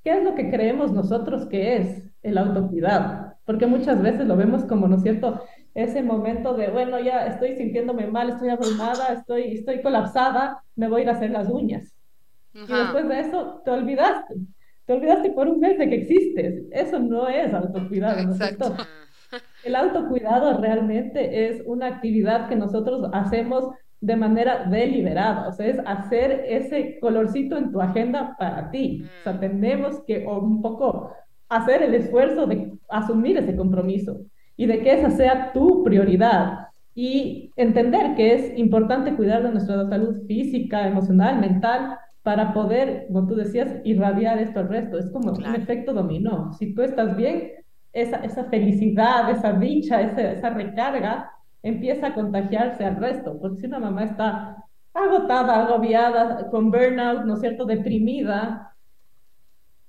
qué 0.06 0.18
es 0.18 0.22
lo 0.22 0.36
que 0.36 0.50
creemos 0.50 0.92
nosotros 0.92 1.46
que 1.46 1.78
es 1.78 2.02
el 2.22 2.38
autocuidado 2.38 3.26
porque 3.46 3.66
muchas 3.66 4.02
veces 4.02 4.26
lo 4.26 4.36
vemos 4.36 4.64
como, 4.64 4.88
¿no 4.88 4.96
es 4.96 5.02
cierto? 5.02 5.40
Ese 5.72 6.02
momento 6.02 6.54
de, 6.54 6.68
bueno, 6.68 6.98
ya 6.98 7.26
estoy 7.26 7.54
sintiéndome 7.54 8.08
mal, 8.08 8.30
estoy 8.30 8.48
abrumada, 8.48 9.12
estoy, 9.12 9.54
estoy 9.54 9.82
colapsada, 9.82 10.62
me 10.74 10.88
voy 10.88 11.00
a 11.00 11.04
ir 11.04 11.10
a 11.10 11.12
hacer 11.12 11.30
las 11.30 11.48
uñas. 11.48 11.94
Y 12.52 12.72
después 12.72 13.08
de 13.08 13.20
eso 13.20 13.62
te 13.64 13.70
olvidaste, 13.70 14.34
te 14.84 14.92
olvidaste 14.92 15.30
por 15.30 15.46
un 15.46 15.60
mes 15.60 15.78
de 15.78 15.88
que 15.88 15.94
existes. 15.94 16.64
Eso 16.72 16.98
no 16.98 17.28
es 17.28 17.54
autocuidado, 17.54 18.22
¿no 18.24 18.32
es 18.32 18.38
cierto? 18.38 18.76
El 19.62 19.76
autocuidado 19.76 20.60
realmente 20.60 21.48
es 21.48 21.62
una 21.66 21.86
actividad 21.86 22.48
que 22.48 22.56
nosotros 22.56 23.08
hacemos 23.12 23.70
de 24.06 24.14
manera 24.14 24.64
deliberada, 24.70 25.48
o 25.48 25.52
sea, 25.52 25.66
es 25.66 25.80
hacer 25.84 26.44
ese 26.46 26.98
colorcito 27.00 27.56
en 27.56 27.72
tu 27.72 27.80
agenda 27.80 28.36
para 28.38 28.70
ti. 28.70 29.02
O 29.02 29.22
sea, 29.24 29.32
mm. 29.32 29.40
tenemos 29.40 30.00
que 30.06 30.24
un 30.24 30.62
poco 30.62 31.12
hacer 31.48 31.82
el 31.82 31.94
esfuerzo 31.94 32.46
de 32.46 32.72
asumir 32.88 33.36
ese 33.36 33.56
compromiso 33.56 34.20
y 34.56 34.66
de 34.66 34.80
que 34.80 34.92
esa 34.92 35.10
sea 35.10 35.52
tu 35.52 35.82
prioridad 35.82 36.68
y 36.94 37.50
entender 37.56 38.14
que 38.14 38.34
es 38.34 38.56
importante 38.56 39.16
cuidar 39.16 39.42
de 39.42 39.50
nuestra 39.50 39.88
salud 39.88 40.24
física, 40.28 40.86
emocional, 40.86 41.40
mental, 41.40 41.98
para 42.22 42.52
poder, 42.52 43.06
como 43.08 43.26
tú 43.26 43.34
decías, 43.34 43.68
irradiar 43.84 44.38
esto 44.38 44.60
al 44.60 44.68
resto. 44.68 44.98
Es 44.98 45.10
como 45.10 45.32
un 45.32 45.54
efecto 45.54 45.92
dominó. 45.92 46.52
Si 46.54 46.74
tú 46.74 46.82
estás 46.82 47.16
bien, 47.16 47.52
esa, 47.92 48.18
esa 48.18 48.44
felicidad, 48.44 49.30
esa 49.30 49.52
dicha, 49.52 50.00
esa, 50.00 50.32
esa 50.32 50.50
recarga 50.50 51.30
empieza 51.68 52.08
a 52.08 52.14
contagiarse 52.14 52.84
al 52.84 52.96
resto, 52.96 53.38
porque 53.40 53.60
si 53.60 53.66
una 53.66 53.80
mamá 53.80 54.04
está 54.04 54.64
agotada, 54.94 55.66
agobiada, 55.66 56.48
con 56.50 56.70
burnout, 56.70 57.24
¿no 57.24 57.34
es 57.34 57.40
cierto?, 57.40 57.64
deprimida, 57.64 58.74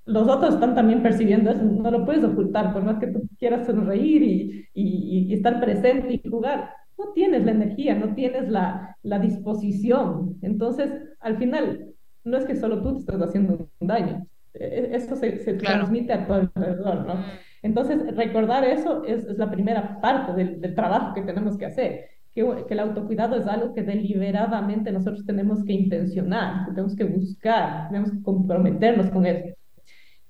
los 0.06 0.28
otros 0.28 0.56
están 0.56 0.74
también 0.74 1.04
percibiendo 1.04 1.52
eso, 1.52 1.64
no 1.64 1.92
lo 1.92 2.06
puedes 2.06 2.24
ocultar, 2.24 2.74
por 2.74 2.84
más 2.84 2.98
que 2.98 3.08
tú 3.08 3.28
quieras 3.38 3.66
sonreír 3.66 4.24
y, 4.24 4.66
y, 4.74 5.28
y 5.30 5.34
estar 5.34 5.60
presente 5.60 6.14
y 6.14 6.30
jugar, 6.30 6.72
no 6.98 7.12
tienes 7.14 7.46
la 7.46 7.52
energía, 7.52 7.94
no 7.94 8.16
tienes 8.16 8.50
la, 8.50 8.98
la, 9.04 9.20
disposición. 9.20 10.38
Entonces, 10.42 10.92
al 11.20 11.38
final, 11.38 11.94
no 12.24 12.38
es 12.38 12.46
que 12.46 12.56
solo 12.56 12.82
tú 12.82 12.94
te 12.94 13.00
estás 13.00 13.22
haciendo 13.22 13.70
un 13.80 13.88
daño, 13.88 14.26
e, 14.54 14.90
eso 14.94 15.16
se, 15.16 15.40
se 15.40 15.54
transmite 15.54 16.14
a 16.14 16.26
todo 16.26 16.50
alrededor, 16.56 17.06
¿no? 17.06 17.16
Entonces, 17.62 18.16
recordar 18.16 18.64
eso 18.66 19.04
es, 19.06 19.26
es 19.26 19.38
la 19.38 19.50
primera 19.50 20.00
parte 20.02 20.34
del, 20.34 20.62
del, 20.62 20.76
trabajo 20.76 21.14
que 21.14 21.22
tenemos 21.22 21.58
que 21.58 21.66
hacer. 21.66 22.06
Que, 22.34 22.46
que, 22.68 22.74
el 22.74 22.80
autocuidado 22.80 23.36
es 23.36 23.48
algo 23.48 23.74
que 23.74 23.82
deliberadamente 23.84 24.92
nosotros 24.92 25.26
tenemos 25.26 25.64
que 25.64 25.74
intencionar, 25.74 26.66
que 26.66 26.72
tenemos 26.72 26.96
que 26.96 27.06
buscar, 27.06 27.88
tenemos 27.90 28.12
que 28.12 28.22
comprometernos 28.22 29.10
con 29.10 29.26
eso. 29.26 29.58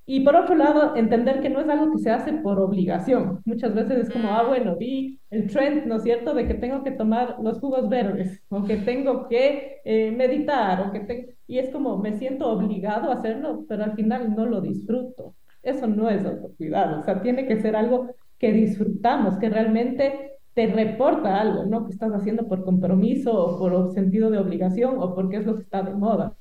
Y 0.09 0.21
por 0.21 0.37
otro 0.37 0.55
lado, 0.55 0.95
entender 0.95 1.41
que 1.41 1.49
no 1.49 1.59
es 1.59 1.67
algo 1.67 1.91
que 1.91 1.97
se 1.97 2.09
hace 2.09 2.31
por 2.31 2.61
obligación. 2.61 3.41
Muchas 3.43 3.75
veces 3.75 4.07
es 4.07 4.09
como, 4.09 4.29
ah, 4.29 4.43
mm. 4.43 4.47
bueno, 4.47 4.77
vi 4.77 5.19
el 5.29 5.47
trend, 5.47 5.85
¿no 5.85 5.97
es 5.97 6.03
cierto?, 6.03 6.33
de 6.33 6.47
que 6.47 6.53
tengo 6.53 6.81
que 6.81 6.91
tomar 6.91 7.35
los 7.43 7.59
jugos 7.59 7.89
verdes, 7.89 8.41
o 8.47 8.63
que 8.63 8.77
tengo 8.77 9.27
que 9.27 9.81
eh, 9.83 10.11
meditar, 10.11 10.79
o 10.87 10.91
que 10.93 11.01
te... 11.01 11.35
y 11.45 11.57
es 11.59 11.69
como, 11.71 11.97
me 11.97 12.17
siento 12.17 12.49
obligado 12.49 13.11
a 13.11 13.15
hacerlo, 13.15 13.65
pero 13.67 13.83
al 13.83 13.95
final 13.95 14.33
no 14.33 14.45
lo 14.45 14.61
disfruto. 14.61 15.35
Eso 15.67 15.85
no 15.85 16.09
es 16.09 16.25
autocuidado, 16.25 17.01
o 17.01 17.03
sea, 17.03 17.21
tiene 17.21 17.45
que 17.45 17.59
ser 17.59 17.75
algo 17.75 18.07
que 18.39 18.53
disfrutamos, 18.53 19.37
que 19.37 19.49
realmente 19.49 20.37
te 20.53 20.67
reporta 20.67 21.41
algo, 21.41 21.65
¿no? 21.65 21.85
Que 21.85 21.91
estás 21.91 22.11
haciendo 22.13 22.47
por 22.47 22.63
compromiso 22.63 23.33
o 23.33 23.59
por 23.59 23.91
sentido 23.91 24.29
de 24.29 24.37
obligación 24.37 24.95
o 24.97 25.13
porque 25.13 25.37
es 25.37 25.45
lo 25.45 25.55
que 25.55 25.63
está 25.63 25.83
de 25.83 25.93
moda. 25.93 26.35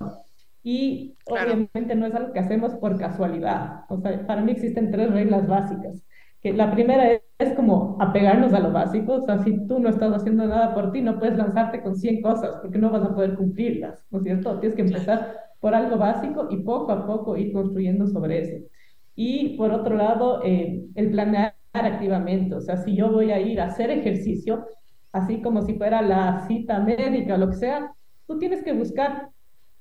Y 0.63 1.17
obviamente 1.27 1.95
no 1.95 2.07
es 2.07 2.15
algo 2.15 2.33
que 2.33 2.39
hacemos 2.39 2.75
por 2.77 2.99
casualidad. 2.99 3.81
O 3.89 3.99
sea, 3.99 4.27
para 4.27 4.43
mí 4.43 4.53
existen 4.53 4.91
tres 4.91 5.11
reglas 5.11 5.47
básicas. 5.47 6.03
Que 6.41 6.53
la 6.53 6.71
primera 6.73 7.13
es, 7.13 7.23
es, 7.39 7.53
como 7.55 7.99
apegarnos 8.01 8.53
a 8.55 8.61
lo 8.61 8.73
básico. 8.73 9.15
O 9.15 9.27
sea, 9.27 9.39
si 9.45 9.67
tú 9.67 9.81
no 9.81 9.89
estás 9.89 10.15
haciendo 10.15 10.47
nada 10.47 10.75
por 10.75 10.93
ti, 10.93 11.03
no 11.03 11.19
puedes 11.19 11.37
lanzarte 11.37 11.83
con 11.83 11.97
100 11.97 12.23
cosas 12.23 12.57
porque 12.63 12.79
no 12.79 12.91
vas 12.91 13.03
a 13.03 13.15
poder 13.15 13.35
cumplirlas, 13.35 14.05
¿no 14.11 14.19
es 14.19 14.25
cierto? 14.25 14.59
Tienes 14.61 14.77
que 14.77 14.83
empezar 14.83 15.37
por 15.61 15.75
algo 15.75 15.99
básico 15.99 16.49
y 16.51 16.59
poco 16.59 16.93
a 16.93 17.07
poco 17.07 17.37
ir 17.37 17.53
construyendo 17.53 18.07
sobre 18.07 18.41
eso. 18.41 18.67
Y 19.17 19.57
por 19.57 19.73
otro 19.73 19.97
lado, 19.97 20.43
eh, 20.45 20.85
el 20.95 21.11
planear 21.11 21.55
activamente. 21.73 22.55
O 22.55 22.61
sea, 22.61 22.77
si 22.77 22.95
yo 22.95 23.11
voy 23.11 23.33
a 23.33 23.41
ir 23.41 23.61
a 23.61 23.67
hacer 23.67 23.91
ejercicio, 23.91 24.67
así 25.13 25.41
como 25.41 25.63
si 25.63 25.75
fuera 25.75 26.03
la 26.03 26.47
cita 26.47 26.79
médica 26.79 27.35
o 27.35 27.39
lo 27.39 27.51
que 27.51 27.57
sea, 27.57 27.93
tú 28.27 28.39
tienes 28.39 28.63
que 28.63 28.73
buscar 28.73 29.31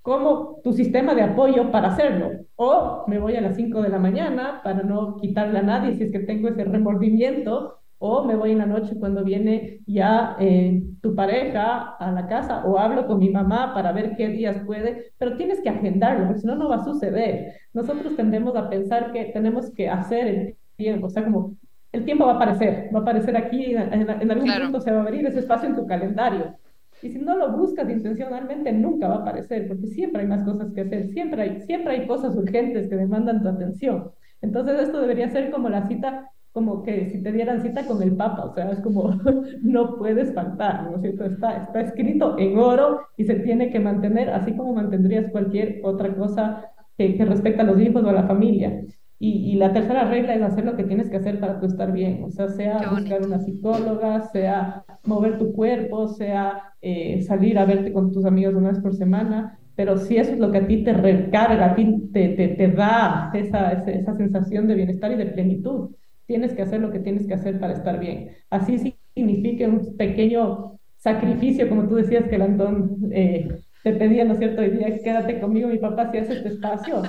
cómo 0.02 0.62
tu 0.64 0.74
sistema 0.74 1.14
de 1.16 1.24
apoyo 1.24 1.72
para 1.72 1.90
hacerlo. 1.90 2.32
O 2.56 3.04
me 3.08 3.20
voy 3.20 3.36
a 3.36 3.42
las 3.42 3.56
5 3.56 3.82
de 3.82 3.90
la 3.90 4.00
mañana 4.00 4.62
para 4.64 4.84
no 4.84 5.18
quitarle 5.18 5.60
a 5.60 5.64
nadie 5.64 5.96
si 5.96 6.04
es 6.04 6.12
que 6.12 6.20
tengo 6.20 6.48
ese 6.48 6.64
remordimiento, 6.64 7.80
o 8.08 8.24
me 8.24 8.36
voy 8.36 8.52
en 8.52 8.60
la 8.60 8.68
noche 8.68 8.96
cuando 9.00 9.24
viene 9.24 9.80
ya 9.88 10.36
eh, 10.40 10.84
tu 11.02 11.16
pareja 11.16 11.96
a 11.96 12.12
la 12.12 12.28
casa, 12.28 12.64
o 12.66 12.78
hablo 12.78 13.08
con 13.08 13.18
mi 13.18 13.30
mamá 13.30 13.74
para 13.74 13.92
ver 13.92 14.16
qué 14.16 14.28
días 14.28 14.62
puede, 14.66 15.12
pero 15.18 15.36
tienes 15.38 15.60
que 15.62 15.70
agendarlo, 15.70 16.28
porque 16.28 16.42
si 16.42 16.48
no, 16.48 16.56
no 16.56 16.70
va 16.70 16.78
a 16.78 16.84
suceder. 16.84 17.54
Nosotros 17.74 18.16
tendemos 18.16 18.56
a 18.56 18.70
pensar 18.70 19.12
que 19.12 19.26
tenemos 19.26 19.72
que 19.72 19.90
hacer 19.90 20.28
el 20.28 20.56
tiempo, 20.76 21.08
o 21.08 21.10
sea, 21.10 21.24
como 21.24 21.56
el 21.92 22.06
tiempo 22.06 22.26
va 22.26 22.34
a 22.34 22.36
aparecer, 22.36 22.90
va 22.94 23.00
a 23.00 23.02
aparecer 23.02 23.36
aquí, 23.38 23.74
en, 23.74 24.10
algún 24.32 24.52
punto 24.62 24.82
se 24.82 24.92
va 24.92 25.00
a 25.00 25.02
abrir 25.02 25.26
ese 25.26 25.40
espacio 25.40 25.68
en 25.68 25.76
tu 25.76 25.88
calendario. 25.88 26.54
Y 27.02 27.10
si 27.10 27.20
no 27.20 27.36
lo 27.36 27.58
buscas 27.58 27.90
intencionalmente, 27.90 28.72
nunca 28.72 29.08
va 29.08 29.16
a 29.16 29.20
aparecer, 29.20 29.68
porque 29.68 29.88
siempre 29.88 30.22
hay 30.22 30.28
más 30.28 30.44
cosas 30.44 30.72
que 30.74 30.82
hacer, 30.82 31.08
siempre 31.08 31.42
hay, 31.42 31.62
siempre 31.62 31.94
hay 31.94 32.08
cosas 32.08 32.36
urgentes 32.36 32.88
que 32.88 32.96
demandan 32.96 33.42
tu 33.42 33.50
atención. 33.50 34.12
Entonces 34.42 34.80
esto 34.80 35.02
debería 35.02 35.30
ser 35.30 35.50
como 35.50 35.70
la 35.70 35.88
cita, 35.88 36.30
como 36.56 36.84
que 36.84 37.10
si 37.10 37.22
te 37.22 37.34
dieran 37.34 37.62
cita 37.62 37.86
con 37.86 38.02
el 38.02 38.16
Papa, 38.16 38.46
o 38.46 38.54
sea, 38.54 38.72
es 38.72 38.80
como 38.80 39.14
no 39.62 39.98
puedes 39.98 40.34
faltar, 40.34 40.90
¿no 40.90 40.96
es 40.96 41.02
cierto? 41.02 41.26
Está, 41.26 41.58
está 41.58 41.82
escrito 41.82 42.40
en 42.40 42.58
oro 42.58 43.02
y 43.18 43.26
se 43.26 43.36
tiene 43.36 43.70
que 43.72 43.82
mantener, 43.82 44.30
así 44.30 44.56
como 44.56 44.74
mantendrías 44.74 45.30
cualquier 45.32 45.82
otra 45.84 46.16
cosa 46.16 46.72
que, 46.98 47.18
que 47.18 47.26
respecta 47.26 47.64
a 47.64 47.66
los 47.66 47.82
hijos 47.82 48.02
o 48.06 48.10
a 48.10 48.14
la 48.14 48.24
familia. 48.24 48.82
Y, 49.20 49.52
y, 49.52 49.56
la 49.56 49.74
tercera 49.74 50.10
regla 50.10 50.34
es 50.34 50.42
hacer 50.42 50.64
lo 50.64 50.78
que 50.78 50.86
tienes 50.86 51.10
que 51.10 51.18
hacer 51.18 51.42
para 51.42 51.60
tú 51.60 51.66
estar 51.66 51.92
bien, 51.92 52.24
o 52.24 52.32
sea, 52.32 52.48
sea 52.48 52.90
buscar 52.90 53.22
una 53.22 53.40
psicóloga, 53.40 54.22
sea 54.30 54.86
mover 55.04 55.38
tu 55.38 55.52
cuerpo, 55.52 56.08
sea 56.08 56.74
eh, 56.82 57.22
salir 57.24 57.60
a 57.60 57.66
verte 57.66 57.92
con 57.92 58.14
tus 58.14 58.24
amigos 58.24 58.56
una 58.56 58.70
vez 58.70 58.80
por 58.80 58.96
semana, 58.96 59.60
pero 59.76 59.98
si 59.98 60.16
eso 60.16 60.32
es 60.32 60.40
lo 60.40 60.52
que 60.52 60.60
a 60.60 60.68
ti 60.68 60.86
te 60.86 60.94
recarga, 60.94 61.66
a 61.66 61.76
ti 61.76 62.10
te, 62.14 62.30
te, 62.30 62.48
te 62.48 62.68
da 62.70 63.32
esa, 63.34 63.74
esa 63.74 64.16
sensación 64.16 64.68
de 64.68 64.76
bienestar 64.76 65.12
y 65.12 65.16
de 65.16 65.26
plenitud, 65.26 65.90
tienes 66.26 66.54
que 66.54 66.62
hacer 66.62 66.82
lo 66.82 66.92
que 66.92 67.00
tienes 67.00 67.28
que 67.28 67.34
hacer 67.34 67.60
para 67.60 67.74
estar 67.74 68.00
bien. 68.00 68.32
Así 68.50 68.96
significa 69.14 69.68
un 69.68 69.96
pequeño 69.98 70.80
sacrificio, 70.98 71.70
como 71.70 71.88
tú 71.88 71.96
decías 71.96 72.26
que 72.28 72.36
el 72.36 72.42
Antón 72.42 72.98
eh, 73.12 73.50
te 73.84 73.94
pedía, 73.94 74.26
¿no 74.26 74.34
es 74.34 74.40
cierto? 74.40 74.62
Hoy 74.62 74.72
día, 74.72 74.98
quédate 75.04 75.40
conmigo, 75.40 75.68
mi 75.68 75.78
papá, 75.78 76.12
si 76.12 76.18
hace 76.18 76.34
este 76.34 76.50
espacio. 76.50 77.04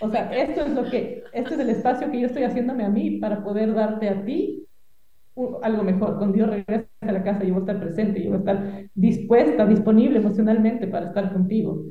O 0.00 0.10
sea, 0.10 0.32
esto 0.42 0.64
es 0.64 0.72
lo 0.72 0.84
que, 0.90 1.22
este 1.32 1.54
es 1.54 1.60
el 1.60 1.70
espacio 1.70 2.10
que 2.10 2.20
yo 2.20 2.26
estoy 2.26 2.44
haciéndome 2.44 2.84
a 2.84 2.88
mí 2.88 3.18
para 3.18 3.44
poder 3.44 3.74
darte 3.74 4.08
a 4.08 4.24
ti 4.24 4.66
algo 5.62 5.82
mejor. 5.82 6.16
Cuando 6.16 6.34
Dios 6.34 6.48
regrese 6.48 6.88
a 7.00 7.12
la 7.12 7.22
casa, 7.22 7.44
yo 7.44 7.54
voy 7.54 7.62
a 7.62 7.72
estar 7.72 7.80
presente, 7.80 8.22
yo 8.22 8.30
voy 8.30 8.36
a 8.36 8.40
estar 8.40 8.88
dispuesta, 8.94 9.66
disponible 9.66 10.18
emocionalmente 10.18 10.86
para 10.86 11.08
estar 11.08 11.32
contigo. 11.32 11.84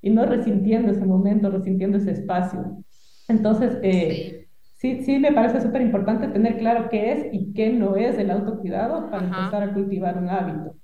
Y 0.00 0.10
no 0.10 0.24
resintiendo 0.24 0.92
ese 0.92 1.04
momento, 1.04 1.50
resintiendo 1.50 1.98
ese 1.98 2.12
espacio. 2.12 2.84
Entonces, 3.26 3.78
eh, 3.82 4.10
sí. 4.10 4.47
Sí. 4.78 5.18
me 5.18 5.32
parece 5.32 5.60
súper 5.60 5.82
importante 5.82 6.28
tener 6.28 6.58
claro 6.58 6.88
qué 6.88 7.12
es 7.12 7.26
y 7.32 7.52
qué 7.52 7.72
no 7.72 7.96
es 7.96 8.18
el 8.18 8.30
autocuidado 8.30 9.10
para 9.10 9.24
empezar 9.24 9.62
a 9.62 9.74
cultivar 9.74 10.18
un 10.18 10.28
hábito 10.28 10.76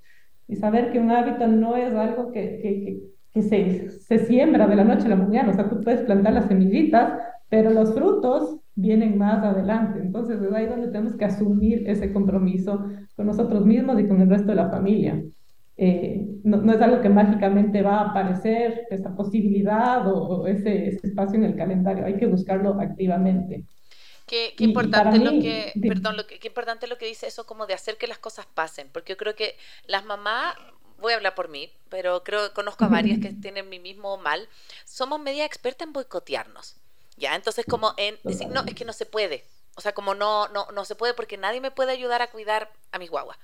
y 0.47 0.55
saber 0.55 0.91
que 0.91 0.99
un 0.99 1.11
hábito 1.11 1.47
no 1.47 1.75
es 1.75 1.93
algo 1.93 2.31
que, 2.31 2.59
que, 2.61 2.99
que, 3.33 3.41
se, 3.41 3.89
se, 3.89 4.19
siembra 4.19 4.67
de 4.67 4.75
la 4.75 4.83
noche 4.83 5.05
a 5.05 5.09
la 5.09 5.15
mañana, 5.15 5.49
o 5.49 5.53
sea, 5.53 5.69
tú 5.69 5.81
puedes 5.81 6.01
plantar 6.01 6.33
las 6.33 6.45
semillitas, 6.45 7.19
pero 7.49 7.71
los 7.71 7.93
frutos 7.93 8.59
vienen 8.75 9.17
más 9.17 9.43
adelante, 9.43 9.99
entonces 9.99 10.41
es 10.41 10.53
ahí 10.53 10.67
donde 10.67 10.87
tenemos 10.87 11.15
que 11.15 11.25
asumir 11.25 11.89
ese 11.89 12.11
compromiso 12.11 12.85
con 13.15 13.25
nosotros 13.25 13.65
mismos 13.65 13.99
y 13.99 14.07
con 14.07 14.21
el 14.21 14.29
resto 14.29 14.49
de 14.49 14.55
la 14.55 14.69
familia. 14.69 15.23
Eh, 15.77 16.25
no, 16.43 16.57
no, 16.57 16.73
es 16.73 16.81
algo 16.81 17.01
que 17.01 17.09
mágicamente 17.09 17.81
va 17.81 17.99
a 17.99 18.09
aparecer, 18.09 18.85
esa 18.89 19.13
posibilidad 19.15 20.07
o, 20.07 20.47
ese, 20.47 20.87
ese 20.87 21.07
espacio 21.07 21.37
en 21.37 21.45
el 21.45 21.55
calendario, 21.55 22.05
hay 22.05 22.17
que 22.17 22.27
buscarlo 22.27 22.79
activamente. 22.79 23.65
Qué, 24.25 24.55
importante 24.57 25.19
lo 25.19 25.31
que, 25.39 25.73
perdón, 25.87 26.17
lo 26.17 26.25
que, 26.25 26.39
qué 26.39 26.47
importante 26.47 26.87
lo 26.87 26.97
que 26.97 27.05
dice 27.05 27.27
eso 27.27 27.45
como 27.45 27.67
de 27.67 27.75
hacer 27.75 27.97
que 27.97 28.07
las 28.07 28.17
cosas 28.17 28.47
pasen, 28.47 28.89
porque 28.91 29.13
yo 29.13 29.17
creo 29.17 29.35
que 29.35 29.55
las 29.85 30.03
mamás, 30.03 30.55
voy 30.97 31.13
a 31.13 31.17
hablar 31.17 31.35
por 31.35 31.47
mí, 31.47 31.71
pero 31.89 32.23
creo 32.23 32.51
conozco 32.53 32.85
a 32.85 32.87
varias 32.87 33.19
que 33.19 33.33
tienen 33.41 33.69
mi 33.69 33.79
mismo 33.79 34.17
mal, 34.17 34.49
somos 34.83 35.19
media 35.19 35.45
expertas 35.45 35.87
en 35.87 35.93
boicotearnos. 35.93 36.75
Ya, 37.17 37.35
entonces 37.35 37.65
como 37.65 37.93
en 37.97 38.17
decir, 38.23 38.47
no, 38.49 38.63
es 38.65 38.73
que 38.73 38.83
no 38.83 38.93
se 38.93 39.05
puede. 39.05 39.45
O 39.75 39.81
sea, 39.81 39.93
como 39.93 40.15
no, 40.15 40.47
no, 40.49 40.67
no 40.71 40.85
se 40.85 40.95
puede 40.95 41.13
porque 41.13 41.37
nadie 41.37 41.61
me 41.61 41.71
puede 41.71 41.91
ayudar 41.91 42.21
a 42.21 42.27
cuidar 42.31 42.71
a 42.91 42.99
mis 42.99 43.09
guaguas. 43.09 43.37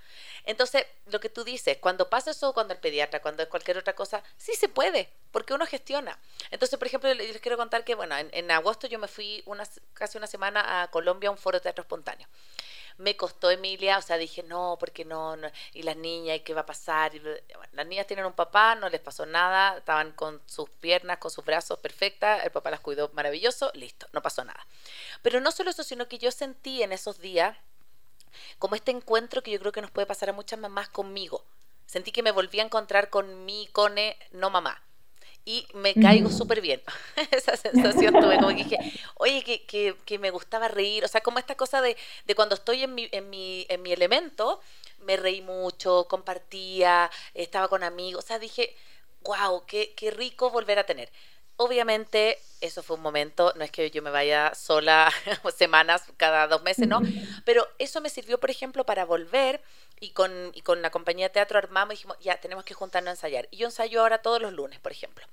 Entonces, 0.46 0.86
lo 1.06 1.20
que 1.20 1.30
tú 1.30 1.44
dices, 1.44 1.78
cuando 1.80 2.10
pasa 2.10 2.32
eso, 2.32 2.54
cuando 2.54 2.74
el 2.74 2.80
pediatra, 2.80 3.22
cuando 3.22 3.44
es 3.44 3.50
cualquier 3.50 3.78
otra 3.78 3.94
cosa, 3.94 4.24
sí 4.38 4.54
se 4.56 4.70
puede, 4.70 5.10
porque 5.32 5.54
uno 5.54 5.66
gestiona. 5.66 6.18
Entonces, 6.50 6.78
por 6.78 6.88
ejemplo, 6.88 7.14
les 7.14 7.40
quiero 7.40 7.58
contar 7.58 7.84
que, 7.84 7.96
bueno, 7.96 8.16
en, 8.18 8.52
agosto 8.52 8.88
yo 8.88 9.00
me 9.00 9.08
fui 9.08 9.44
una, 9.46 9.64
casi 9.94 10.18
una 10.18 10.28
semana 10.28 10.82
a 10.82 10.90
Colombia 10.90 11.30
a 11.30 11.32
un 11.32 11.38
foro 11.38 11.58
de 11.58 11.64
teatro 11.64 11.84
espontáneo. 11.84 12.28
Me 12.98 13.16
costó 13.16 13.50
Emilia, 13.50 13.98
o 13.98 14.02
sea, 14.02 14.18
dije, 14.18 14.44
no, 14.44 14.78
porque 14.80 15.06
no, 15.06 15.36
y 15.74 15.84
las 15.84 15.96
niñas, 15.96 16.38
¿y 16.38 16.40
qué 16.42 16.54
va 16.54 16.62
a 16.62 16.66
pasar? 16.66 17.12
las 17.72 17.88
niñas 17.88 18.06
tienen 18.06 18.26
un 18.26 18.34
papá, 18.34 18.76
no 18.76 18.90
les 18.90 19.00
pasó 19.00 19.26
nada, 19.26 19.78
estaban 19.78 20.12
con 20.12 20.42
sus 20.46 20.70
piernas, 20.70 21.18
con 21.18 21.32
sus 21.32 21.44
brazos 21.44 21.80
perfectas, 21.80 22.44
el 22.44 22.52
papá 22.52 22.70
las 22.70 22.82
cuidó 22.82 23.10
maravilloso, 23.14 23.72
listo, 23.74 24.08
no 24.12 24.22
pasó 24.22 24.44
nada. 24.44 24.68
Pero 25.22 25.40
no 25.40 25.52
solo 25.52 25.72
eso, 25.72 25.84
sino 25.84 26.08
que 26.08 26.20
yo 26.20 26.32
sentí 26.32 26.84
en 26.84 26.92
esos 26.92 27.20
días 27.20 27.58
como 28.60 28.76
este 28.76 28.92
encuentro 28.92 29.42
que 29.42 29.52
yo 29.52 29.60
creo 29.60 29.72
que 29.72 29.82
nos 29.82 29.92
puede 29.92 30.08
pasar 30.08 30.30
a 30.30 30.34
muchas 30.34 30.60
mamás 30.60 30.90
conmigo. 30.90 31.44
Sentí 31.86 32.12
que 32.12 32.24
me 32.24 32.32
volví 32.32 32.60
a 32.60 32.64
encontrar 32.64 33.10
con 33.10 33.46
mi 33.46 33.68
cone, 33.74 34.18
no 34.32 34.50
mamá. 34.50 34.82
Y 35.44 35.68
me 35.74 35.94
caigo 35.94 36.30
súper 36.30 36.62
bien. 36.62 36.82
Esa 37.32 37.58
sensación 37.58 38.14
tuve, 38.14 38.36
como 38.36 38.50
que 38.50 38.64
dije, 38.64 38.78
oye, 39.16 39.44
que, 39.44 39.66
que, 39.66 39.98
que, 40.06 40.20
me 40.20 40.30
gustaba 40.30 40.68
reír. 40.68 41.04
O 41.04 41.08
sea, 41.08 41.22
como 41.22 41.40
esta 41.40 41.56
cosa 41.56 41.82
de, 41.82 41.98
de 42.26 42.36
cuando 42.36 42.56
estoy 42.56 42.84
en 42.84 42.96
mi, 42.96 43.10
en, 43.12 43.30
mi, 43.30 43.66
en 43.68 43.82
mi 43.82 43.92
elemento, 43.92 44.62
me 45.00 45.18
reí 45.18 45.42
mucho, 45.42 46.08
compartía, 46.08 47.10
estaba 47.34 47.68
con 47.68 47.84
amigos. 47.84 48.24
O 48.24 48.28
sea, 48.28 48.40
dije, 48.40 48.76
wow, 49.24 49.66
qué, 49.66 49.94
qué 49.96 50.12
rico 50.12 50.50
volver 50.50 50.80
a 50.80 50.86
tener. 50.86 51.12
Obviamente, 51.62 52.40
eso 52.60 52.82
fue 52.82 52.96
un 52.96 53.04
momento, 53.04 53.54
no 53.56 53.64
es 53.64 53.70
que 53.70 53.92
yo 53.92 54.02
me 54.02 54.10
vaya 54.10 54.56
sola 54.56 55.14
semanas, 55.56 56.02
cada 56.18 56.48
dos 56.48 56.64
meses, 56.64 56.88
no, 56.88 57.02
pero 57.46 57.68
eso 57.78 58.02
me 58.02 58.10
sirvió, 58.10 58.40
por 58.40 58.50
ejemplo, 58.50 58.84
para 58.84 59.06
volver 59.06 59.62
y 60.00 60.10
con, 60.10 60.32
y 60.56 60.62
con 60.62 60.82
la 60.82 60.90
compañía 60.90 61.28
de 61.28 61.34
teatro 61.34 61.60
armamos 61.60 61.94
y 61.94 61.98
dijimos, 61.98 62.18
ya, 62.20 62.38
tenemos 62.38 62.66
que 62.66 62.74
juntarnos 62.74 63.10
a 63.10 63.12
ensayar. 63.12 63.48
Y 63.52 63.58
yo 63.58 63.68
ensayo 63.68 64.02
ahora 64.02 64.24
todos 64.24 64.42
los 64.42 64.54
lunes, 64.54 64.80
por 64.80 64.92
ejemplo. 64.92 65.24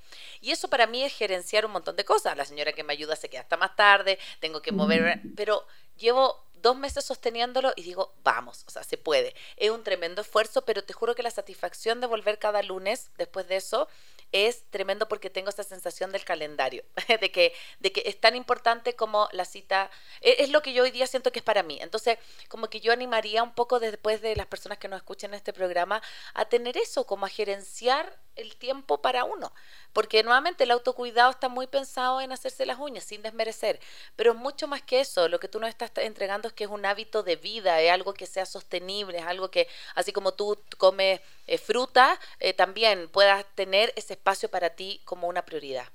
Y 0.42 0.50
eso 0.50 0.68
para 0.68 0.86
mí 0.86 1.02
es 1.02 1.14
gerenciar 1.14 1.64
un 1.64 1.72
montón 1.72 1.96
de 1.96 2.04
cosas. 2.04 2.36
La 2.36 2.44
señora 2.44 2.74
que 2.74 2.84
me 2.84 2.92
ayuda 2.92 3.16
se 3.16 3.30
queda 3.30 3.40
hasta 3.40 3.56
más 3.56 3.74
tarde, 3.74 4.18
tengo 4.38 4.60
que 4.60 4.70
mover, 4.70 5.22
pero 5.34 5.66
llevo 5.96 6.44
dos 6.60 6.76
meses 6.76 7.06
sosteniéndolo 7.06 7.72
y 7.74 7.84
digo, 7.84 8.12
vamos, 8.22 8.64
o 8.66 8.70
sea, 8.70 8.82
se 8.82 8.98
puede. 8.98 9.34
Es 9.56 9.70
un 9.70 9.82
tremendo 9.82 10.20
esfuerzo, 10.20 10.66
pero 10.66 10.84
te 10.84 10.92
juro 10.92 11.14
que 11.14 11.22
la 11.22 11.30
satisfacción 11.30 12.02
de 12.02 12.06
volver 12.06 12.38
cada 12.38 12.62
lunes 12.62 13.10
después 13.16 13.48
de 13.48 13.56
eso 13.56 13.88
es 14.32 14.64
tremendo 14.70 15.08
porque 15.08 15.30
tengo 15.30 15.48
esta 15.48 15.62
sensación 15.62 16.12
del 16.12 16.24
calendario, 16.24 16.84
de 17.20 17.30
que, 17.30 17.52
de 17.80 17.92
que 17.92 18.02
es 18.06 18.20
tan 18.20 18.36
importante 18.36 18.94
como 18.94 19.28
la 19.32 19.44
cita, 19.44 19.90
e, 20.20 20.36
es, 20.40 20.50
lo 20.50 20.62
que 20.62 20.72
yo 20.72 20.82
hoy 20.82 20.90
día 20.90 21.06
siento 21.06 21.32
que 21.32 21.40
es 21.40 21.44
para 21.44 21.62
mí. 21.62 21.78
Entonces, 21.80 22.18
como 22.48 22.68
que 22.68 22.80
yo 22.80 22.92
animaría 22.92 23.42
un 23.42 23.54
poco 23.54 23.80
después 23.80 24.20
de 24.20 24.36
las 24.36 24.46
personas 24.46 24.78
que 24.78 24.88
nos 24.88 24.98
escuchen 24.98 25.34
este 25.34 25.52
programa 25.52 26.02
a 26.34 26.44
tener 26.46 26.76
eso, 26.76 27.06
como 27.06 27.26
a 27.26 27.28
gerenciar 27.28 28.18
el 28.38 28.56
tiempo 28.56 29.02
para 29.02 29.24
uno. 29.24 29.52
Porque 29.92 30.22
nuevamente 30.22 30.64
el 30.64 30.70
autocuidado 30.70 31.30
está 31.30 31.48
muy 31.48 31.66
pensado 31.66 32.20
en 32.20 32.32
hacerse 32.32 32.66
las 32.66 32.78
uñas, 32.78 33.04
sin 33.04 33.22
desmerecer. 33.22 33.80
Pero 34.16 34.34
mucho 34.34 34.66
más 34.66 34.82
que 34.82 35.00
eso, 35.00 35.28
lo 35.28 35.40
que 35.40 35.48
tú 35.48 35.60
nos 35.60 35.68
estás 35.68 35.90
entregando 35.96 36.48
es 36.48 36.54
que 36.54 36.64
es 36.64 36.70
un 36.70 36.86
hábito 36.86 37.22
de 37.22 37.36
vida, 37.36 37.80
es 37.80 37.90
algo 37.90 38.14
que 38.14 38.26
sea 38.26 38.46
sostenible, 38.46 39.18
es 39.18 39.26
algo 39.26 39.50
que, 39.50 39.68
así 39.94 40.12
como 40.12 40.32
tú 40.32 40.58
comes 40.78 41.20
eh, 41.46 41.58
fruta, 41.58 42.18
eh, 42.38 42.54
también 42.54 43.08
puedas 43.08 43.44
tener 43.54 43.92
ese 43.96 44.14
espacio 44.14 44.48
para 44.50 44.70
ti 44.70 45.00
como 45.04 45.28
una 45.28 45.44
prioridad. 45.44 45.88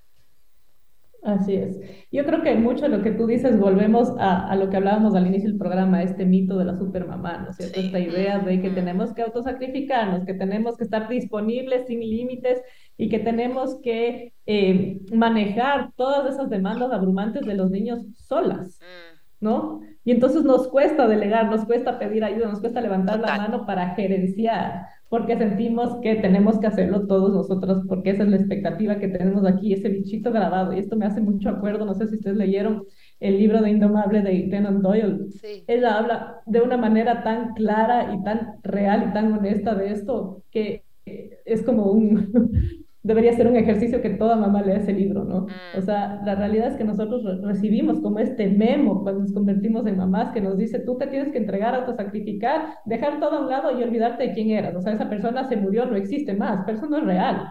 Así 1.24 1.56
es. 1.56 1.80
Yo 2.12 2.26
creo 2.26 2.42
que 2.42 2.54
mucho 2.56 2.84
de 2.84 2.90
lo 2.90 3.02
que 3.02 3.12
tú 3.12 3.26
dices, 3.26 3.58
volvemos 3.58 4.10
a, 4.20 4.46
a, 4.50 4.56
lo 4.58 4.70
que 4.70 4.76
hablábamos 4.76 5.16
al 5.16 5.26
inicio 5.26 5.50
del 5.50 5.58
programa, 5.58 6.04
este 6.04 6.26
mito 6.26 6.58
de 6.58 6.66
la 6.66 6.78
supermamá, 6.78 7.38
¿no 7.38 7.52
es 7.52 7.56
cierto? 7.56 7.80
Esta 7.80 8.00
idea 8.00 8.40
de 8.40 8.62
que 8.62 8.70
tenemos 8.70 9.14
que 9.14 9.22
autosacrificarnos, 9.22 10.26
que 10.26 10.34
tenemos 10.34 10.76
que 10.76 10.84
estar 10.84 11.08
disponibles 11.08 11.88
sin 11.88 12.02
límites 12.02 12.62
y 12.98 13.08
que 13.08 13.20
tenemos 13.20 13.80
que 13.82 14.34
eh, 14.46 15.00
manejar 15.14 15.92
todas 15.96 16.34
esas 16.34 16.50
demandas 16.50 16.92
abrumantes 16.92 17.46
de 17.46 17.54
los 17.54 17.72
niños 17.72 18.06
solas, 18.18 18.80
mm. 18.82 19.46
¿no? 19.46 19.80
Y 20.04 20.12
entonces 20.12 20.44
nos 20.44 20.68
cuesta 20.68 21.08
delegar, 21.08 21.50
nos 21.50 21.64
cuesta 21.64 21.98
pedir 22.00 22.26
ayuda, 22.26 22.50
nos 22.50 22.60
cuesta 22.60 22.82
levantar 22.82 23.22
la 23.22 23.38
mano 23.38 23.66
para 23.66 23.96
gerenciar 23.96 24.88
porque 25.14 25.38
sentimos 25.38 26.02
que 26.02 26.16
tenemos 26.16 26.58
que 26.58 26.66
hacerlo 26.66 27.06
todos 27.06 27.32
nosotros, 27.32 27.86
porque 27.88 28.10
esa 28.10 28.24
es 28.24 28.30
la 28.30 28.38
expectativa 28.38 28.98
que 28.98 29.08
tenemos 29.08 29.46
aquí, 29.46 29.72
ese 29.72 29.90
bichito 29.90 30.32
grabado. 30.32 30.74
Y 30.74 30.80
esto 30.80 30.96
me 30.96 31.06
hace 31.06 31.22
mucho 31.22 31.50
acuerdo, 31.50 31.86
no 31.86 31.94
sé 31.94 32.08
si 32.08 32.16
ustedes 32.16 32.36
leyeron 32.36 32.84
el 33.20 33.38
libro 33.38 33.62
de 33.62 33.70
Indomable 33.70 34.24
de 34.24 34.42
Glennon 34.42 34.82
Doyle. 34.82 35.20
Ella 35.68 36.00
habla 36.00 36.42
de 36.48 36.62
una 36.62 36.78
manera 36.78 37.22
tan 37.22 37.54
clara 37.54 38.12
y 38.12 38.24
tan 38.24 38.54
real 38.64 39.10
y 39.10 39.14
tan 39.14 39.34
honesta 39.34 39.76
de 39.76 39.92
esto 39.92 40.42
que 40.50 40.84
es 41.06 41.62
como 41.62 41.92
un, 41.92 42.83
debería 43.04 43.34
ser 43.34 43.48
un 43.48 43.58
ejercicio 43.58 44.02
que 44.02 44.12
toda 44.12 44.36
mamá 44.36 44.62
lea 44.62 44.78
ese 44.78 44.94
libro, 44.94 45.26
¿no? 45.26 45.48
O 45.76 45.80
mm. 45.80 45.82
sea, 45.82 46.22
la 46.26 46.36
realidad 46.36 46.70
es 46.70 46.78
que 46.78 46.86
nosotros 46.86 47.24
recibimos 47.42 48.00
como 48.00 48.20
este 48.20 48.48
memo 48.48 49.04
cuando 49.04 49.22
nos 49.22 49.34
convertimos 49.34 49.86
en 49.86 49.98
mamás 49.98 50.32
que 50.32 50.42
nos 50.42 50.58
dice, 50.58 50.80
tú 50.80 50.98
te 50.98 51.08
tienes 51.08 51.32
que 51.32 51.38
entregar, 51.38 51.76
autosacrificar, 51.76 52.78
dejar 52.86 53.20
todo 53.20 53.38
a 53.38 53.42
un 53.42 53.50
lado 53.50 53.78
y 53.78 53.84
olvidarte 53.84 54.28
de 54.28 54.34
quién 54.34 54.52
eras. 54.52 54.76
O 54.76 54.82
sea, 54.82 54.94
esa 54.94 55.10
persona 55.10 55.48
se 55.50 55.58
murió, 55.58 55.86
no 55.86 55.98
existe 55.98 56.34
más, 56.34 56.64
pero 56.66 56.78
eso 56.78 56.88
no 56.88 56.98
es 56.98 57.06
real 57.06 57.48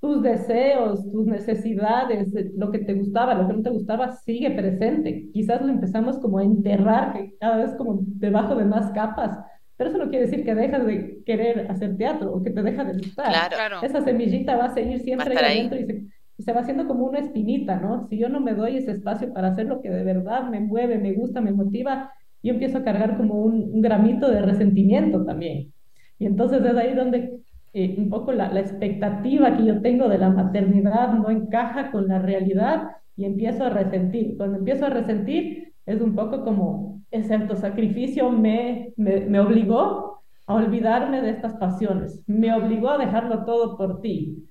tus 0.00 0.22
deseos, 0.22 1.10
tus 1.10 1.26
necesidades, 1.26 2.32
lo 2.56 2.70
que 2.70 2.78
te 2.78 2.94
gustaba, 2.94 3.34
lo 3.34 3.48
que 3.48 3.54
no 3.54 3.62
te 3.62 3.70
gustaba, 3.70 4.12
sigue 4.12 4.50
presente. 4.52 5.28
Quizás 5.32 5.60
lo 5.60 5.68
empezamos 5.68 6.18
como 6.18 6.38
a 6.38 6.44
enterrar 6.44 7.18
cada 7.40 7.56
vez 7.56 7.74
como 7.76 7.98
debajo 8.02 8.54
de 8.54 8.64
más 8.64 8.92
capas, 8.92 9.36
pero 9.78 9.90
eso 9.90 9.98
no 9.98 10.10
quiere 10.10 10.26
decir 10.26 10.44
que 10.44 10.56
dejas 10.56 10.84
de 10.84 11.22
querer 11.24 11.70
hacer 11.70 11.96
teatro 11.96 12.32
o 12.34 12.42
que 12.42 12.50
te 12.50 12.62
deja 12.62 12.84
de 12.84 12.94
gustar. 12.94 13.30
Claro. 13.48 13.76
Esa 13.80 14.02
semillita 14.02 14.56
va 14.56 14.66
a 14.66 14.74
seguir 14.74 14.98
siempre 14.98 15.38
ahí 15.38 15.60
adentro 15.60 15.78
y 15.78 15.86
se, 15.86 16.42
se, 16.42 16.52
va 16.52 16.62
haciendo 16.62 16.88
como 16.88 17.06
una 17.06 17.20
espinita, 17.20 17.76
¿no? 17.76 18.08
Si 18.08 18.18
yo 18.18 18.28
no 18.28 18.40
me 18.40 18.54
doy 18.54 18.76
ese 18.76 18.90
espacio 18.90 19.32
para 19.32 19.48
hacer 19.48 19.66
lo 19.66 19.80
que 19.80 19.88
de 19.88 20.02
verdad 20.02 20.50
me 20.50 20.58
mueve, 20.58 20.98
me 20.98 21.12
gusta, 21.12 21.40
me 21.40 21.52
motiva, 21.52 22.12
yo 22.42 22.54
empiezo 22.54 22.78
a 22.78 22.82
cargar 22.82 23.16
como 23.16 23.40
un, 23.40 23.70
un 23.72 23.80
gramito 23.80 24.28
de 24.28 24.42
resentimiento 24.42 25.24
también. 25.24 25.72
Y 26.18 26.26
entonces 26.26 26.60
es 26.64 26.76
ahí 26.76 26.94
donde 26.94 27.38
eh, 27.72 27.94
un 27.98 28.10
poco 28.10 28.32
la, 28.32 28.52
la, 28.52 28.58
expectativa 28.58 29.56
que 29.56 29.64
yo 29.64 29.80
tengo 29.80 30.08
de 30.08 30.18
la 30.18 30.30
maternidad 30.30 31.12
no 31.12 31.30
encaja 31.30 31.92
con 31.92 32.08
la 32.08 32.18
realidad 32.18 32.88
y 33.16 33.26
empiezo 33.26 33.64
a 33.64 33.70
resentir. 33.70 34.36
Cuando 34.36 34.58
empiezo 34.58 34.86
a 34.86 34.90
resentir 34.90 35.67
es 35.88 36.02
un 36.02 36.14
poco 36.14 36.44
como 36.44 37.00
ese 37.10 37.34
autosacrificio 37.34 38.30
me, 38.30 38.92
me, 38.96 39.20
me 39.20 39.40
obligó 39.40 40.20
a 40.46 40.54
olvidarme 40.54 41.22
de 41.22 41.30
estas 41.30 41.54
pasiones, 41.54 42.22
me 42.26 42.52
obligó 42.54 42.90
a 42.90 42.98
dejarlo 42.98 43.44
todo 43.44 43.76
por 43.78 44.02
ti. 44.02 44.44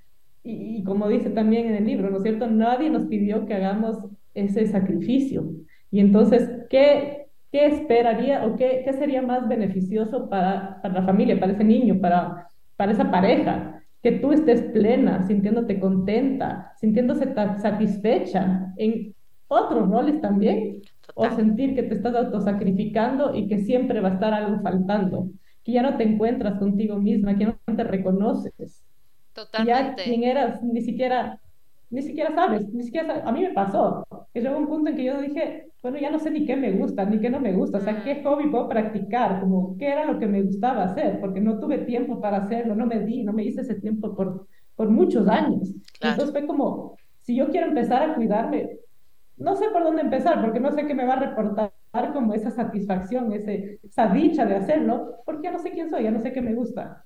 Y, 0.44 0.78
y, 0.78 0.84
como 0.84 1.08
dice 1.08 1.30
también 1.30 1.68
en 1.68 1.76
el 1.76 1.86
libro, 1.86 2.10
¿no 2.10 2.18
es 2.18 2.24
cierto? 2.24 2.48
Nadie 2.48 2.90
nos 2.90 3.08
pidió 3.08 3.46
que 3.46 3.54
hagamos 3.54 3.98
ese 4.34 4.66
sacrificio. 4.66 5.46
Y 5.92 6.00
entonces, 6.00 6.50
¿qué, 6.72 7.28
qué 7.52 7.68
esperaría 7.68 8.46
o 8.46 8.56
qué, 8.56 8.82
qué 8.84 8.94
sería 8.94 9.22
más 9.22 9.48
beneficioso 9.48 10.30
para, 10.30 10.82
para 10.82 10.96
la 10.96 11.04
familia, 11.04 11.40
para 11.40 11.54
ese 11.54 11.64
niño, 11.64 12.00
para, 12.02 12.50
para 12.76 12.94
esa 12.94 13.12
pareja, 13.12 13.84
que 14.02 14.14
tú 14.14 14.32
estés 14.32 14.62
plena, 14.74 15.28
sintiéndote 15.28 15.80
contenta, 15.80 16.74
sintiéndose 16.80 17.32
satisfecha 17.62 18.74
en 18.78 19.14
otros 19.48 19.90
roles 19.90 20.20
también, 20.22 20.82
o 21.16 21.30
sentir 21.32 21.76
que 21.76 21.84
te 21.84 21.96
estás 21.96 22.16
autosacrificando 22.16 23.36
y 23.36 23.48
que 23.48 23.60
siempre 23.60 24.02
va 24.02 24.10
a 24.10 24.14
estar 24.14 24.34
algo 24.34 24.62
faltando, 24.62 25.30
que 25.64 25.72
ya 25.72 25.82
no 25.82 25.98
te 25.98 26.04
encuentras 26.04 26.60
contigo 26.60 26.98
misma, 26.98 27.38
que 27.38 27.46
no 27.46 27.58
te 27.76 27.84
reconoces. 27.84 28.84
Totalmente. 29.34 30.02
Ya 30.02 30.04
quien 30.04 30.24
eras, 30.24 30.64
ni 30.64 30.82
siquiera 30.82 31.40
ni 31.90 32.02
siquiera 32.02 32.34
sabes, 32.36 32.68
ni 32.74 32.84
siquiera 32.84 33.24
a 33.26 33.32
mí 33.32 33.42
me 33.42 33.54
pasó, 33.54 34.06
que 34.34 34.42
llegó 34.42 34.58
un 34.58 34.68
punto 34.68 34.90
en 34.90 34.98
que 34.98 35.06
yo 35.06 35.22
dije, 35.22 35.70
bueno, 35.82 35.98
ya 35.98 36.10
no 36.10 36.20
sé 36.20 36.32
ni 36.32 36.46
qué 36.46 36.56
me 36.56 36.72
gusta, 36.74 37.06
ni 37.06 37.20
qué 37.20 37.30
no 37.30 37.40
me 37.40 37.54
gusta, 37.54 37.78
o 37.78 37.82
sea, 37.82 38.04
qué 38.04 38.22
hobby 38.24 38.50
puedo 38.50 38.68
practicar, 38.68 39.40
como 39.40 39.78
qué 39.78 39.88
era 39.88 40.06
lo 40.06 40.20
que 40.20 40.28
me 40.28 40.42
gustaba 40.42 40.84
hacer, 40.84 41.20
porque 41.22 41.40
no 41.40 41.60
tuve 41.60 41.80
tiempo 41.80 42.20
para 42.20 42.38
hacerlo, 42.38 42.76
no 42.76 42.86
me 42.86 43.00
di, 43.00 43.24
no 43.24 43.32
me 43.32 43.44
hice 43.44 43.62
ese 43.62 43.76
tiempo 43.76 44.14
por, 44.16 44.48
por 44.76 44.90
muchos 44.90 45.28
años. 45.30 45.74
Entonces 46.02 46.32
fue 46.32 46.46
como, 46.46 46.98
si 47.22 47.36
yo 47.36 47.50
quiero 47.50 47.68
empezar 47.68 48.04
a 48.04 48.16
cuidarme, 48.16 48.70
no 49.38 49.56
sé 49.56 49.70
por 49.70 49.84
dónde 49.84 50.02
empezar, 50.02 50.42
porque 50.42 50.60
no 50.60 50.72
sé 50.72 50.88
qué 50.88 50.96
me 50.96 51.06
va 51.06 51.14
a 51.14 51.20
reportar 51.20 51.72
como 52.14 52.34
esa 52.34 52.52
satisfacción, 52.52 53.32
ese, 53.34 53.80
esa 53.84 54.08
dicha 54.08 54.46
de 54.46 54.56
hacerlo, 54.56 55.16
porque 55.26 55.44
ya 55.44 55.52
no 55.52 55.60
sé 55.60 55.72
quién 55.72 55.90
soy, 55.90 56.04
ya 56.04 56.12
no 56.12 56.20
sé 56.20 56.32
qué 56.32 56.42
me 56.42 56.54
gusta. 56.54 57.04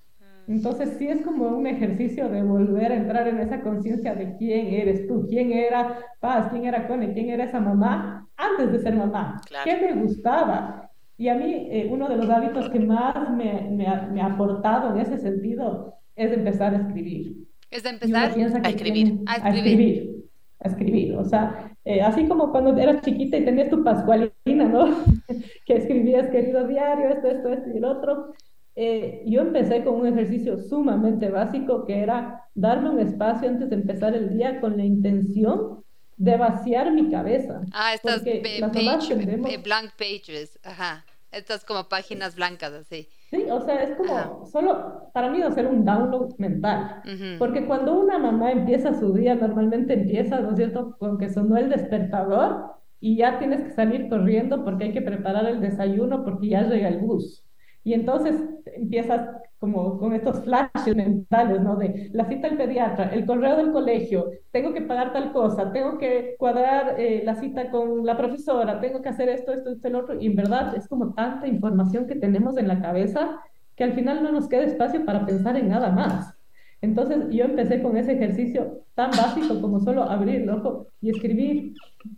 Entonces 0.47 0.95
sí 0.97 1.07
es 1.07 1.21
como 1.21 1.47
un 1.47 1.67
ejercicio 1.67 2.27
de 2.27 2.41
volver 2.41 2.91
a 2.91 2.95
entrar 2.95 3.27
en 3.27 3.39
esa 3.39 3.61
conciencia 3.61 4.15
de 4.15 4.35
quién 4.37 4.67
eres 4.67 5.07
tú, 5.07 5.25
quién 5.29 5.51
era 5.51 5.99
Paz, 6.19 6.47
quién 6.49 6.65
era 6.65 6.87
Cone, 6.87 7.13
quién 7.13 7.29
era 7.29 7.45
esa 7.45 7.59
mamá 7.59 8.27
antes 8.35 8.71
de 8.71 8.79
ser 8.79 8.95
mamá, 8.95 9.39
qué 9.63 9.77
me 9.77 10.01
gustaba. 10.01 10.89
Y 11.17 11.27
a 11.29 11.35
mí 11.35 11.67
eh, 11.69 11.87
uno 11.91 12.09
de 12.09 12.17
los 12.17 12.29
hábitos 12.29 12.69
que 12.69 12.79
más 12.79 13.29
me, 13.31 13.69
me, 13.69 13.87
ha, 13.87 14.07
me, 14.07 14.21
ha, 14.21 14.25
aportado 14.25 14.93
en 14.93 15.01
ese 15.01 15.19
sentido 15.19 15.93
es 16.15 16.31
empezar 16.31 16.73
a 16.73 16.77
escribir. 16.77 17.47
Es 17.69 17.83
de 17.83 17.89
empezar 17.89 18.23
a 18.23 18.69
escribir. 18.69 19.19
a 19.27 19.49
escribir. 19.49 20.25
A 20.59 20.67
escribir. 20.67 21.15
O 21.15 21.23
sea, 21.23 21.70
eh, 21.83 22.01
así 22.01 22.27
como 22.27 22.51
cuando 22.51 22.77
eras 22.77 23.01
chiquita 23.01 23.37
y 23.37 23.45
tenías 23.45 23.69
tu 23.69 23.83
pascualina, 23.83 24.65
¿no? 24.65 24.85
que 25.65 25.75
escribías 25.75 26.29
querido 26.29 26.67
diario, 26.67 27.09
esto, 27.09 27.27
esto, 27.27 27.49
esto 27.49 27.69
y 27.73 27.77
el 27.77 27.85
otro. 27.85 28.33
Eh, 28.75 29.23
yo 29.25 29.41
empecé 29.41 29.83
con 29.83 29.95
un 29.95 30.07
ejercicio 30.07 30.57
sumamente 30.57 31.29
básico 31.29 31.85
que 31.85 31.99
era 31.99 32.45
darme 32.53 32.89
un 32.89 32.99
espacio 32.99 33.49
antes 33.49 33.69
de 33.69 33.75
empezar 33.75 34.15
el 34.15 34.29
día 34.37 34.61
con 34.61 34.77
la 34.77 34.85
intención 34.85 35.83
de 36.17 36.37
vaciar 36.37 36.91
mi 36.91 37.09
cabeza. 37.09 37.61
Ah, 37.73 37.93
estas 37.93 38.21
page, 38.21 39.57
blank 39.57 39.91
pages, 39.97 40.59
ajá. 40.63 41.05
Estas 41.31 41.65
como 41.65 41.89
páginas 41.89 42.35
blancas, 42.35 42.73
así. 42.73 43.09
Sí, 43.31 43.45
o 43.49 43.61
sea, 43.61 43.81
es 43.83 43.95
como 43.95 44.45
solo, 44.45 45.09
para 45.13 45.29
mí, 45.29 45.41
hacer 45.41 45.65
un 45.65 45.85
download 45.85 46.35
mental. 46.37 47.01
Porque 47.39 47.65
cuando 47.65 47.97
una 47.97 48.19
mamá 48.19 48.51
empieza 48.51 48.93
su 48.93 49.13
día, 49.13 49.35
normalmente 49.35 49.93
empieza, 49.93 50.41
¿no 50.41 50.49
es 50.51 50.57
cierto?, 50.57 50.97
con 50.99 51.17
que 51.17 51.29
sonó 51.29 51.55
el 51.57 51.69
despertador 51.69 52.71
y 52.99 53.15
ya 53.17 53.39
tienes 53.39 53.61
que 53.63 53.69
salir 53.71 54.09
corriendo 54.09 54.63
porque 54.65 54.85
hay 54.85 54.91
que 54.93 55.01
preparar 55.01 55.45
el 55.45 55.61
desayuno 55.61 56.23
porque 56.25 56.49
ya 56.49 56.63
llega 56.63 56.89
el 56.89 56.99
bus. 56.99 57.45
Y 57.83 57.93
entonces 57.93 58.35
empiezas 58.75 59.27
como 59.59 59.97
con 59.97 60.13
estos 60.13 60.43
flashes 60.43 60.95
mentales, 60.95 61.61
¿no? 61.61 61.75
De 61.75 62.09
la 62.13 62.25
cita 62.25 62.47
al 62.47 62.57
pediatra, 62.57 63.09
el 63.13 63.25
correo 63.25 63.57
del 63.57 63.71
colegio, 63.71 64.29
tengo 64.51 64.73
que 64.73 64.81
pagar 64.81 65.13
tal 65.13 65.31
cosa, 65.31 65.71
tengo 65.71 65.97
que 65.97 66.35
cuadrar 66.37 66.99
eh, 66.99 67.21
la 67.23 67.35
cita 67.35 67.69
con 67.69 68.05
la 68.05 68.17
profesora, 68.17 68.79
tengo 68.81 69.01
que 69.01 69.09
hacer 69.09 69.29
esto, 69.29 69.53
esto, 69.53 69.71
esto, 69.71 69.87
el 69.87 69.95
otro. 69.95 70.19
Y 70.19 70.27
en 70.27 70.35
verdad 70.35 70.75
es 70.75 70.87
como 70.87 71.13
tanta 71.13 71.47
información 71.47 72.07
que 72.07 72.15
tenemos 72.15 72.57
en 72.57 72.67
la 72.67 72.81
cabeza 72.81 73.39
que 73.75 73.83
al 73.83 73.93
final 73.93 74.23
no 74.23 74.31
nos 74.31 74.47
queda 74.47 74.63
espacio 74.63 75.05
para 75.05 75.25
pensar 75.25 75.55
en 75.57 75.69
nada 75.69 75.91
más. 75.91 76.35
Entonces 76.81 77.29
yo 77.29 77.45
empecé 77.45 77.81
con 77.81 77.95
ese 77.97 78.13
ejercicio 78.13 78.81
tan 78.95 79.11
básico 79.11 79.61
como 79.61 79.79
solo 79.79 80.03
abrir 80.03 80.41
el 80.41 80.49
ojo 80.49 80.87
y 80.99 81.11
escribir 81.11 81.73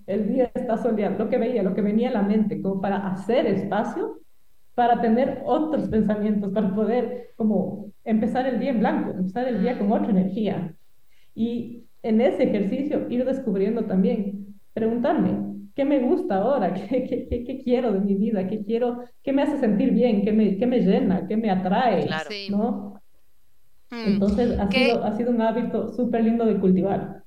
el 0.07 0.29
día 0.29 0.49
está 0.53 0.77
soleado, 0.77 1.17
lo 1.17 1.29
que 1.29 1.37
veía, 1.37 1.63
lo 1.63 1.75
que 1.75 1.81
venía 1.81 2.09
a 2.09 2.13
la 2.13 2.21
mente, 2.21 2.61
como 2.61 2.79
para 2.79 3.05
hacer 3.07 3.45
espacio 3.45 4.19
para 4.75 5.01
tener 5.01 5.43
otros 5.45 5.87
pensamientos, 5.89 6.51
para 6.51 6.73
poder 6.73 7.29
como 7.35 7.91
empezar 8.03 8.47
el 8.47 8.59
día 8.59 8.71
en 8.71 8.79
blanco, 8.79 9.11
empezar 9.11 9.47
el 9.47 9.61
día 9.61 9.77
con 9.77 9.91
otra 9.91 10.09
energía. 10.09 10.75
Y 11.35 11.83
en 12.01 12.21
ese 12.21 12.43
ejercicio 12.43 13.07
ir 13.09 13.25
descubriendo 13.25 13.85
también, 13.85 14.59
preguntarme, 14.73 15.53
¿qué 15.75 15.85
me 15.85 15.99
gusta 15.99 16.37
ahora? 16.37 16.73
¿Qué, 16.89 17.27
qué, 17.29 17.43
qué, 17.43 17.63
quiero 17.63 17.93
de 17.93 17.99
mi 17.99 18.15
vida? 18.15 18.47
¿Qué 18.47 18.63
quiero? 18.63 19.03
¿Qué 19.23 19.31
me 19.31 19.43
hace 19.43 19.59
sentir 19.59 19.91
bien? 19.91 20.23
¿Qué 20.23 20.31
me, 20.31 20.57
qué 20.57 20.65
me 20.65 20.79
llena? 20.79 21.27
¿Qué 21.27 21.37
me 21.37 21.49
atrae? 21.49 22.05
Claro. 22.05 22.29
¿no? 22.49 23.01
Mm. 23.91 24.07
Entonces 24.07 24.59
ha 24.59 24.69
sido, 24.69 25.03
ha 25.03 25.15
sido 25.15 25.31
un 25.31 25.41
hábito 25.41 25.93
súper 25.93 26.23
lindo 26.23 26.45
de 26.45 26.59
cultivar. 26.59 27.23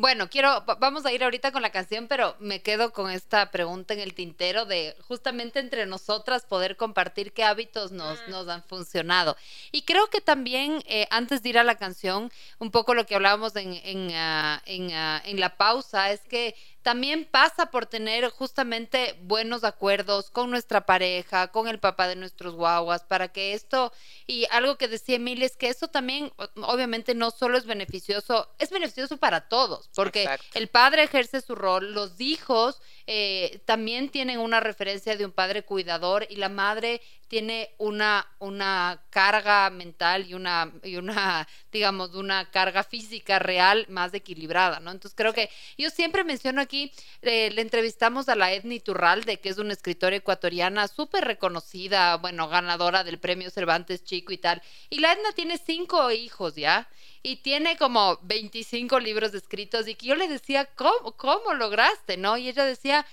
Bueno, 0.00 0.30
quiero, 0.30 0.62
vamos 0.78 1.04
a 1.06 1.12
ir 1.12 1.24
ahorita 1.24 1.50
con 1.50 1.60
la 1.60 1.70
canción, 1.70 2.06
pero 2.06 2.36
me 2.38 2.62
quedo 2.62 2.92
con 2.92 3.10
esta 3.10 3.50
pregunta 3.50 3.94
en 3.94 3.98
el 3.98 4.14
tintero 4.14 4.64
de 4.64 4.94
justamente 5.08 5.58
entre 5.58 5.86
nosotras 5.86 6.46
poder 6.46 6.76
compartir 6.76 7.32
qué 7.32 7.42
hábitos 7.42 7.90
nos, 7.90 8.20
mm. 8.20 8.30
nos 8.30 8.46
han 8.46 8.62
funcionado. 8.62 9.36
Y 9.72 9.82
creo 9.82 10.06
que 10.06 10.20
también, 10.20 10.84
eh, 10.86 11.08
antes 11.10 11.42
de 11.42 11.48
ir 11.48 11.58
a 11.58 11.64
la 11.64 11.74
canción, 11.74 12.30
un 12.60 12.70
poco 12.70 12.94
lo 12.94 13.06
que 13.06 13.16
hablábamos 13.16 13.56
en, 13.56 13.72
en, 13.72 14.12
ah, 14.14 14.62
en, 14.66 14.92
ah, 14.92 15.20
en 15.24 15.40
la 15.40 15.56
pausa, 15.56 16.12
es 16.12 16.20
que 16.20 16.54
también 16.88 17.26
pasa 17.30 17.70
por 17.70 17.84
tener 17.84 18.30
justamente 18.30 19.14
buenos 19.20 19.62
acuerdos 19.62 20.30
con 20.30 20.50
nuestra 20.50 20.86
pareja, 20.86 21.48
con 21.48 21.68
el 21.68 21.78
papá 21.78 22.08
de 22.08 22.16
nuestros 22.16 22.54
guaguas, 22.54 23.04
para 23.04 23.28
que 23.28 23.52
esto, 23.52 23.92
y 24.26 24.46
algo 24.52 24.78
que 24.78 24.88
decía 24.88 25.16
Emilia 25.16 25.44
es 25.44 25.58
que 25.58 25.68
eso 25.68 25.88
también 25.88 26.32
obviamente 26.62 27.14
no 27.14 27.30
solo 27.30 27.58
es 27.58 27.66
beneficioso, 27.66 28.48
es 28.58 28.70
beneficioso 28.70 29.18
para 29.18 29.50
todos, 29.50 29.90
porque 29.94 30.30
el 30.54 30.68
padre 30.68 31.02
ejerce 31.02 31.42
su 31.42 31.54
rol, 31.54 31.92
los 31.92 32.22
hijos 32.22 32.80
eh, 33.06 33.60
también 33.66 34.08
tienen 34.08 34.38
una 34.38 34.60
referencia 34.60 35.14
de 35.14 35.26
un 35.26 35.32
padre 35.32 35.64
cuidador 35.64 36.26
y 36.30 36.36
la 36.36 36.48
madre 36.48 37.02
tiene 37.28 37.74
una, 37.78 38.26
una 38.38 39.02
carga 39.10 39.70
mental 39.70 40.26
y 40.26 40.34
una, 40.34 40.72
y 40.82 40.96
una, 40.96 41.46
digamos, 41.72 42.14
una 42.14 42.50
carga 42.50 42.82
física 42.82 43.38
real 43.38 43.86
más 43.88 44.12
equilibrada, 44.14 44.80
¿no? 44.80 44.90
Entonces 44.90 45.14
creo 45.16 45.32
que 45.32 45.50
yo 45.76 45.90
siempre 45.90 46.24
menciono 46.24 46.60
aquí, 46.60 46.90
eh, 47.22 47.50
le 47.50 47.62
entrevistamos 47.62 48.28
a 48.28 48.34
la 48.34 48.52
Edni 48.52 48.80
Turralde, 48.80 49.40
que 49.40 49.50
es 49.50 49.58
una 49.58 49.74
escritora 49.74 50.16
ecuatoriana 50.16 50.88
súper 50.88 51.24
reconocida, 51.24 52.16
bueno, 52.16 52.48
ganadora 52.48 53.04
del 53.04 53.18
premio 53.18 53.50
Cervantes 53.50 54.02
Chico 54.04 54.32
y 54.32 54.38
tal, 54.38 54.62
y 54.90 55.00
la 55.00 55.12
Edna 55.12 55.32
tiene 55.34 55.58
cinco 55.58 56.10
hijos, 56.10 56.54
¿ya? 56.56 56.88
y 57.22 57.36
tiene 57.36 57.76
como 57.76 58.18
25 58.22 59.00
libros 59.00 59.34
escritos 59.34 59.88
y 59.88 59.94
que 59.94 60.06
yo 60.06 60.14
le 60.14 60.28
decía, 60.28 60.66
¿cómo, 60.76 61.12
cómo 61.16 61.52
lograste? 61.54 62.16
¿No? 62.16 62.38
Y 62.38 62.48
ella 62.48 62.64
decía, 62.64 63.04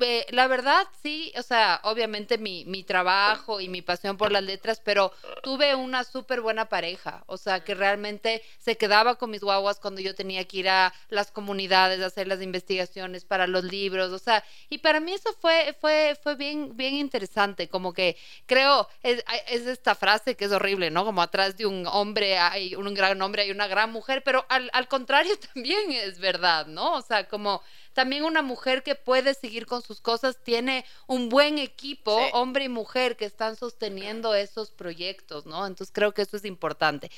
eh, 0.00 0.26
la 0.30 0.46
verdad, 0.46 0.86
sí, 1.02 1.32
o 1.38 1.42
sea, 1.42 1.80
obviamente 1.84 2.38
mi, 2.38 2.64
mi, 2.64 2.84
trabajo 2.84 3.60
y 3.60 3.68
mi 3.68 3.82
pasión 3.82 4.16
por 4.16 4.32
las 4.32 4.42
letras, 4.42 4.80
pero 4.84 5.12
tuve 5.42 5.74
una 5.74 6.04
súper 6.04 6.40
buena 6.40 6.68
pareja, 6.68 7.24
o 7.26 7.36
sea, 7.36 7.64
que 7.64 7.74
realmente 7.74 8.42
se 8.58 8.76
quedaba 8.76 9.16
con 9.16 9.30
mis 9.30 9.40
guaguas 9.40 9.80
cuando 9.80 10.00
yo 10.00 10.14
tenía 10.14 10.44
que 10.44 10.58
ir 10.58 10.68
a 10.68 10.92
las 11.08 11.30
comunidades 11.30 12.00
a 12.00 12.06
hacer 12.06 12.28
las 12.28 12.42
investigaciones 12.42 13.24
para 13.24 13.46
los 13.46 13.64
libros, 13.64 14.12
o 14.12 14.18
sea, 14.18 14.44
y 14.68 14.78
para 14.78 15.00
mí 15.00 15.12
eso 15.12 15.32
fue, 15.40 15.76
fue, 15.80 16.16
fue 16.22 16.34
bien, 16.34 16.76
bien 16.76 16.94
interesante, 16.94 17.68
como 17.68 17.92
que 17.92 18.16
creo, 18.46 18.88
es, 19.02 19.24
es 19.48 19.66
esta 19.66 19.94
frase 19.94 20.36
que 20.36 20.44
es 20.46 20.52
horrible, 20.52 20.90
¿no? 20.90 21.04
Como 21.04 21.22
atrás 21.22 21.56
de 21.56 21.66
un 21.66 21.86
hombre 21.86 22.38
hay 22.38 22.74
un 22.74 22.92
gran 22.94 23.20
hombre, 23.22 23.42
hay 23.42 23.50
una 23.50 23.66
gran 23.66 23.90
mujer, 23.92 24.22
pero 24.24 24.44
al, 24.48 24.70
al 24.72 24.88
contrario 24.88 25.34
también 25.54 25.92
es 25.92 26.18
verdad, 26.18 26.66
¿no? 26.66 26.94
O 26.94 27.02
sea, 27.02 27.28
como 27.28 27.62
también 27.94 28.24
una 28.24 28.42
mujer 28.42 28.82
que 28.82 28.94
puede 28.94 29.34
seguir 29.34 29.66
con 29.66 29.82
sus 29.82 30.00
cosas 30.00 30.36
tiene 30.42 30.84
un 31.06 31.28
buen 31.28 31.58
equipo, 31.58 32.14
hombre 32.32 32.64
y 32.64 32.68
mujer, 32.68 33.16
que 33.16 33.24
están 33.24 33.56
sosteniendo 33.56 34.34
esos 34.34 34.70
proyectos, 34.70 35.46
¿no? 35.46 35.66
Entonces 35.66 35.92
creo 35.94 36.12
que 36.12 36.22
eso 36.22 36.36
es 36.36 36.44
importante. 36.44 37.10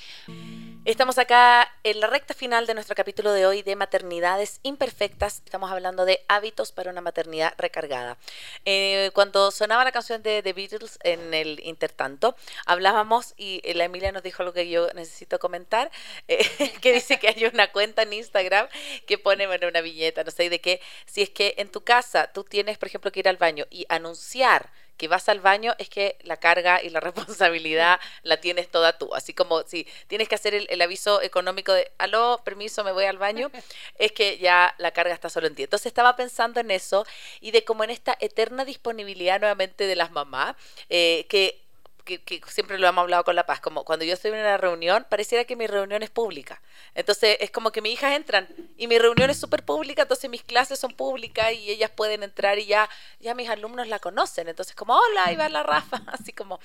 Estamos 0.85 1.19
acá 1.19 1.69
en 1.83 2.01
la 2.01 2.07
recta 2.07 2.35
final 2.35 2.67
de 2.67 2.75
nuestro 2.75 2.95
capítulo 2.95 3.33
de 3.33 3.47
hoy 3.47 3.63
de 3.63 3.75
maternidades 3.75 4.61
imperfectas. 4.63 5.43
Estamos 5.45 5.71
hablando 5.73 6.05
de 6.05 6.21
hábitos 6.29 6.73
para 6.73 6.91
una 6.91 7.01
maternidad 7.01 7.55
recargada. 7.59 8.19
Eh, 8.65 9.11
cuando 9.15 9.51
sonaba 9.51 9.83
la 9.83 9.93
canción 9.93 10.23
de 10.23 10.43
The 10.43 10.53
Beatles 10.53 10.99
en 11.03 11.35
el 11.35 11.61
intertanto, 11.65 12.37
hablábamos 12.67 13.35
y 13.37 13.61
la 13.73 13.85
Emilia 13.85 14.13
nos 14.13 14.23
dijo 14.23 14.43
algo 14.43 14.53
que 14.53 14.69
yo 14.69 14.89
necesito 14.95 15.39
comentar, 15.39 15.91
eh, 16.29 16.39
que 16.83 16.93
dice 16.93 17.19
que 17.19 17.29
hay 17.29 17.47
una 17.47 17.73
cuenta 17.73 18.03
en 18.03 18.13
Instagram 18.13 18.69
que 19.07 19.19
pone 19.19 19.47
bueno, 19.47 19.69
una 19.69 19.81
viñeta, 19.81 20.23
no 20.23 20.31
sé, 20.31 20.51
de 20.51 20.61
si 21.07 21.23
es 21.23 21.31
que 21.31 21.55
en 21.59 21.71
tu 21.71 21.83
casa 21.83 22.33
tú 22.33 22.45
tienes, 22.45 22.79
por 22.79 22.89
ejemplo, 22.89 23.13
que 23.13 23.21
ir 23.21 23.29
al 23.29 23.37
baño 23.37 23.67
y 23.71 23.87
anunciar 23.89 24.71
que 24.97 25.09
vas 25.09 25.29
al 25.29 25.41
baño 25.41 25.75
es 25.79 25.89
que 25.89 26.17
la 26.23 26.37
carga 26.39 26.83
y 26.83 26.91
la 26.91 27.01
responsabilidad 27.01 28.01
la 28.23 28.39
tienes 28.39 28.69
toda 28.71 28.99
tú. 28.99 29.15
Así 29.15 29.35
como 29.35 29.63
si 29.63 29.87
tienes 30.07 30.29
que 30.29 30.35
hacer 30.35 30.55
el, 30.55 30.83
aviso 30.83 31.23
económico 31.23 31.73
de, 31.73 31.91
aló, 31.99 32.41
permiso, 32.45 32.85
me 32.85 32.93
voy 32.93 33.05
al 33.05 33.19
baño, 33.19 33.51
es 33.99 34.13
que 34.13 34.39
ya 34.39 34.75
la 34.79 34.93
carga 34.93 35.15
está 35.15 35.29
solo 35.29 35.47
en 35.47 35.55
ti. 35.55 35.65
Entonces 35.65 35.87
estaba 35.87 36.17
pensando 36.17 36.61
en 36.61 36.71
eso 36.71 37.07
y 37.41 37.51
de 37.51 37.65
cómo 37.65 37.85
en 37.85 37.91
esta 37.91 38.17
eterna 38.21 38.65
disponibilidad 38.65 39.41
nuevamente 39.41 39.87
de 39.87 39.97
las 39.97 40.11
mamás, 40.11 40.57
eh, 40.89 41.27
que 41.29 41.66
que, 42.07 42.41
siempre 42.49 42.79
lo 42.79 42.87
hemos 42.87 43.03
hablado 43.03 43.25
con 43.25 43.37
La 43.37 43.45
Paz, 43.45 43.61
como 43.61 43.85
cuando 43.85 44.05
yo 44.05 44.15
estoy 44.15 44.31
en 44.31 44.39
una 44.39 44.57
reunión, 44.57 45.05
pareciera 45.09 45.45
que 45.45 45.57
mi 45.57 45.67
reunión 45.67 46.03
es 46.03 46.11
pública. 46.11 46.63
Entonces 46.95 47.37
es 47.41 47.51
como 47.51 47.73
que 47.73 47.83
mis 47.83 47.95
hijas 47.95 48.13
entran 48.15 48.49
y 48.79 48.87
mi 48.87 48.99
reunión 48.99 49.29
es 49.29 49.39
súper 49.39 49.65
pública, 49.65 50.03
entonces 50.03 50.31
mis 50.31 50.43
clases 50.43 50.79
son 50.79 50.95
públicas 50.95 51.53
y 51.53 51.71
ellas 51.71 51.91
pueden 51.91 52.23
entrar 52.23 52.59
y 52.59 52.67
ya, 52.67 52.89
ya 53.21 53.35
mis 53.35 53.51
alumnos 53.51 53.89
la 53.89 53.99
conocen. 53.99 54.49
Entonces 54.49 54.75
como, 54.75 54.95
hola, 54.95 55.27
ahí 55.27 55.37
va 55.37 55.49
la 55.49 55.63
Rafa, 55.63 56.03
así 56.07 56.33
como... 56.33 56.61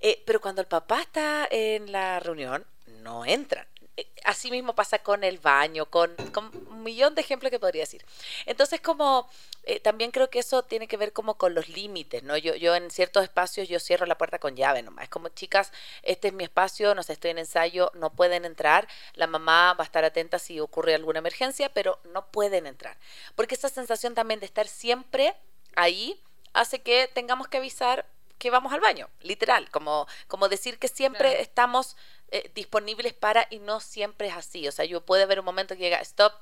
Eh, 0.00 0.22
pero 0.24 0.40
cuando 0.40 0.62
el 0.62 0.66
papá 0.66 1.02
está 1.02 1.46
en 1.50 1.92
la 1.92 2.18
reunión, 2.18 2.64
no 3.02 3.24
entran. 3.24 3.66
Eh, 3.96 4.08
así 4.24 4.50
mismo 4.50 4.74
pasa 4.74 5.00
con 5.00 5.24
el 5.24 5.38
baño, 5.38 5.86
con, 5.86 6.14
un 6.36 6.82
millón 6.82 7.14
de 7.14 7.20
ejemplos 7.20 7.50
que 7.50 7.58
podría 7.58 7.82
decir. 7.82 8.04
Entonces, 8.46 8.80
como 8.80 9.28
eh, 9.64 9.80
también 9.80 10.10
creo 10.10 10.30
que 10.30 10.38
eso 10.38 10.62
tiene 10.62 10.88
que 10.88 10.96
ver 10.96 11.12
como 11.12 11.36
con 11.36 11.54
los 11.54 11.68
límites, 11.68 12.22
¿no? 12.22 12.36
Yo, 12.36 12.54
yo 12.54 12.74
en 12.74 12.90
ciertos 12.90 13.22
espacios 13.22 13.68
yo 13.68 13.78
cierro 13.80 14.06
la 14.06 14.16
puerta 14.16 14.38
con 14.38 14.56
llave 14.56 14.82
nomás. 14.82 15.04
Es 15.04 15.10
como, 15.10 15.28
chicas, 15.28 15.72
este 16.02 16.28
es 16.28 16.34
mi 16.34 16.44
espacio, 16.44 16.94
no 16.94 17.02
sé, 17.02 17.14
estoy 17.14 17.32
en 17.32 17.38
ensayo, 17.38 17.90
no 17.94 18.10
pueden 18.10 18.44
entrar. 18.44 18.88
La 19.14 19.26
mamá 19.26 19.74
va 19.74 19.84
a 19.84 19.86
estar 19.86 20.04
atenta 20.04 20.38
si 20.38 20.60
ocurre 20.60 20.94
alguna 20.94 21.18
emergencia, 21.18 21.72
pero 21.72 22.00
no 22.12 22.26
pueden 22.30 22.66
entrar. 22.66 22.96
Porque 23.34 23.54
esa 23.54 23.68
sensación 23.68 24.14
también 24.14 24.40
de 24.40 24.46
estar 24.46 24.68
siempre 24.68 25.34
ahí 25.76 26.20
hace 26.52 26.82
que 26.82 27.08
tengamos 27.12 27.48
que 27.48 27.58
avisar 27.58 28.06
que 28.40 28.50
vamos 28.50 28.72
al 28.72 28.80
baño, 28.80 29.08
literal, 29.20 29.70
como, 29.70 30.06
como 30.26 30.48
decir 30.48 30.78
que 30.78 30.88
siempre 30.88 31.42
estamos 31.42 31.94
eh, 32.30 32.50
disponibles 32.54 33.12
para 33.12 33.46
y 33.50 33.58
no 33.58 33.80
siempre 33.80 34.28
es 34.28 34.34
así. 34.34 34.68
O 34.68 34.72
sea, 34.72 34.84
yo 34.84 35.04
puede 35.04 35.24
haber 35.24 35.40
un 35.40 35.44
momento 35.44 35.74
que 35.76 35.82
llega, 35.82 36.00
stop, 36.00 36.32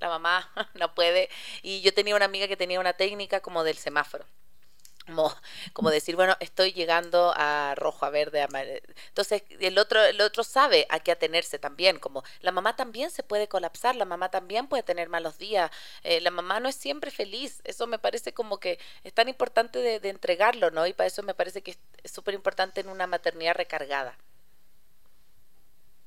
la 0.00 0.08
mamá 0.08 0.50
no 0.74 0.94
puede. 0.94 1.28
Y 1.62 1.80
yo 1.82 1.92
tenía 1.94 2.16
una 2.16 2.24
amiga 2.26 2.48
que 2.48 2.56
tenía 2.56 2.80
una 2.80 2.94
técnica 2.94 3.40
como 3.40 3.64
del 3.64 3.76
semáforo. 3.76 4.26
Como, 5.06 5.34
como, 5.74 5.90
decir, 5.90 6.16
bueno, 6.16 6.34
estoy 6.40 6.72
llegando 6.72 7.34
a 7.36 7.74
rojo, 7.76 8.06
a 8.06 8.10
verde, 8.10 8.40
a 8.40 8.48
Entonces, 9.08 9.42
el 9.60 9.76
otro, 9.76 10.02
el 10.02 10.18
otro 10.22 10.44
sabe 10.44 10.86
a 10.88 10.98
qué 11.00 11.12
atenerse 11.12 11.58
también, 11.58 11.98
como 11.98 12.24
la 12.40 12.52
mamá 12.52 12.74
también 12.74 13.10
se 13.10 13.22
puede 13.22 13.46
colapsar, 13.46 13.96
la 13.96 14.06
mamá 14.06 14.30
también 14.30 14.66
puede 14.66 14.82
tener 14.82 15.10
malos 15.10 15.36
días, 15.36 15.70
eh, 16.04 16.22
la 16.22 16.30
mamá 16.30 16.58
no 16.60 16.70
es 16.70 16.76
siempre 16.76 17.10
feliz, 17.10 17.60
eso 17.64 17.86
me 17.86 17.98
parece 17.98 18.32
como 18.32 18.58
que 18.60 18.78
es 19.02 19.12
tan 19.12 19.28
importante 19.28 19.78
de, 19.80 20.00
de 20.00 20.08
entregarlo, 20.08 20.70
¿no? 20.70 20.86
Y 20.86 20.94
para 20.94 21.08
eso 21.08 21.22
me 21.22 21.34
parece 21.34 21.60
que 21.62 21.76
es 22.02 22.10
súper 22.10 22.32
importante 22.32 22.80
en 22.80 22.88
una 22.88 23.06
maternidad 23.06 23.56
recargada. 23.56 24.16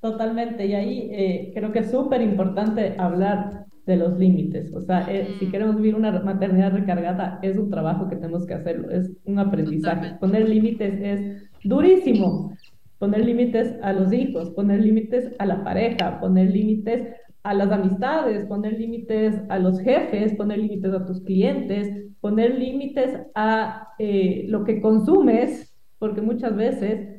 Totalmente, 0.01 0.65
y 0.65 0.73
ahí 0.73 1.09
eh, 1.11 1.51
creo 1.55 1.71
que 1.71 1.79
es 1.79 1.91
súper 1.91 2.21
importante 2.21 2.95
hablar 2.97 3.65
de 3.87 3.95
los 3.95 4.17
límites. 4.19 4.71
O 4.73 4.81
sea, 4.81 5.07
eh, 5.11 5.35
si 5.39 5.49
queremos 5.49 5.77
vivir 5.77 5.95
una 5.95 6.11
maternidad 6.21 6.73
recargada, 6.73 7.39
es 7.41 7.57
un 7.57 7.69
trabajo 7.69 8.07
que 8.07 8.17
tenemos 8.17 8.45
que 8.45 8.53
hacerlo, 8.53 8.91
es 8.91 9.11
un 9.25 9.39
aprendizaje. 9.39 10.15
Poner 10.19 10.47
límites 10.47 10.93
es 11.01 11.49
durísimo. 11.63 12.53
Poner 12.99 13.25
límites 13.25 13.75
a 13.83 13.93
los 13.93 14.11
hijos, 14.11 14.49
poner 14.51 14.81
límites 14.81 15.31
a 15.37 15.45
la 15.45 15.63
pareja, 15.63 16.19
poner 16.19 16.51
límites 16.51 17.07
a 17.43 17.53
las 17.53 17.71
amistades, 17.71 18.45
poner 18.47 18.73
límites 18.73 19.39
a 19.49 19.59
los 19.59 19.79
jefes, 19.79 20.33
poner 20.33 20.57
límites 20.57 20.93
a 20.93 21.05
tus 21.05 21.21
clientes, 21.21 22.07
poner 22.21 22.55
límites 22.55 23.19
a 23.35 23.89
eh, 23.99 24.45
lo 24.47 24.63
que 24.65 24.81
consumes, 24.81 25.75
porque 25.99 26.21
muchas 26.21 26.55
veces 26.55 27.16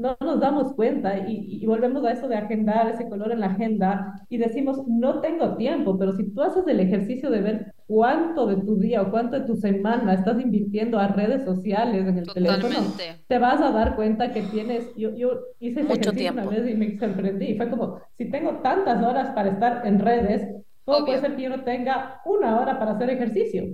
no 0.00 0.16
nos 0.20 0.40
damos 0.40 0.72
cuenta 0.74 1.28
y, 1.28 1.64
volvemos 1.66 2.02
a 2.04 2.12
eso 2.12 2.26
de 2.26 2.36
agendar 2.36 2.88
ese 2.88 3.08
color 3.08 3.32
en 3.32 3.40
la 3.40 3.48
agenda 3.48 4.14
y 4.28 4.38
decimos, 4.38 4.82
no 4.88 5.20
tengo 5.20 5.56
tiempo, 5.56 5.98
pero 5.98 6.12
si 6.12 6.32
tú 6.32 6.42
haces 6.42 6.66
el 6.66 6.80
ejercicio 6.80 7.30
de 7.30 7.40
ver 7.40 7.74
cuánto 7.86 8.46
de 8.46 8.56
tu 8.56 8.76
día 8.78 9.02
o 9.02 9.10
cuánto 9.10 9.38
de 9.38 9.46
tu 9.46 9.56
semana 9.56 10.14
estás 10.14 10.40
invirtiendo 10.40 10.98
a 10.98 11.08
redes 11.08 11.44
sociales 11.44 12.06
en 12.08 12.18
el 12.18 12.32
teléfono, 12.32 12.76
te 13.28 13.38
vas 13.38 13.60
a 13.60 13.70
dar 13.70 13.94
cuenta 13.94 14.32
que 14.32 14.42
tienes, 14.42 14.90
yo, 14.96 15.14
yo 15.14 15.40
hice 15.60 15.80
ese 15.80 15.88
Mucho 15.88 16.10
ejercicio 16.10 16.32
una 16.32 16.46
vez 16.46 16.68
y 16.68 16.74
me 16.74 16.98
sorprendí, 16.98 17.56
fue 17.56 17.68
como, 17.68 18.00
si 18.16 18.30
tengo 18.30 18.54
tantas 18.62 19.04
horas 19.04 19.30
para 19.34 19.50
estar 19.50 19.86
en 19.86 19.98
redes, 19.98 20.48
¿cómo 20.84 21.04
puede 21.04 21.20
ser 21.20 21.36
que 21.36 21.42
yo 21.42 21.50
no 21.50 21.62
tenga 21.62 22.20
una 22.24 22.58
hora 22.58 22.78
para 22.78 22.92
hacer 22.92 23.10
ejercicio? 23.10 23.64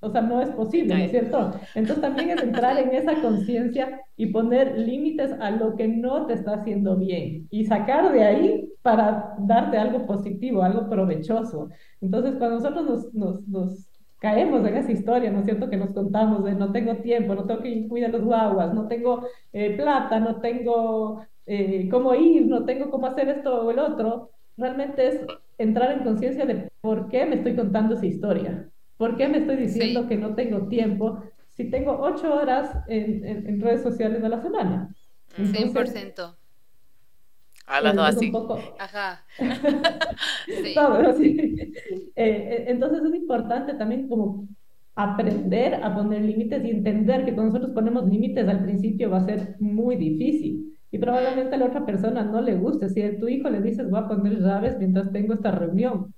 O 0.00 0.10
sea, 0.10 0.22
no 0.22 0.40
es 0.40 0.50
posible, 0.50 0.94
¿no 0.94 1.04
es 1.04 1.10
cierto? 1.10 1.52
Entonces 1.74 2.00
también 2.00 2.30
es 2.30 2.42
entrar 2.42 2.78
en 2.78 2.94
esa 2.94 3.20
conciencia 3.20 4.00
y 4.16 4.26
poner 4.26 4.78
límites 4.78 5.32
a 5.40 5.50
lo 5.50 5.76
que 5.76 5.88
no 5.88 6.26
te 6.26 6.34
está 6.34 6.54
haciendo 6.54 6.96
bien 6.96 7.46
y 7.50 7.66
sacar 7.66 8.12
de 8.12 8.24
ahí 8.24 8.72
para 8.82 9.34
darte 9.38 9.76
algo 9.76 10.06
positivo, 10.06 10.62
algo 10.62 10.88
provechoso. 10.88 11.68
Entonces, 12.00 12.36
cuando 12.36 12.56
nosotros 12.56 12.84
nos, 12.86 13.14
nos, 13.14 13.48
nos 13.48 13.88
caemos 14.18 14.66
en 14.66 14.76
esa 14.76 14.92
historia, 14.92 15.30
¿no 15.30 15.40
es 15.40 15.44
cierto? 15.44 15.68
Que 15.68 15.76
nos 15.76 15.90
contamos 15.92 16.44
de 16.44 16.54
no 16.54 16.72
tengo 16.72 16.96
tiempo, 16.96 17.34
no 17.34 17.44
tengo 17.44 17.60
que 17.60 17.86
cuidar 17.88 18.10
los 18.10 18.22
guaguas, 18.24 18.72
no 18.72 18.88
tengo 18.88 19.26
eh, 19.52 19.76
plata, 19.76 20.18
no 20.18 20.40
tengo 20.40 21.26
eh, 21.46 21.88
cómo 21.90 22.14
ir, 22.14 22.46
no 22.46 22.64
tengo 22.64 22.90
cómo 22.90 23.06
hacer 23.06 23.28
esto 23.28 23.66
o 23.66 23.70
el 23.70 23.78
otro. 23.78 24.30
Realmente 24.56 25.08
es 25.08 25.20
entrar 25.58 25.92
en 25.92 26.04
conciencia 26.04 26.46
de 26.46 26.70
por 26.80 27.08
qué 27.08 27.26
me 27.26 27.36
estoy 27.36 27.54
contando 27.54 27.94
esa 27.94 28.06
historia 28.06 28.70
¿Por 29.00 29.16
qué 29.16 29.28
me 29.28 29.38
estoy 29.38 29.56
diciendo 29.56 30.06
que 30.06 30.18
no 30.18 30.34
tengo 30.34 30.68
tiempo 30.68 31.22
si 31.56 31.70
tengo 31.70 31.98
ocho 32.02 32.34
horas 32.34 32.84
en, 32.86 33.58
redes 33.58 33.82
sociales 33.82 34.22
a 34.22 34.28
la 34.28 34.42
semana? 34.42 34.94
100%. 35.38 36.36
Hablando 37.66 38.02
así. 38.02 38.30
Ajá. 38.78 39.24
sí. 40.46 40.74
Eh, 41.88 42.12
eh, 42.14 42.64
entonces 42.66 43.02
es 43.02 43.14
importante 43.14 43.72
también 43.72 44.06
como 44.06 44.46
aprender 44.94 45.76
a 45.82 45.94
poner 45.94 46.20
límites 46.20 46.62
y 46.62 46.70
entender 46.70 47.24
que 47.24 47.32
cuando 47.32 47.54
nosotros 47.54 47.74
ponemos 47.74 48.06
límites 48.06 48.46
al 48.46 48.62
principio 48.64 49.08
va 49.08 49.16
a 49.16 49.24
ser 49.24 49.56
muy 49.60 49.96
difícil. 49.96 50.76
Y 50.90 50.98
probablemente 50.98 51.54
a 51.54 51.58
la 51.58 51.68
otra 51.68 51.86
persona 51.86 52.22
no 52.22 52.42
le 52.42 52.54
guste. 52.56 52.90
Si 52.90 53.00
a 53.00 53.18
tu 53.18 53.28
hijo 53.28 53.48
le 53.48 53.62
dices, 53.62 53.88
voy 53.88 54.00
a 54.00 54.08
poner 54.08 54.40
llaves 54.42 54.76
mientras 54.78 55.10
tengo 55.10 55.32
esta 55.32 55.52
reunión, 55.52 56.12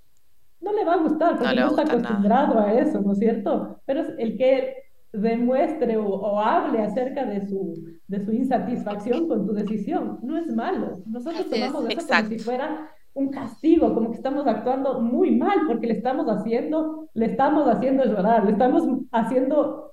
no 0.63 0.73
le 0.73 0.85
va 0.85 0.95
a 0.95 0.99
gustar 0.99 1.39
porque 1.39 1.57
no, 1.57 1.69
está 1.69 1.83
acostumbrado 1.83 2.59
a 2.59 2.73
eso, 2.73 3.01
¿no 3.01 3.13
es 3.13 3.19
cierto? 3.19 3.81
Pero 3.85 4.01
es 4.01 4.15
el 4.19 4.37
que 4.37 4.75
demuestre 5.13 5.97
o, 5.99 6.41
hable 6.41 6.81
acerca 6.81 7.27
de 7.27 7.47
su, 7.47 7.75
de 8.07 8.25
su 8.25 8.33
insatisfacción 8.33 9.29
con 9.29 9.47
tu 9.47 9.53
decisión. 9.53 10.19
No 10.23 10.39
es 10.39 10.55
malo. 10.55 11.03
Nosotros 11.07 11.51
tomamos 11.51 11.89
eso 11.91 12.07
como 12.09 12.29
si 12.29 12.39
fuera 12.39 12.91
un 13.15 13.29
castigo, 13.29 13.93
como 13.95 14.11
que 14.11 14.17
estamos 14.17 14.47
actuando 14.47 15.01
muy 15.01 15.37
mal 15.37 15.67
porque 15.67 15.87
le 15.87 15.95
estamos 15.95 16.27
haciendo, 16.29 17.11
le 17.13 17.27
estamos 17.27 17.69
haciendo 17.69 18.05
llorar, 18.05 18.45
le 18.45 18.53
estamos 18.53 18.85
haciendo 19.11 19.93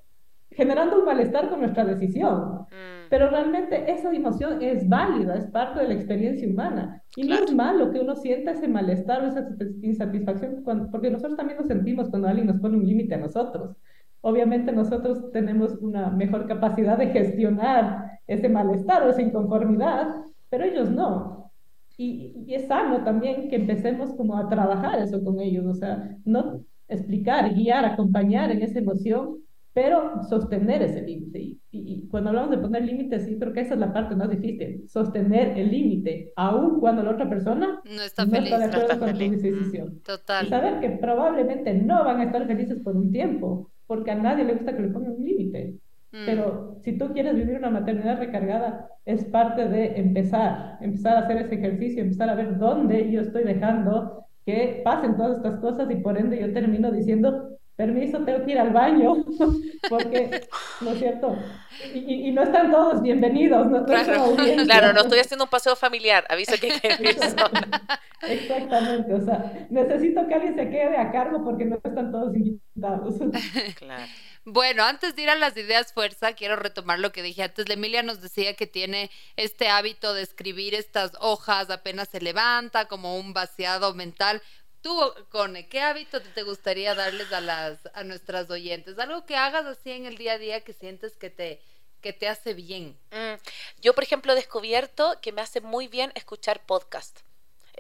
generando 0.52 1.00
un 1.00 1.06
malestar 1.06 1.50
con 1.50 1.60
nuestra 1.60 1.86
decisión. 1.86 2.66
Mm. 2.72 2.99
Pero 3.10 3.30
realmente 3.30 3.92
esa 3.92 4.14
emoción 4.14 4.62
es 4.62 4.88
válida, 4.88 5.36
es 5.36 5.48
parte 5.48 5.80
de 5.80 5.88
la 5.88 5.94
experiencia 5.96 6.48
humana. 6.48 7.02
Y 7.16 7.24
no 7.28 7.36
es 7.36 7.54
malo 7.54 7.92
que 7.92 8.00
uno 8.00 8.16
sienta 8.16 8.52
ese 8.52 8.68
malestar 8.68 9.24
o 9.24 9.28
esa 9.28 9.48
insatisfacción, 9.82 10.64
porque 10.92 11.10
nosotros 11.10 11.36
también 11.36 11.60
lo 11.60 11.68
sentimos 11.68 12.10
cuando 12.10 12.28
alguien 12.28 12.48
nos 12.48 12.60
pone 12.60 12.78
un 12.78 12.86
límite 12.86 13.16
a 13.16 13.20
nosotros. 13.20 13.76
Obviamente 14.22 14.72
nosotros 14.72 15.32
tenemos 15.32 15.74
una 15.82 16.12
mejor 16.12 16.48
capacidad 16.48 16.98
de 16.98 17.08
gestionar 17.08 18.20
ese 18.28 18.48
malestar 18.48 19.04
o 19.04 19.10
esa 19.10 19.22
inconformidad, 19.22 20.14
pero 20.50 20.66
ellos 20.66 20.92
no. 20.92 21.52
Y, 21.98 22.34
y, 22.46 22.54
es 22.54 22.68
sano 22.68 23.04
también 23.04 23.50
que 23.50 23.58
empecemos 23.58 24.14
como 24.14 24.38
a 24.38 24.48
trabajar 24.48 25.00
eso 25.00 25.22
con 25.24 25.40
ellos, 25.40 25.66
o 25.66 25.74
sea, 25.74 26.16
no 26.26 26.62
explicar, 26.88 27.54
guiar, 27.54 27.86
acompañar 27.86 28.52
en 28.52 28.62
esa 28.62 28.80
emoción, 28.80 29.40
pero 29.74 30.24
sostener 30.28 30.82
ese 30.82 31.02
límite. 31.02 31.40
Y, 31.40 31.60
y, 31.72 32.08
cuando 32.10 32.30
hablamos 32.30 32.52
de 32.52 32.58
poner 32.58 32.84
límites, 32.84 33.26
sí 33.26 33.38
creo 33.38 33.54
que 33.54 33.62
esa 33.62 33.76
es 33.76 33.80
la 33.80 33.94
parte 33.94 34.16
más 34.16 34.30
difícil, 34.30 34.84
sostener 34.88 35.58
el 35.58 35.70
límite, 35.72 36.34
aun 36.36 36.80
cuando 36.80 37.04
la 37.04 37.12
otra 37.12 37.30
persona 37.30 37.82
no 37.86 38.02
está, 38.02 38.26
feliz, 38.26 38.50
de 38.50 38.64
acuerdo 38.64 39.00
con 39.00 39.14
tu 39.14 39.18
decisión. 39.18 40.00
Total. 40.04 40.46
Y 40.46 40.50
saber 40.50 40.80
que 40.80 40.90
probablemente 40.98 41.74
no 41.74 42.04
van 42.04 42.20
a 42.20 42.24
estar 42.26 42.48
felices 42.48 42.80
por 42.84 42.96
un 42.98 43.12
tiempo, 43.12 43.70
porque 43.86 44.12
a 44.12 44.16
nadie 44.16 44.44
le 44.44 44.54
gusta 44.54 44.76
que 44.76 44.82
le 44.82 44.90
pongan 44.90 45.14
un 45.14 45.24
límite. 45.24 45.76
Mm. 46.12 46.26
Pero 46.26 46.78
si 46.82 46.98
tú 46.98 47.14
quieres 47.14 47.36
vivir 47.36 47.58
una 47.58 47.70
maternidad 47.70 48.18
recargada, 48.18 48.90
es 49.06 49.26
parte 49.26 49.68
de 49.68 50.00
empezar, 50.00 50.78
empezar 50.82 51.18
a 51.18 51.20
hacer 51.22 51.38
ese 51.38 51.56
ejercicio, 51.56 52.02
empezar 52.02 52.30
a 52.30 52.36
ver 52.36 52.58
dónde 52.58 53.12
yo 53.12 53.22
estoy 53.22 53.44
dejando 53.44 54.26
que 54.46 54.82
pasen 54.84 55.16
todas 55.16 55.38
estas 55.38 55.60
cosas 55.60 55.92
y 55.92 55.96
por 55.98 56.18
ende 56.18 56.40
yo 56.40 56.52
termino 56.54 56.92
diciendo, 56.92 57.50
permiso, 57.80 58.20
tengo 58.26 58.44
que 58.44 58.52
ir 58.52 58.60
al 58.60 58.72
baño, 58.72 59.24
porque, 59.90 60.42
¿no 60.82 60.92
es 60.92 61.00
cierto? 61.00 61.34
Y, 61.94 62.30
no 62.32 62.44
están 62.44 62.70
todos 62.72 63.02
bienvenidos. 63.02 63.68
No 63.68 63.86
claro, 63.86 64.36
claro, 64.66 64.92
no 64.92 65.00
estoy 65.00 65.20
haciendo 65.20 65.46
un 65.46 65.50
paseo 65.50 65.78
familiar, 65.78 66.26
aviso 66.28 66.58
que 66.60 66.74
hay 66.74 66.80
que 66.98 67.16
Exactamente, 68.28 69.14
o 69.14 69.22
sea, 69.22 69.66
necesito 69.70 70.28
que 70.28 70.34
alguien 70.34 70.56
se 70.56 70.70
quede 70.70 70.98
a 70.98 71.10
cargo 71.14 71.42
porque 71.46 71.64
no 71.64 71.78
están 71.78 72.12
todos 72.12 72.36
invitados. 72.36 73.16
Claro. 73.78 74.04
Bueno, 74.46 74.84
antes 74.84 75.16
de 75.16 75.22
ir 75.22 75.30
a 75.30 75.36
las 75.36 75.56
ideas 75.56 75.94
fuerza, 75.94 76.34
quiero 76.34 76.56
retomar 76.56 77.00
lo 77.00 77.12
que 77.12 77.22
dije 77.22 77.44
antes. 77.44 77.70
Emilia 77.70 78.04
nos 78.04 78.22
decía 78.22 78.56
que 78.56 78.68
tiene 78.68 79.10
este 79.36 79.70
hábito 79.70 80.14
de 80.14 80.24
escribir 80.24 80.76
estas 80.76 81.12
hojas 81.20 81.70
apenas 81.70 82.10
se 82.10 82.20
levanta, 82.20 82.86
como 82.86 83.18
un 83.18 83.34
vaciado 83.34 83.94
mental. 83.94 84.42
Tú, 84.82 85.14
Cone, 85.30 85.68
¿qué 85.68 85.82
hábito 85.82 86.22
te 86.22 86.44
gustaría 86.44 86.96
darles 86.96 87.32
a 87.34 87.42
las 87.42 87.80
a 87.94 88.04
nuestras 88.04 88.50
oyentes? 88.50 88.98
Algo 88.98 89.26
que 89.26 89.36
hagas 89.36 89.66
así 89.66 89.92
en 89.92 90.06
el 90.06 90.18
día 90.18 90.34
a 90.34 90.38
día 90.38 90.62
que 90.62 90.74
sientes 90.74 91.16
que 91.18 91.30
te 91.30 91.62
que 92.02 92.14
te 92.14 92.28
hace 92.28 92.54
bien. 92.54 92.98
Mm, 93.12 93.34
yo, 93.82 93.94
por 93.94 94.04
ejemplo, 94.04 94.32
he 94.32 94.36
descubierto 94.36 95.18
que 95.22 95.32
me 95.34 95.42
hace 95.42 95.60
muy 95.60 95.88
bien 95.88 96.12
escuchar 96.16 96.62
podcast. 96.66 97.20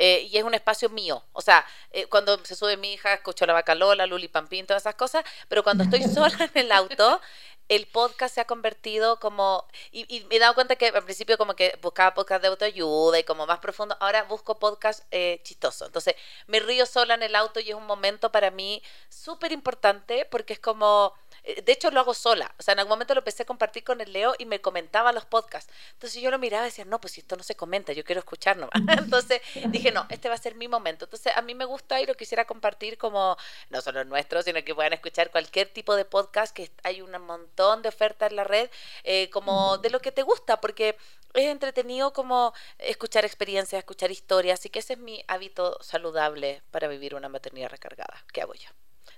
Eh, 0.01 0.29
y 0.31 0.37
es 0.37 0.43
un 0.43 0.53
espacio 0.53 0.89
mío. 0.89 1.23
O 1.33 1.41
sea, 1.41 1.65
eh, 1.91 2.05
cuando 2.05 2.43
se 2.45 2.55
sube 2.55 2.77
mi 2.77 2.93
hija, 2.93 3.13
escucho 3.13 3.45
la 3.45 3.53
vaca 3.53 3.75
Lola, 3.75 4.05
Luli 4.05 4.29
Pampín, 4.29 4.65
todas 4.65 4.83
esas 4.83 4.95
cosas, 4.95 5.25
pero 5.49 5.61
cuando 5.63 5.83
estoy 5.83 6.03
sola 6.13 6.37
en 6.53 6.65
el 6.65 6.71
auto, 6.71 7.21
el 7.69 7.85
podcast 7.87 8.35
se 8.35 8.41
ha 8.41 8.45
convertido 8.45 9.19
como, 9.19 9.65
y, 9.91 10.25
me 10.29 10.35
he 10.35 10.39
dado 10.39 10.55
cuenta 10.55 10.75
que 10.75 10.87
al 10.87 11.03
principio 11.03 11.37
como 11.37 11.55
que 11.55 11.77
buscaba 11.81 12.15
podcast 12.15 12.41
de 12.41 12.47
autoayuda 12.49 13.19
y 13.19 13.23
como 13.23 13.45
más 13.45 13.59
profundo, 13.59 13.95
ahora 13.99 14.23
busco 14.23 14.57
podcast 14.59 15.03
eh, 15.11 15.39
chistoso. 15.43 15.85
Entonces 15.85 16.15
me 16.47 16.59
río 16.59 16.85
sola 16.85 17.13
en 17.13 17.23
el 17.23 17.35
auto 17.35 17.59
y 17.59 17.69
es 17.69 17.75
un 17.75 17.85
momento 17.85 18.31
para 18.31 18.49
mí 18.51 18.81
súper 19.07 19.51
importante 19.51 20.25
porque 20.25 20.53
es 20.53 20.59
como 20.59 21.13
de 21.43 21.71
hecho, 21.71 21.91
lo 21.91 21.99
hago 21.99 22.13
sola. 22.13 22.53
O 22.59 22.63
sea, 22.63 22.73
en 22.73 22.79
algún 22.79 22.91
momento 22.91 23.13
lo 23.13 23.19
empecé 23.19 23.43
a 23.43 23.45
compartir 23.45 23.83
con 23.83 24.01
el 24.01 24.13
Leo 24.13 24.35
y 24.37 24.45
me 24.45 24.61
comentaba 24.61 25.11
los 25.11 25.25
podcasts. 25.25 25.71
Entonces 25.93 26.21
yo 26.21 26.31
lo 26.31 26.39
miraba 26.39 26.65
y 26.65 26.69
decía, 26.69 26.85
no, 26.85 26.99
pues 26.99 27.13
si 27.13 27.21
esto 27.21 27.35
no 27.35 27.43
se 27.43 27.55
comenta, 27.55 27.93
yo 27.93 28.03
quiero 28.03 28.19
escuchar 28.19 28.57
nomás. 28.57 28.73
Entonces 28.97 29.41
dije, 29.69 29.91
no, 29.91 30.05
este 30.09 30.29
va 30.29 30.35
a 30.35 30.37
ser 30.37 30.55
mi 30.55 30.67
momento. 30.67 31.05
Entonces 31.05 31.33
a 31.35 31.41
mí 31.41 31.55
me 31.55 31.65
gusta 31.65 32.01
y 32.01 32.05
lo 32.05 32.15
quisiera 32.15 32.45
compartir 32.45 32.97
como, 32.97 33.37
no 33.69 33.81
solo 33.81 34.03
nuestro, 34.03 34.41
sino 34.41 34.63
que 34.63 34.75
puedan 34.75 34.93
escuchar 34.93 35.31
cualquier 35.31 35.69
tipo 35.69 35.95
de 35.95 36.05
podcast, 36.05 36.55
que 36.55 36.71
hay 36.83 37.01
un 37.01 37.11
montón 37.21 37.81
de 37.81 37.89
ofertas 37.89 38.29
en 38.29 38.35
la 38.35 38.43
red, 38.43 38.69
eh, 39.03 39.29
como 39.29 39.77
de 39.77 39.89
lo 39.89 39.99
que 39.99 40.11
te 40.11 40.23
gusta, 40.23 40.61
porque 40.61 40.97
es 41.33 41.45
entretenido 41.45 42.13
como 42.13 42.53
escuchar 42.79 43.25
experiencias, 43.25 43.79
escuchar 43.79 44.11
historias, 44.11 44.59
así 44.59 44.69
que 44.69 44.79
ese 44.79 44.93
es 44.93 44.99
mi 44.99 45.23
hábito 45.27 45.77
saludable 45.81 46.63
para 46.71 46.87
vivir 46.87 47.15
una 47.15 47.29
maternidad 47.29 47.69
recargada. 47.69 48.23
¿Qué 48.33 48.41
hago 48.41 48.53
yo? 48.53 48.69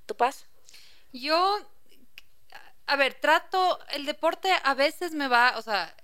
¿Tu 0.05 0.15
paz? 0.15 0.45
Yo 1.13 1.59
a 2.91 2.97
ver, 2.97 3.13
trato, 3.13 3.79
el 3.93 4.05
deporte 4.05 4.49
a 4.65 4.73
veces 4.73 5.13
me 5.13 5.29
va, 5.29 5.53
o 5.55 5.61
sea, 5.61 5.95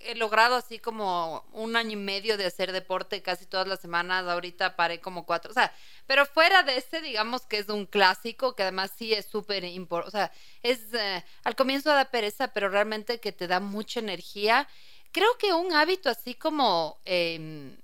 he 0.00 0.16
logrado 0.16 0.56
así 0.56 0.80
como 0.80 1.44
un 1.52 1.76
año 1.76 1.92
y 1.92 1.96
medio 1.96 2.36
de 2.36 2.46
hacer 2.46 2.72
deporte 2.72 3.22
casi 3.22 3.46
todas 3.46 3.68
las 3.68 3.80
semanas, 3.80 4.24
ahorita 4.24 4.74
paré 4.74 5.00
como 5.00 5.24
cuatro, 5.24 5.52
o 5.52 5.54
sea, 5.54 5.72
pero 6.08 6.26
fuera 6.26 6.64
de 6.64 6.78
ese, 6.78 7.00
digamos 7.00 7.46
que 7.46 7.58
es 7.58 7.68
un 7.68 7.86
clásico, 7.86 8.56
que 8.56 8.64
además 8.64 8.90
sí 8.98 9.14
es 9.14 9.26
súper 9.26 9.62
importante, 9.62 10.08
o 10.08 10.10
sea, 10.10 10.32
es, 10.64 10.92
eh, 10.94 11.24
al 11.44 11.54
comienzo 11.54 11.90
da 11.90 12.06
pereza, 12.06 12.48
pero 12.48 12.70
realmente 12.70 13.20
que 13.20 13.30
te 13.30 13.46
da 13.46 13.60
mucha 13.60 14.00
energía. 14.00 14.66
Creo 15.12 15.38
que 15.38 15.52
un 15.52 15.72
hábito 15.74 16.10
así 16.10 16.34
como... 16.34 16.98
Eh, 17.04 17.76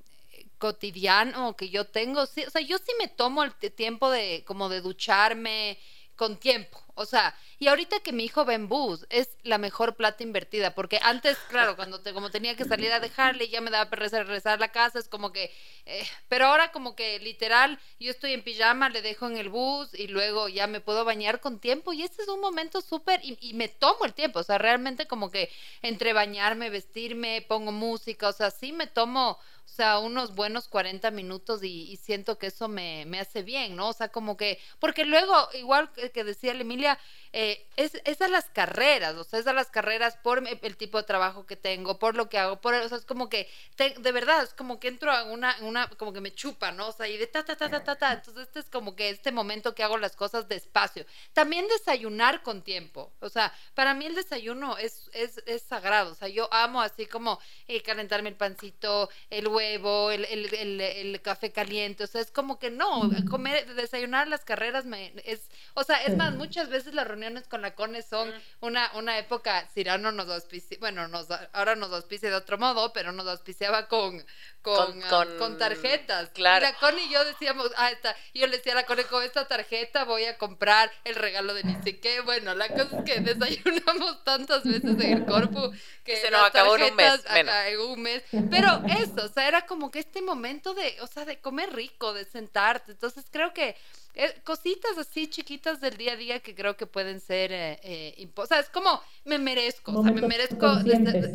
cotidiano 0.58 1.56
que 1.56 1.70
yo 1.70 1.88
tengo, 1.88 2.24
sí, 2.26 2.44
o 2.44 2.50
sea, 2.50 2.62
yo 2.62 2.78
sí 2.78 2.92
me 3.00 3.08
tomo 3.08 3.42
el 3.42 3.52
tiempo 3.52 4.08
de 4.10 4.44
como 4.46 4.68
de 4.68 4.80
ducharme 4.80 5.76
con 6.14 6.36
tiempo. 6.38 6.81
O 6.94 7.06
sea, 7.06 7.34
y 7.58 7.68
ahorita 7.68 8.00
que 8.00 8.12
mi 8.12 8.24
hijo 8.24 8.44
va 8.44 8.54
en 8.54 8.68
bus, 8.68 9.06
es 9.08 9.30
la 9.44 9.56
mejor 9.56 9.96
plata 9.96 10.22
invertida, 10.22 10.74
porque 10.74 10.98
antes, 11.02 11.38
claro, 11.48 11.74
cuando 11.74 12.00
te, 12.00 12.12
como 12.12 12.30
tenía 12.30 12.54
que 12.54 12.64
salir 12.64 12.92
a 12.92 13.00
dejarle, 13.00 13.48
ya 13.48 13.60
me 13.60 13.70
daba 13.70 13.88
para 13.88 14.06
regresar 14.08 14.54
a 14.54 14.60
la 14.60 14.68
casa, 14.68 14.98
es 14.98 15.08
como 15.08 15.32
que, 15.32 15.54
eh, 15.86 16.06
pero 16.28 16.46
ahora 16.46 16.70
como 16.70 16.94
que 16.94 17.18
literal, 17.20 17.78
yo 17.98 18.10
estoy 18.10 18.34
en 18.34 18.42
pijama, 18.42 18.90
le 18.90 19.00
dejo 19.00 19.26
en 19.26 19.36
el 19.38 19.48
bus 19.48 19.94
y 19.94 20.08
luego 20.08 20.48
ya 20.48 20.66
me 20.66 20.80
puedo 20.80 21.04
bañar 21.04 21.40
con 21.40 21.60
tiempo 21.60 21.92
y 21.92 22.02
este 22.02 22.22
es 22.22 22.28
un 22.28 22.40
momento 22.40 22.82
súper, 22.82 23.20
y, 23.22 23.38
y, 23.40 23.54
me 23.54 23.68
tomo 23.68 24.04
el 24.04 24.12
tiempo, 24.12 24.40
o 24.40 24.44
sea, 24.44 24.58
realmente 24.58 25.06
como 25.06 25.30
que 25.30 25.50
entre 25.80 26.12
bañarme, 26.12 26.68
vestirme, 26.68 27.44
pongo 27.48 27.72
música, 27.72 28.28
o 28.28 28.32
sea, 28.32 28.50
sí 28.50 28.72
me 28.72 28.86
tomo 28.86 29.38
o 29.64 29.68
sea, 29.74 29.98
unos 29.98 30.34
buenos 30.34 30.68
40 30.68 31.10
minutos 31.10 31.62
y, 31.64 31.96
siento 31.96 32.36
que 32.38 32.48
eso 32.48 32.68
me, 32.68 33.04
me, 33.06 33.20
hace 33.20 33.42
bien, 33.42 33.74
¿no? 33.76 33.88
O 33.88 33.92
sea, 33.92 34.08
como 34.08 34.36
que, 34.36 34.58
porque 34.78 35.04
luego, 35.04 35.34
igual 35.54 35.90
que 36.12 36.24
decía 36.24 36.52
Emilia, 36.52 36.98
eh, 37.34 37.66
es, 37.76 37.98
es, 38.04 38.20
a 38.20 38.28
las 38.28 38.44
carreras, 38.50 39.14
o 39.14 39.24
sea, 39.24 39.40
es 39.40 39.46
a 39.46 39.54
las 39.54 39.70
carreras 39.70 40.18
por 40.18 40.42
el 40.46 40.76
tipo 40.76 40.98
de 40.98 41.04
trabajo 41.04 41.46
que 41.46 41.56
tengo, 41.56 41.98
por 41.98 42.14
lo 42.14 42.28
que 42.28 42.38
hago, 42.38 42.60
por, 42.60 42.74
o 42.74 42.88
sea, 42.88 42.98
es 42.98 43.06
como 43.06 43.30
que, 43.30 43.48
de 43.78 44.12
verdad, 44.12 44.42
es 44.42 44.52
como 44.52 44.78
que 44.78 44.88
entro 44.88 45.10
a 45.10 45.24
una, 45.24 45.56
una, 45.62 45.88
como 45.88 46.12
que 46.12 46.20
me 46.20 46.34
chupa, 46.34 46.72
¿no? 46.72 46.88
O 46.88 46.92
sea, 46.92 47.08
y 47.08 47.16
de 47.16 47.26
ta, 47.26 47.42
ta, 47.42 47.56
ta, 47.56 47.70
ta, 47.70 47.82
ta, 47.82 47.96
ta, 47.96 48.12
entonces 48.12 48.48
este 48.48 48.60
es 48.60 48.68
como 48.68 48.94
que 48.94 49.08
este 49.08 49.32
momento 49.32 49.74
que 49.74 49.82
hago 49.82 49.96
las 49.96 50.14
cosas 50.14 50.46
despacio. 50.46 51.06
También 51.32 51.66
desayunar 51.68 52.42
con 52.42 52.60
tiempo, 52.60 53.10
o 53.20 53.30
sea, 53.30 53.50
para 53.74 53.94
mí 53.94 54.04
el 54.04 54.14
desayuno 54.14 54.76
es, 54.76 55.08
es, 55.14 55.42
es 55.46 55.62
sagrado, 55.62 56.12
o 56.12 56.14
sea, 56.14 56.28
yo 56.28 56.52
amo 56.52 56.82
así 56.82 57.06
como 57.06 57.40
eh, 57.66 57.82
calentarme 57.82 58.28
el 58.28 58.36
pancito, 58.36 59.08
el 59.30 59.48
huevo, 59.48 60.10
el, 60.10 60.26
el, 60.26 60.54
el, 60.54 60.80
el, 60.82 61.22
café 61.22 61.50
caliente, 61.50 62.04
o 62.04 62.06
sea, 62.06 62.20
es 62.20 62.30
como 62.30 62.58
que 62.58 62.70
no, 62.70 63.10
comer, 63.30 63.74
desayunar 63.74 64.28
las 64.28 64.44
carreras 64.44 64.84
me, 64.84 65.14
es, 65.24 65.48
o 65.72 65.82
sea, 65.82 65.96
es 66.04 66.14
más, 66.14 66.34
muchas 66.34 66.68
veces 66.68 66.92
la 66.92 67.04
reunión 67.04 67.21
con 67.48 67.62
la 67.62 67.74
CONE 67.74 68.02
son 68.02 68.32
una, 68.60 68.90
una 68.94 69.18
época, 69.18 69.68
Cirano 69.74 70.12
nos 70.12 70.28
auspicia, 70.28 70.76
bueno, 70.80 71.08
nos, 71.08 71.28
ahora 71.52 71.74
nos 71.76 71.92
auspicia 71.92 72.30
de 72.30 72.36
otro 72.36 72.58
modo, 72.58 72.92
pero 72.92 73.12
nos 73.12 73.26
auspiciaba 73.26 73.88
con, 73.88 74.24
con, 74.62 75.00
con, 75.38 75.58
tarjetas. 75.58 76.30
Claro. 76.30 76.66
Y 76.66 76.72
la 76.72 76.78
Connie 76.78 77.04
y 77.04 77.10
yo 77.10 77.24
decíamos, 77.24 77.70
ah, 77.76 77.90
está. 77.90 78.16
Y 78.32 78.40
yo 78.40 78.46
le 78.46 78.56
decía 78.56 78.72
a 78.72 78.76
la 78.76 78.86
Connie, 78.86 79.04
con 79.04 79.22
esta 79.22 79.46
tarjeta 79.46 80.04
voy 80.04 80.24
a 80.24 80.38
comprar 80.38 80.90
el 81.04 81.14
regalo 81.14 81.54
de 81.54 81.64
ni 81.64 81.74
qué. 81.94 82.20
Bueno, 82.20 82.54
la 82.54 82.68
cosa 82.68 82.98
es 82.98 83.04
que 83.04 83.20
desayunamos 83.34 84.24
tantas 84.24 84.64
veces 84.64 84.84
en 84.84 85.18
el 85.18 85.26
corpo 85.26 85.72
que 86.04 86.16
se 86.16 86.30
nos 86.30 86.42
acabó 86.42 86.76
en 86.76 86.84
un 86.84 86.96
mes. 86.96 87.24
En 87.34 87.80
un 87.80 88.02
mes. 88.02 88.22
Pero 88.50 88.82
eso, 88.88 89.26
o 89.26 89.28
sea, 89.28 89.48
era 89.48 89.66
como 89.66 89.90
que 89.90 89.98
este 89.98 90.22
momento 90.22 90.74
de, 90.74 90.96
o 91.00 91.06
sea, 91.06 91.24
de 91.24 91.38
comer 91.38 91.72
rico, 91.72 92.12
de 92.12 92.24
sentarte. 92.24 92.92
Entonces 92.92 93.24
creo 93.30 93.52
que 93.52 93.76
eh, 94.14 94.40
cositas 94.44 94.98
así 94.98 95.26
chiquitas 95.26 95.80
del 95.80 95.96
día 95.96 96.12
a 96.12 96.16
día 96.16 96.40
que 96.40 96.54
creo 96.54 96.76
que 96.76 96.86
pueden 96.86 97.18
ser, 97.18 97.50
eh, 97.50 97.80
eh 97.82 98.28
o 98.34 98.46
sea, 98.46 98.60
es 98.60 98.68
como 98.68 99.00
me 99.24 99.38
merezco, 99.38 99.92
o 99.92 100.02
sea, 100.02 100.12
me 100.12 100.20
merezco, 100.20 100.66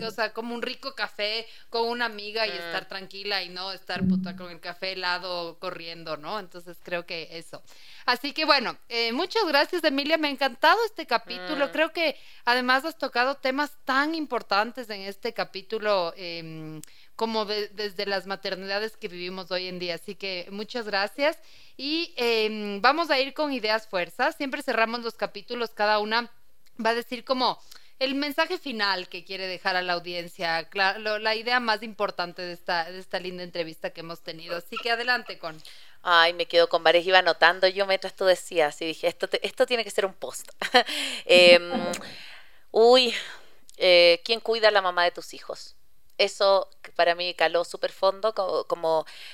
o 0.05 0.11
sea, 0.11 0.31
como 0.31 0.53
un 0.53 0.61
rico 0.61 0.93
café 0.93 1.47
con 1.69 1.87
una 1.87 2.05
amiga 2.05 2.45
y 2.45 2.51
estar 2.51 2.83
mm. 2.83 2.87
tranquila 2.87 3.41
y 3.41 3.49
no 3.49 3.71
estar 3.71 4.07
puta 4.07 4.35
con 4.35 4.51
el 4.51 4.59
café 4.59 4.91
helado 4.91 5.57
corriendo, 5.59 6.17
¿no? 6.17 6.39
Entonces 6.39 6.77
creo 6.83 7.05
que 7.05 7.29
eso. 7.31 7.63
Así 8.05 8.31
que 8.31 8.45
bueno, 8.45 8.77
eh, 8.89 9.11
muchas 9.11 9.45
gracias 9.47 9.83
Emilia, 9.83 10.17
me 10.17 10.27
ha 10.27 10.31
encantado 10.31 10.77
este 10.85 11.07
capítulo, 11.07 11.67
mm. 11.67 11.71
creo 11.71 11.91
que 11.91 12.15
además 12.45 12.85
has 12.85 12.97
tocado 12.97 13.35
temas 13.35 13.71
tan 13.85 14.13
importantes 14.13 14.89
en 14.91 15.01
este 15.01 15.33
capítulo. 15.33 16.13
Eh, 17.17 17.27
como 17.27 17.45
desde 17.45 18.05
las 18.05 18.27
maternidades 18.27 18.95
que 18.95 19.07
vivimos 19.07 19.51
hoy 19.51 19.67
en 19.67 19.79
día. 19.79 19.95
Así 19.95 20.15
que 20.15 20.47
muchas 20.51 20.85
gracias. 20.85 21.37
Y 21.75 22.13
em, 22.15 22.81
vamos 22.81 23.09
a 23.09 23.19
ir 23.19 23.33
con 23.33 23.51
ideas 23.51 23.87
fuerzas. 23.87 24.35
Siempre 24.35 24.61
cerramos 24.61 25.01
los 25.01 25.15
capítulos 25.15 25.71
cada 25.71 25.99
una 25.99 26.31
va 26.83 26.91
a 26.91 26.95
decir 26.95 27.23
como 27.23 27.59
el 27.99 28.13
mensaje 28.13 28.59
final 28.59 29.09
que 29.09 29.25
quiere 29.25 29.47
dejar 29.47 29.75
a 29.75 29.81
la 29.81 29.93
audiencia, 29.93 30.69
la 30.73 31.35
idea 31.35 31.59
más 31.59 31.81
importante 31.81 32.43
de 32.43 32.53
esta, 32.53 32.91
de 32.91 32.99
esta 32.99 33.19
linda 33.19 33.43
entrevista 33.43 33.89
que 33.89 34.01
hemos 34.01 34.21
tenido. 34.21 34.55
Así 34.55 34.77
que 34.77 34.91
adelante 34.91 35.39
con... 35.39 35.57
Ay, 36.03 36.33
me 36.33 36.45
quedo 36.45 36.69
con 36.69 36.83
varias, 36.83 37.05
iba 37.07 37.17
anotando 37.17 37.67
yo 37.67 37.87
mientras 37.87 38.15
tú 38.15 38.25
decías 38.25 38.79
y 38.81 38.85
dije, 38.85 39.07
esto, 39.07 39.27
esto 39.41 39.65
tiene 39.65 39.83
que 39.83 39.89
ser 39.89 40.05
un 40.05 40.13
post. 40.13 40.49
Em, 41.25 41.71
uy, 42.71 43.13
eh, 43.77 44.21
¿quién 44.23 44.39
cuida 44.39 44.67
a 44.67 44.71
la 44.71 44.83
mamá 44.83 45.03
de 45.03 45.11
tus 45.11 45.33
hijos? 45.33 45.75
Eso 46.17 46.69
para 46.95 47.15
mí 47.15 47.33
caló 47.33 47.63
súper 47.63 47.91
fondo, 47.91 48.33
como, 48.33 48.65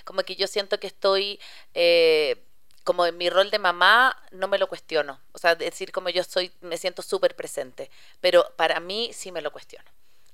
como, 0.03 0.21
que 0.25 0.35
yo 0.35 0.47
siento 0.47 0.79
que 0.79 0.87
estoy... 0.87 1.39
Eh, 1.73 2.43
como 2.83 3.05
en 3.05 3.17
mi 3.17 3.29
rol 3.29 3.49
de 3.49 3.59
mamá 3.59 4.15
no 4.31 4.47
me 4.47 4.57
lo 4.57 4.67
cuestiono. 4.67 5.19
O 5.31 5.37
sea, 5.37 5.55
decir 5.55 5.91
como 5.93 6.09
yo 6.09 6.23
soy, 6.23 6.51
me 6.61 6.77
siento 6.77 7.01
súper 7.01 7.35
presente. 7.35 7.89
Pero 8.19 8.45
para 8.57 8.79
mí 8.81 9.11
sí 9.13 9.31
me 9.31 9.41
lo 9.41 9.51
cuestiono. 9.51 9.89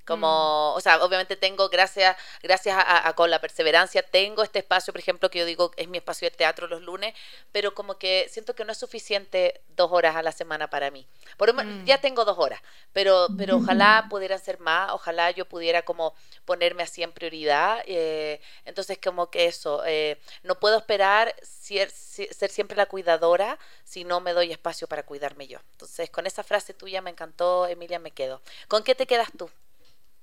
Como, 0.09 0.73
mm. 0.73 0.77
o 0.77 0.81
sea, 0.81 1.03
obviamente 1.03 1.35
tengo, 1.35 1.69
gracias, 1.69 2.17
gracias 2.41 2.75
a, 2.77 3.13
con 3.13 3.29
la 3.29 3.39
perseverancia, 3.39 4.01
tengo 4.01 4.41
este 4.41 4.57
espacio, 4.57 4.91
por 4.91 4.99
ejemplo, 4.99 5.29
que 5.29 5.37
yo 5.37 5.45
digo 5.45 5.71
es 5.77 5.87
mi 5.87 5.99
espacio 5.99 6.27
de 6.27 6.35
teatro 6.35 6.67
los 6.67 6.81
lunes, 6.81 7.13
pero 7.51 7.75
como 7.75 7.99
que 7.99 8.27
siento 8.27 8.55
que 8.55 8.65
no 8.65 8.71
es 8.71 8.77
suficiente 8.79 9.61
dos 9.75 9.91
horas 9.91 10.15
a 10.15 10.23
la 10.23 10.31
semana 10.31 10.67
para 10.69 10.89
mí. 10.89 11.05
Por, 11.37 11.53
mm. 11.53 11.85
Ya 11.85 12.01
tengo 12.01 12.25
dos 12.25 12.39
horas, 12.39 12.59
pero, 12.91 13.27
pero 13.37 13.57
ojalá 13.57 14.07
pudieran 14.09 14.39
ser 14.39 14.59
más, 14.59 14.91
ojalá 14.91 15.29
yo 15.29 15.45
pudiera 15.45 15.83
como 15.83 16.15
ponerme 16.45 16.81
así 16.81 17.03
en 17.03 17.11
prioridad. 17.11 17.83
Eh, 17.85 18.41
entonces, 18.65 18.97
como 19.03 19.29
que 19.29 19.45
eso, 19.45 19.83
eh, 19.85 20.19
no 20.41 20.59
puedo 20.59 20.77
esperar 20.77 21.35
ser, 21.43 21.91
ser 21.91 22.49
siempre 22.49 22.75
la 22.75 22.87
cuidadora 22.87 23.59
si 23.83 24.03
no 24.03 24.19
me 24.21 24.33
doy 24.33 24.51
espacio 24.51 24.87
para 24.87 25.03
cuidarme 25.03 25.47
yo. 25.47 25.59
Entonces, 25.73 26.09
con 26.09 26.25
esa 26.25 26.43
frase 26.43 26.73
tuya 26.73 27.01
me 27.01 27.11
encantó, 27.11 27.67
Emilia, 27.67 27.99
me 27.99 28.11
quedo. 28.11 28.41
¿Con 28.67 28.83
qué 28.83 28.95
te 28.95 29.05
quedas 29.05 29.29
tú? 29.37 29.49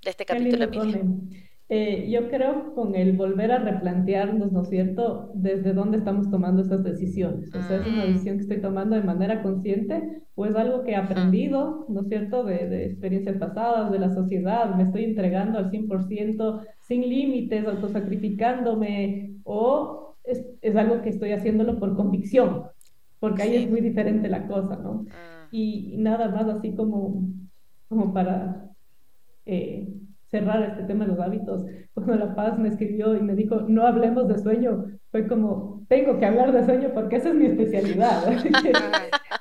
De 0.07 0.11
este 0.11 0.25
capítulo, 0.25 0.67
eh, 1.69 2.09
yo 2.09 2.29
creo 2.31 2.75
con 2.75 2.95
el 2.95 3.17
volver 3.17 3.51
a 3.51 3.59
replantearnos, 3.59 4.53
¿no 4.53 4.63
es 4.63 4.69
cierto?, 4.69 5.33
desde 5.35 5.73
dónde 5.73 5.99
estamos 5.99 6.31
tomando 6.31 6.63
estas 6.63 6.85
decisiones. 6.85 7.53
O 7.53 7.61
sea, 7.63 7.79
es 7.79 7.87
una 7.89 8.05
mm. 8.05 8.07
decisión 8.07 8.37
que 8.37 8.43
estoy 8.43 8.61
tomando 8.61 8.95
de 8.95 9.03
manera 9.03 9.43
consciente 9.43 10.23
o 10.37 10.47
es 10.47 10.55
algo 10.55 10.85
que 10.85 10.93
he 10.93 10.97
aprendido, 10.97 11.87
¿no 11.89 12.03
es 12.03 12.09
cierto?, 12.09 12.45
de, 12.45 12.69
de 12.69 12.85
experiencias 12.87 13.37
pasadas, 13.39 13.91
de 13.91 13.99
la 13.99 14.15
sociedad. 14.15 14.77
Me 14.77 14.85
estoy 14.85 15.05
entregando 15.05 15.59
al 15.59 15.73
100% 15.73 16.65
sin 16.83 17.01
límites, 17.03 17.67
autosacrificándome 17.67 19.33
o 19.43 20.15
es, 20.23 20.47
es, 20.63 20.77
algo 20.77 21.03
que 21.03 21.09
estoy 21.09 21.33
haciéndolo 21.33 21.81
por 21.81 21.97
convicción, 21.97 22.63
porque 23.19 23.43
ahí 23.43 23.57
es 23.57 23.69
muy 23.69 23.81
diferente 23.81 24.29
la 24.29 24.47
cosa, 24.47 24.77
¿no? 24.77 25.05
Ah. 25.11 25.49
Y, 25.51 25.97
nada 25.99 26.29
más 26.29 26.47
así 26.47 26.77
como, 26.77 27.25
como 27.89 28.13
para 28.13 28.71
eh, 29.47 29.89
cerrar 30.27 30.63
este 30.63 30.85
tema 30.85 31.05
de 31.05 31.13
los 31.13 31.21
hábitos. 31.21 31.65
Cuando 31.95 32.17
La 32.17 32.35
Paz 32.35 32.59
me 32.59 32.69
escribió 32.69 33.17
y 33.17 33.23
me 33.23 33.35
dijo, 33.35 33.63
no 33.63 33.87
hablemos 33.87 34.29
de 34.29 34.39
sueño, 34.39 34.85
fue 35.11 35.27
como, 35.27 35.85
tengo 35.89 36.19
que 36.19 36.27
hablar 36.27 36.53
de 36.53 36.65
sueño 36.65 36.91
porque 36.93 37.17
esa 37.17 37.31
es 37.31 37.35
mi 37.35 37.47
especialidad. 37.47 38.25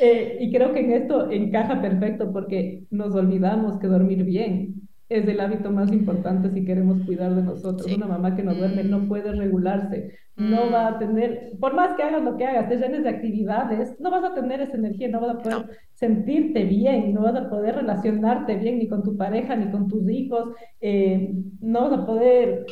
eh, 0.00 0.38
y 0.40 0.52
creo 0.52 0.72
que 0.72 0.80
en 0.80 0.92
esto 0.92 1.30
encaja 1.30 1.80
perfecto 1.80 2.32
porque 2.32 2.84
nos 2.90 3.14
olvidamos 3.14 3.78
que 3.78 3.86
dormir 3.86 4.24
bien 4.24 4.88
es 5.08 5.28
el 5.28 5.40
hábito 5.40 5.70
más 5.70 5.92
importante 5.92 6.50
si 6.50 6.64
queremos 6.64 7.00
cuidar 7.04 7.34
de 7.34 7.42
nosotros. 7.42 7.92
Una 7.94 8.06
mamá 8.06 8.34
que 8.34 8.42
no 8.42 8.54
duerme 8.54 8.84
no 8.84 9.00
mm. 9.00 9.08
puede 9.08 9.32
regularse, 9.32 10.14
no 10.36 10.70
va 10.70 10.88
a 10.88 10.90
mm. 10.92 10.98
tener, 10.98 11.52
por 11.60 11.74
más 11.74 11.94
que 11.94 12.02
hagas 12.02 12.22
lo 12.22 12.36
que 12.36 12.46
hagas, 12.46 12.68
te 12.68 12.78
llenes 12.78 13.02
de 13.02 13.10
actividades, 13.10 14.00
no 14.00 14.10
vas 14.10 14.24
a 14.24 14.34
tener 14.34 14.60
esa 14.60 14.76
energía, 14.76 15.08
no 15.08 15.20
vas 15.20 15.36
a 15.36 15.38
poder 15.38 15.78
sentirte 15.92 16.64
bien, 16.64 17.12
no 17.12 17.22
vas 17.22 17.36
a 17.36 17.50
poder 17.50 17.76
relacionarte 17.76 18.56
bien 18.56 18.78
ni 18.78 18.88
con 18.88 19.02
tu 19.02 19.16
pareja 19.16 19.56
ni 19.56 19.70
con 19.70 19.88
tus 19.88 20.08
hijos, 20.08 20.54
eh, 20.80 21.34
no 21.60 21.82
vas 21.82 22.00
a 22.00 22.06
poder 22.06 22.64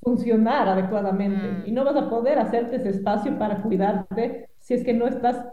funcionar 0.00 0.68
adecuadamente 0.68 1.48
mm. 1.48 1.62
y 1.66 1.72
no 1.72 1.84
vas 1.84 1.96
a 1.96 2.08
poder 2.08 2.38
hacerte 2.38 2.76
ese 2.76 2.90
espacio 2.90 3.38
para 3.38 3.62
cuidarte 3.62 4.48
si 4.58 4.74
es 4.74 4.84
que 4.84 4.94
no 4.94 5.06
estás 5.06 5.44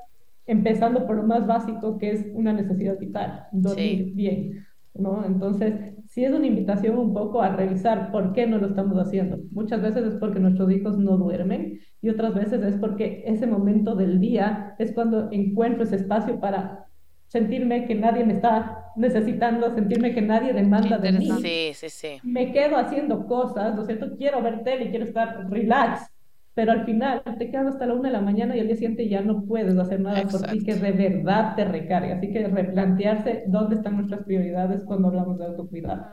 empezando 0.47 1.05
por 1.05 1.17
lo 1.17 1.23
más 1.23 1.45
básico 1.45 1.97
que 1.97 2.11
es 2.11 2.25
una 2.33 2.53
necesidad 2.53 2.97
vital, 2.97 3.47
dormir 3.51 4.13
bien. 4.13 4.65
¿no? 4.95 5.25
Entonces, 5.25 5.94
sí 6.15 6.23
es 6.23 6.31
una 6.31 6.47
invitación 6.47 6.97
un 6.97 7.13
poco 7.13 7.41
a 7.41 7.49
revisar 7.49 8.09
por 8.09 8.31
qué 8.31 8.47
no 8.47 8.57
lo 8.57 8.67
estamos 8.67 8.97
haciendo. 8.97 9.37
Muchas 9.51 9.81
veces 9.81 10.05
es 10.05 10.15
porque 10.15 10.39
nuestros 10.39 10.71
hijos 10.71 10.97
no 10.97 11.17
duermen 11.17 11.81
y 12.01 12.07
otras 12.07 12.33
veces 12.33 12.63
es 12.63 12.77
porque 12.77 13.21
ese 13.25 13.45
momento 13.45 13.95
del 13.95 14.21
día 14.21 14.75
es 14.79 14.93
cuando 14.93 15.29
encuentro 15.33 15.83
ese 15.83 15.97
espacio 15.97 16.39
para 16.39 16.85
sentirme 17.27 17.85
que 17.85 17.95
nadie 17.95 18.23
me 18.23 18.31
está 18.31 18.93
necesitando, 18.95 19.75
sentirme 19.75 20.13
que 20.13 20.21
nadie 20.21 20.53
demanda 20.53 20.97
de 20.99 21.11
mí. 21.11 21.29
Sí, 21.41 21.71
sí, 21.73 21.89
sí. 21.89 22.19
Me 22.23 22.53
quedo 22.53 22.77
haciendo 22.77 23.27
cosas, 23.27 23.75
¿no 23.75 23.81
es 23.81 23.87
cierto? 23.87 24.15
Quiero 24.15 24.41
ver 24.41 24.63
tele, 24.63 24.91
quiero 24.91 25.03
estar 25.03 25.49
relax, 25.49 26.14
pero 26.55 26.71
al 26.71 26.85
final 26.85 27.21
te 27.37 27.51
quedas 27.51 27.67
hasta 27.67 27.85
la 27.85 27.93
una 27.93 28.07
de 28.09 28.13
la 28.13 28.21
mañana 28.21 28.55
y 28.55 28.61
al 28.61 28.67
día 28.67 28.77
siguiente 28.77 29.09
ya 29.09 29.21
no 29.21 29.43
puedes 29.45 29.77
hacer 29.77 29.99
nada 29.99 30.23
por 30.23 30.41
ti 30.41 30.63
que 30.63 30.75
de 30.75 30.91
verdad 30.93 31.53
te 31.55 31.65
recarga. 31.65 32.15
Así 32.15 32.31
que 32.31 32.47
replantearse 32.47 33.43
dónde 33.47 33.75
están 33.75 33.97
nuestras 33.97 34.23
prioridades 34.23 34.83
cuando 34.85 35.09
hablamos 35.09 35.37
de 35.37 35.45
autocuidado. 35.45 36.05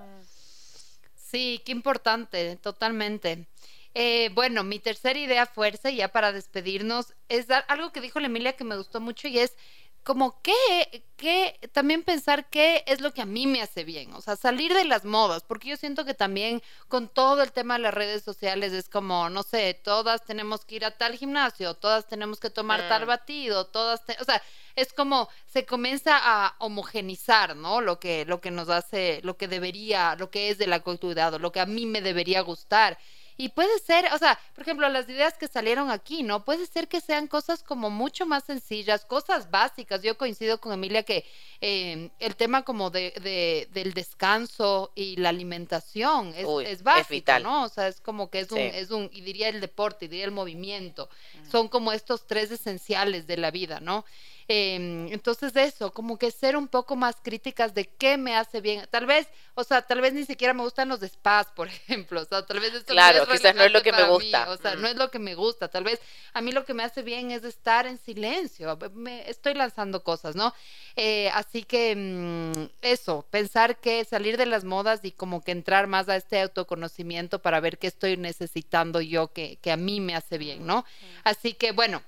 Sí, 1.14 1.62
qué 1.64 1.70
importante, 1.70 2.56
totalmente. 2.56 3.46
Eh, 3.94 4.30
bueno, 4.34 4.64
mi 4.64 4.80
tercera 4.80 5.18
idea 5.18 5.46
fuerza, 5.46 5.90
ya 5.90 6.08
para 6.08 6.32
despedirnos, 6.32 7.14
es 7.28 7.46
dar 7.46 7.64
algo 7.68 7.92
que 7.92 8.00
dijo 8.00 8.18
la 8.18 8.26
Emilia 8.26 8.54
que 8.54 8.64
me 8.64 8.76
gustó 8.76 9.00
mucho 9.00 9.28
y 9.28 9.38
es 9.38 9.56
como 10.02 10.42
qué, 10.42 11.04
qué, 11.16 11.58
también 11.72 12.02
pensar 12.02 12.48
qué 12.50 12.82
es 12.86 13.00
lo 13.00 13.14
que 13.14 13.22
a 13.22 13.26
mí 13.26 13.46
me 13.46 13.62
hace 13.62 13.84
bien, 13.84 14.12
o 14.14 14.20
sea, 14.20 14.36
salir 14.36 14.74
de 14.74 14.84
las 14.84 15.04
modas, 15.04 15.44
porque 15.46 15.68
yo 15.68 15.76
siento 15.76 16.04
que 16.04 16.14
también 16.14 16.62
con 16.88 17.08
todo 17.08 17.42
el 17.42 17.52
tema 17.52 17.74
de 17.74 17.80
las 17.80 17.94
redes 17.94 18.22
sociales 18.24 18.72
es 18.72 18.88
como, 18.88 19.30
no 19.30 19.42
sé, 19.44 19.74
todas 19.74 20.24
tenemos 20.24 20.64
que 20.64 20.76
ir 20.76 20.84
a 20.84 20.96
tal 20.98 21.16
gimnasio, 21.16 21.74
todas 21.74 22.08
tenemos 22.08 22.40
que 22.40 22.50
tomar 22.50 22.88
tal 22.88 23.04
mm. 23.04 23.08
batido, 23.08 23.66
todas, 23.66 24.00
o 24.20 24.24
sea, 24.24 24.42
es 24.74 24.92
como 24.92 25.28
se 25.46 25.66
comienza 25.66 26.18
a 26.20 26.56
homogenizar, 26.58 27.54
¿no? 27.54 27.80
Lo 27.80 28.00
que, 28.00 28.24
lo 28.24 28.40
que 28.40 28.50
nos 28.50 28.68
hace, 28.68 29.20
lo 29.22 29.36
que 29.36 29.46
debería, 29.46 30.16
lo 30.16 30.30
que 30.30 30.48
es 30.48 30.58
del 30.58 30.72
cuidado, 30.82 31.38
lo 31.38 31.52
que 31.52 31.60
a 31.60 31.66
mí 31.66 31.86
me 31.86 32.00
debería 32.00 32.40
gustar. 32.40 32.98
Y 33.42 33.48
puede 33.48 33.76
ser, 33.80 34.04
o 34.12 34.18
sea, 34.18 34.38
por 34.54 34.62
ejemplo, 34.62 34.88
las 34.88 35.08
ideas 35.08 35.36
que 35.36 35.48
salieron 35.48 35.90
aquí, 35.90 36.22
¿no? 36.22 36.44
Puede 36.44 36.64
ser 36.64 36.86
que 36.86 37.00
sean 37.00 37.26
cosas 37.26 37.64
como 37.64 37.90
mucho 37.90 38.24
más 38.24 38.44
sencillas, 38.44 39.04
cosas 39.04 39.50
básicas. 39.50 40.00
Yo 40.00 40.16
coincido 40.16 40.60
con 40.60 40.72
Emilia 40.72 41.02
que 41.02 41.24
eh, 41.60 42.10
el 42.20 42.36
tema 42.36 42.62
como 42.62 42.90
de, 42.90 43.68
del 43.72 43.94
descanso 43.94 44.92
y 44.94 45.16
la 45.16 45.30
alimentación 45.30 46.32
es, 46.36 46.46
es 46.68 46.84
básico, 46.84 47.36
¿no? 47.40 47.64
O 47.64 47.68
sea, 47.68 47.88
es 47.88 48.00
como 48.00 48.30
que 48.30 48.38
es 48.38 48.52
un, 48.52 48.58
es 48.58 48.92
un, 48.92 49.10
y 49.12 49.22
diría 49.22 49.48
el 49.48 49.60
deporte, 49.60 50.04
y 50.04 50.08
diría 50.08 50.26
el 50.26 50.30
movimiento. 50.30 51.08
Mm. 51.40 51.50
Son 51.50 51.66
como 51.66 51.90
estos 51.90 52.28
tres 52.28 52.52
esenciales 52.52 53.26
de 53.26 53.38
la 53.38 53.50
vida, 53.50 53.80
¿no? 53.80 54.04
Em, 54.48 55.12
entonces 55.12 55.54
eso, 55.56 55.92
como 55.92 56.18
que 56.18 56.30
ser 56.30 56.56
un 56.56 56.68
poco 56.68 56.96
más 56.96 57.16
críticas 57.22 57.74
de 57.74 57.86
qué 57.86 58.16
me 58.16 58.36
hace 58.36 58.60
bien. 58.60 58.86
Tal 58.90 59.06
vez, 59.06 59.28
o 59.54 59.64
sea, 59.64 59.82
tal 59.82 60.00
vez 60.00 60.12
ni 60.12 60.24
siquiera 60.24 60.54
me 60.54 60.62
gustan 60.62 60.88
los 60.88 61.00
spas, 61.00 61.46
por 61.48 61.68
ejemplo. 61.68 62.20
O 62.20 62.24
sea, 62.24 62.44
tal 62.44 62.60
vez 62.60 62.74
esto 62.74 62.92
claro, 62.92 63.24
no 63.26 63.32
es 63.32 63.40
quizás 63.40 63.54
no 63.54 63.62
es 63.62 63.72
lo 63.72 63.82
que 63.82 63.92
me 63.92 64.04
gusta. 64.04 64.50
O 64.50 64.56
sea, 64.56 64.74
no 64.74 64.88
es 64.88 64.96
lo 64.96 65.10
que 65.10 65.18
me 65.18 65.34
gusta. 65.34 65.68
Tal 65.68 65.84
vez 65.84 66.00
a 66.32 66.40
mí 66.40 66.52
lo 66.52 66.64
que 66.64 66.74
me 66.74 66.82
hace 66.82 67.02
bien 67.02 67.30
es 67.30 67.44
estar 67.44 67.86
en 67.86 67.98
silencio. 67.98 68.76
Me, 68.94 69.28
estoy 69.30 69.54
lanzando 69.54 70.02
cosas, 70.02 70.34
¿no? 70.34 70.54
Eh, 70.96 71.30
así 71.34 71.62
que 71.62 71.94
mm, 71.96 72.70
eso, 72.82 73.26
pensar 73.30 73.78
que 73.78 74.04
salir 74.04 74.36
de 74.36 74.46
las 74.46 74.64
modas 74.64 75.00
y 75.02 75.12
como 75.12 75.42
que 75.42 75.52
entrar 75.52 75.86
más 75.86 76.08
a 76.08 76.16
este 76.16 76.40
autoconocimiento 76.40 77.40
para 77.40 77.60
ver 77.60 77.78
qué 77.78 77.86
estoy 77.86 78.16
necesitando 78.16 79.00
yo 79.00 79.32
que, 79.32 79.56
que 79.62 79.72
a 79.72 79.76
mí 79.76 80.00
me 80.00 80.14
hace 80.14 80.38
bien, 80.38 80.66
¿no? 80.66 80.84
Así 81.24 81.54
que 81.54 81.72
bueno 81.72 82.02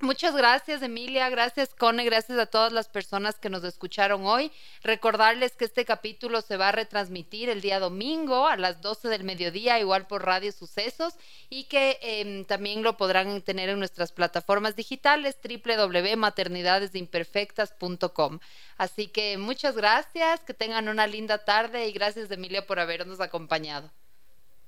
Muchas 0.00 0.36
gracias 0.36 0.80
Emilia, 0.82 1.28
gracias 1.28 1.74
Cone, 1.74 2.04
gracias 2.04 2.38
a 2.38 2.46
todas 2.46 2.72
las 2.72 2.88
personas 2.88 3.40
que 3.40 3.50
nos 3.50 3.64
escucharon 3.64 4.26
hoy. 4.26 4.52
Recordarles 4.84 5.56
que 5.56 5.64
este 5.64 5.84
capítulo 5.84 6.40
se 6.40 6.56
va 6.56 6.68
a 6.68 6.72
retransmitir 6.72 7.48
el 7.48 7.60
día 7.60 7.80
domingo 7.80 8.46
a 8.46 8.56
las 8.56 8.80
12 8.80 9.08
del 9.08 9.24
mediodía, 9.24 9.80
igual 9.80 10.06
por 10.06 10.24
Radio 10.24 10.52
Sucesos, 10.52 11.16
y 11.50 11.64
que 11.64 11.98
em, 12.00 12.44
también 12.44 12.84
lo 12.84 12.96
podrán 12.96 13.42
tener 13.42 13.70
en 13.70 13.80
nuestras 13.80 14.12
plataformas 14.12 14.76
digitales 14.76 15.36
www.maternidadesimperfectas.com. 15.42 18.38
Así 18.76 19.08
que 19.08 19.36
muchas 19.36 19.74
gracias, 19.74 20.44
que 20.44 20.54
tengan 20.54 20.88
una 20.88 21.08
linda 21.08 21.38
tarde 21.38 21.88
y 21.88 21.92
gracias 21.92 22.30
Emilia 22.30 22.64
por 22.64 22.78
habernos 22.78 23.20
acompañado. 23.20 23.90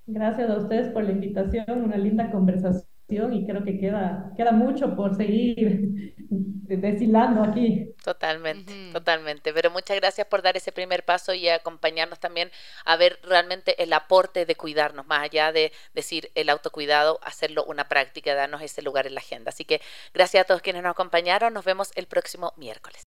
Gracias 0.08 0.50
a 0.50 0.56
ustedes 0.56 0.88
por 0.88 1.04
la 1.04 1.12
invitación, 1.12 1.84
una 1.84 1.98
linda 1.98 2.32
conversación 2.32 2.90
y 3.10 3.44
creo 3.44 3.64
que 3.64 3.78
queda, 3.78 4.32
queda 4.36 4.52
mucho 4.52 4.94
por 4.94 5.16
seguir 5.16 6.14
deshilando 6.28 7.42
aquí. 7.42 7.92
Totalmente, 8.04 8.72
totalmente. 8.92 9.52
Pero 9.52 9.70
muchas 9.70 9.96
gracias 9.96 10.26
por 10.26 10.42
dar 10.42 10.56
ese 10.56 10.70
primer 10.70 11.04
paso 11.04 11.34
y 11.34 11.48
acompañarnos 11.48 12.20
también 12.20 12.50
a 12.84 12.96
ver 12.96 13.18
realmente 13.22 13.82
el 13.82 13.92
aporte 13.92 14.46
de 14.46 14.54
cuidarnos, 14.54 15.06
más 15.06 15.24
allá 15.24 15.52
de 15.52 15.72
decir 15.94 16.30
el 16.34 16.48
autocuidado, 16.48 17.18
hacerlo 17.22 17.64
una 17.64 17.88
práctica, 17.88 18.34
darnos 18.34 18.62
ese 18.62 18.82
lugar 18.82 19.06
en 19.06 19.14
la 19.14 19.20
agenda. 19.20 19.50
Así 19.50 19.64
que 19.64 19.80
gracias 20.14 20.42
a 20.42 20.46
todos 20.46 20.62
quienes 20.62 20.82
nos 20.82 20.92
acompañaron. 20.92 21.52
Nos 21.52 21.64
vemos 21.64 21.90
el 21.96 22.06
próximo 22.06 22.52
miércoles. 22.56 23.06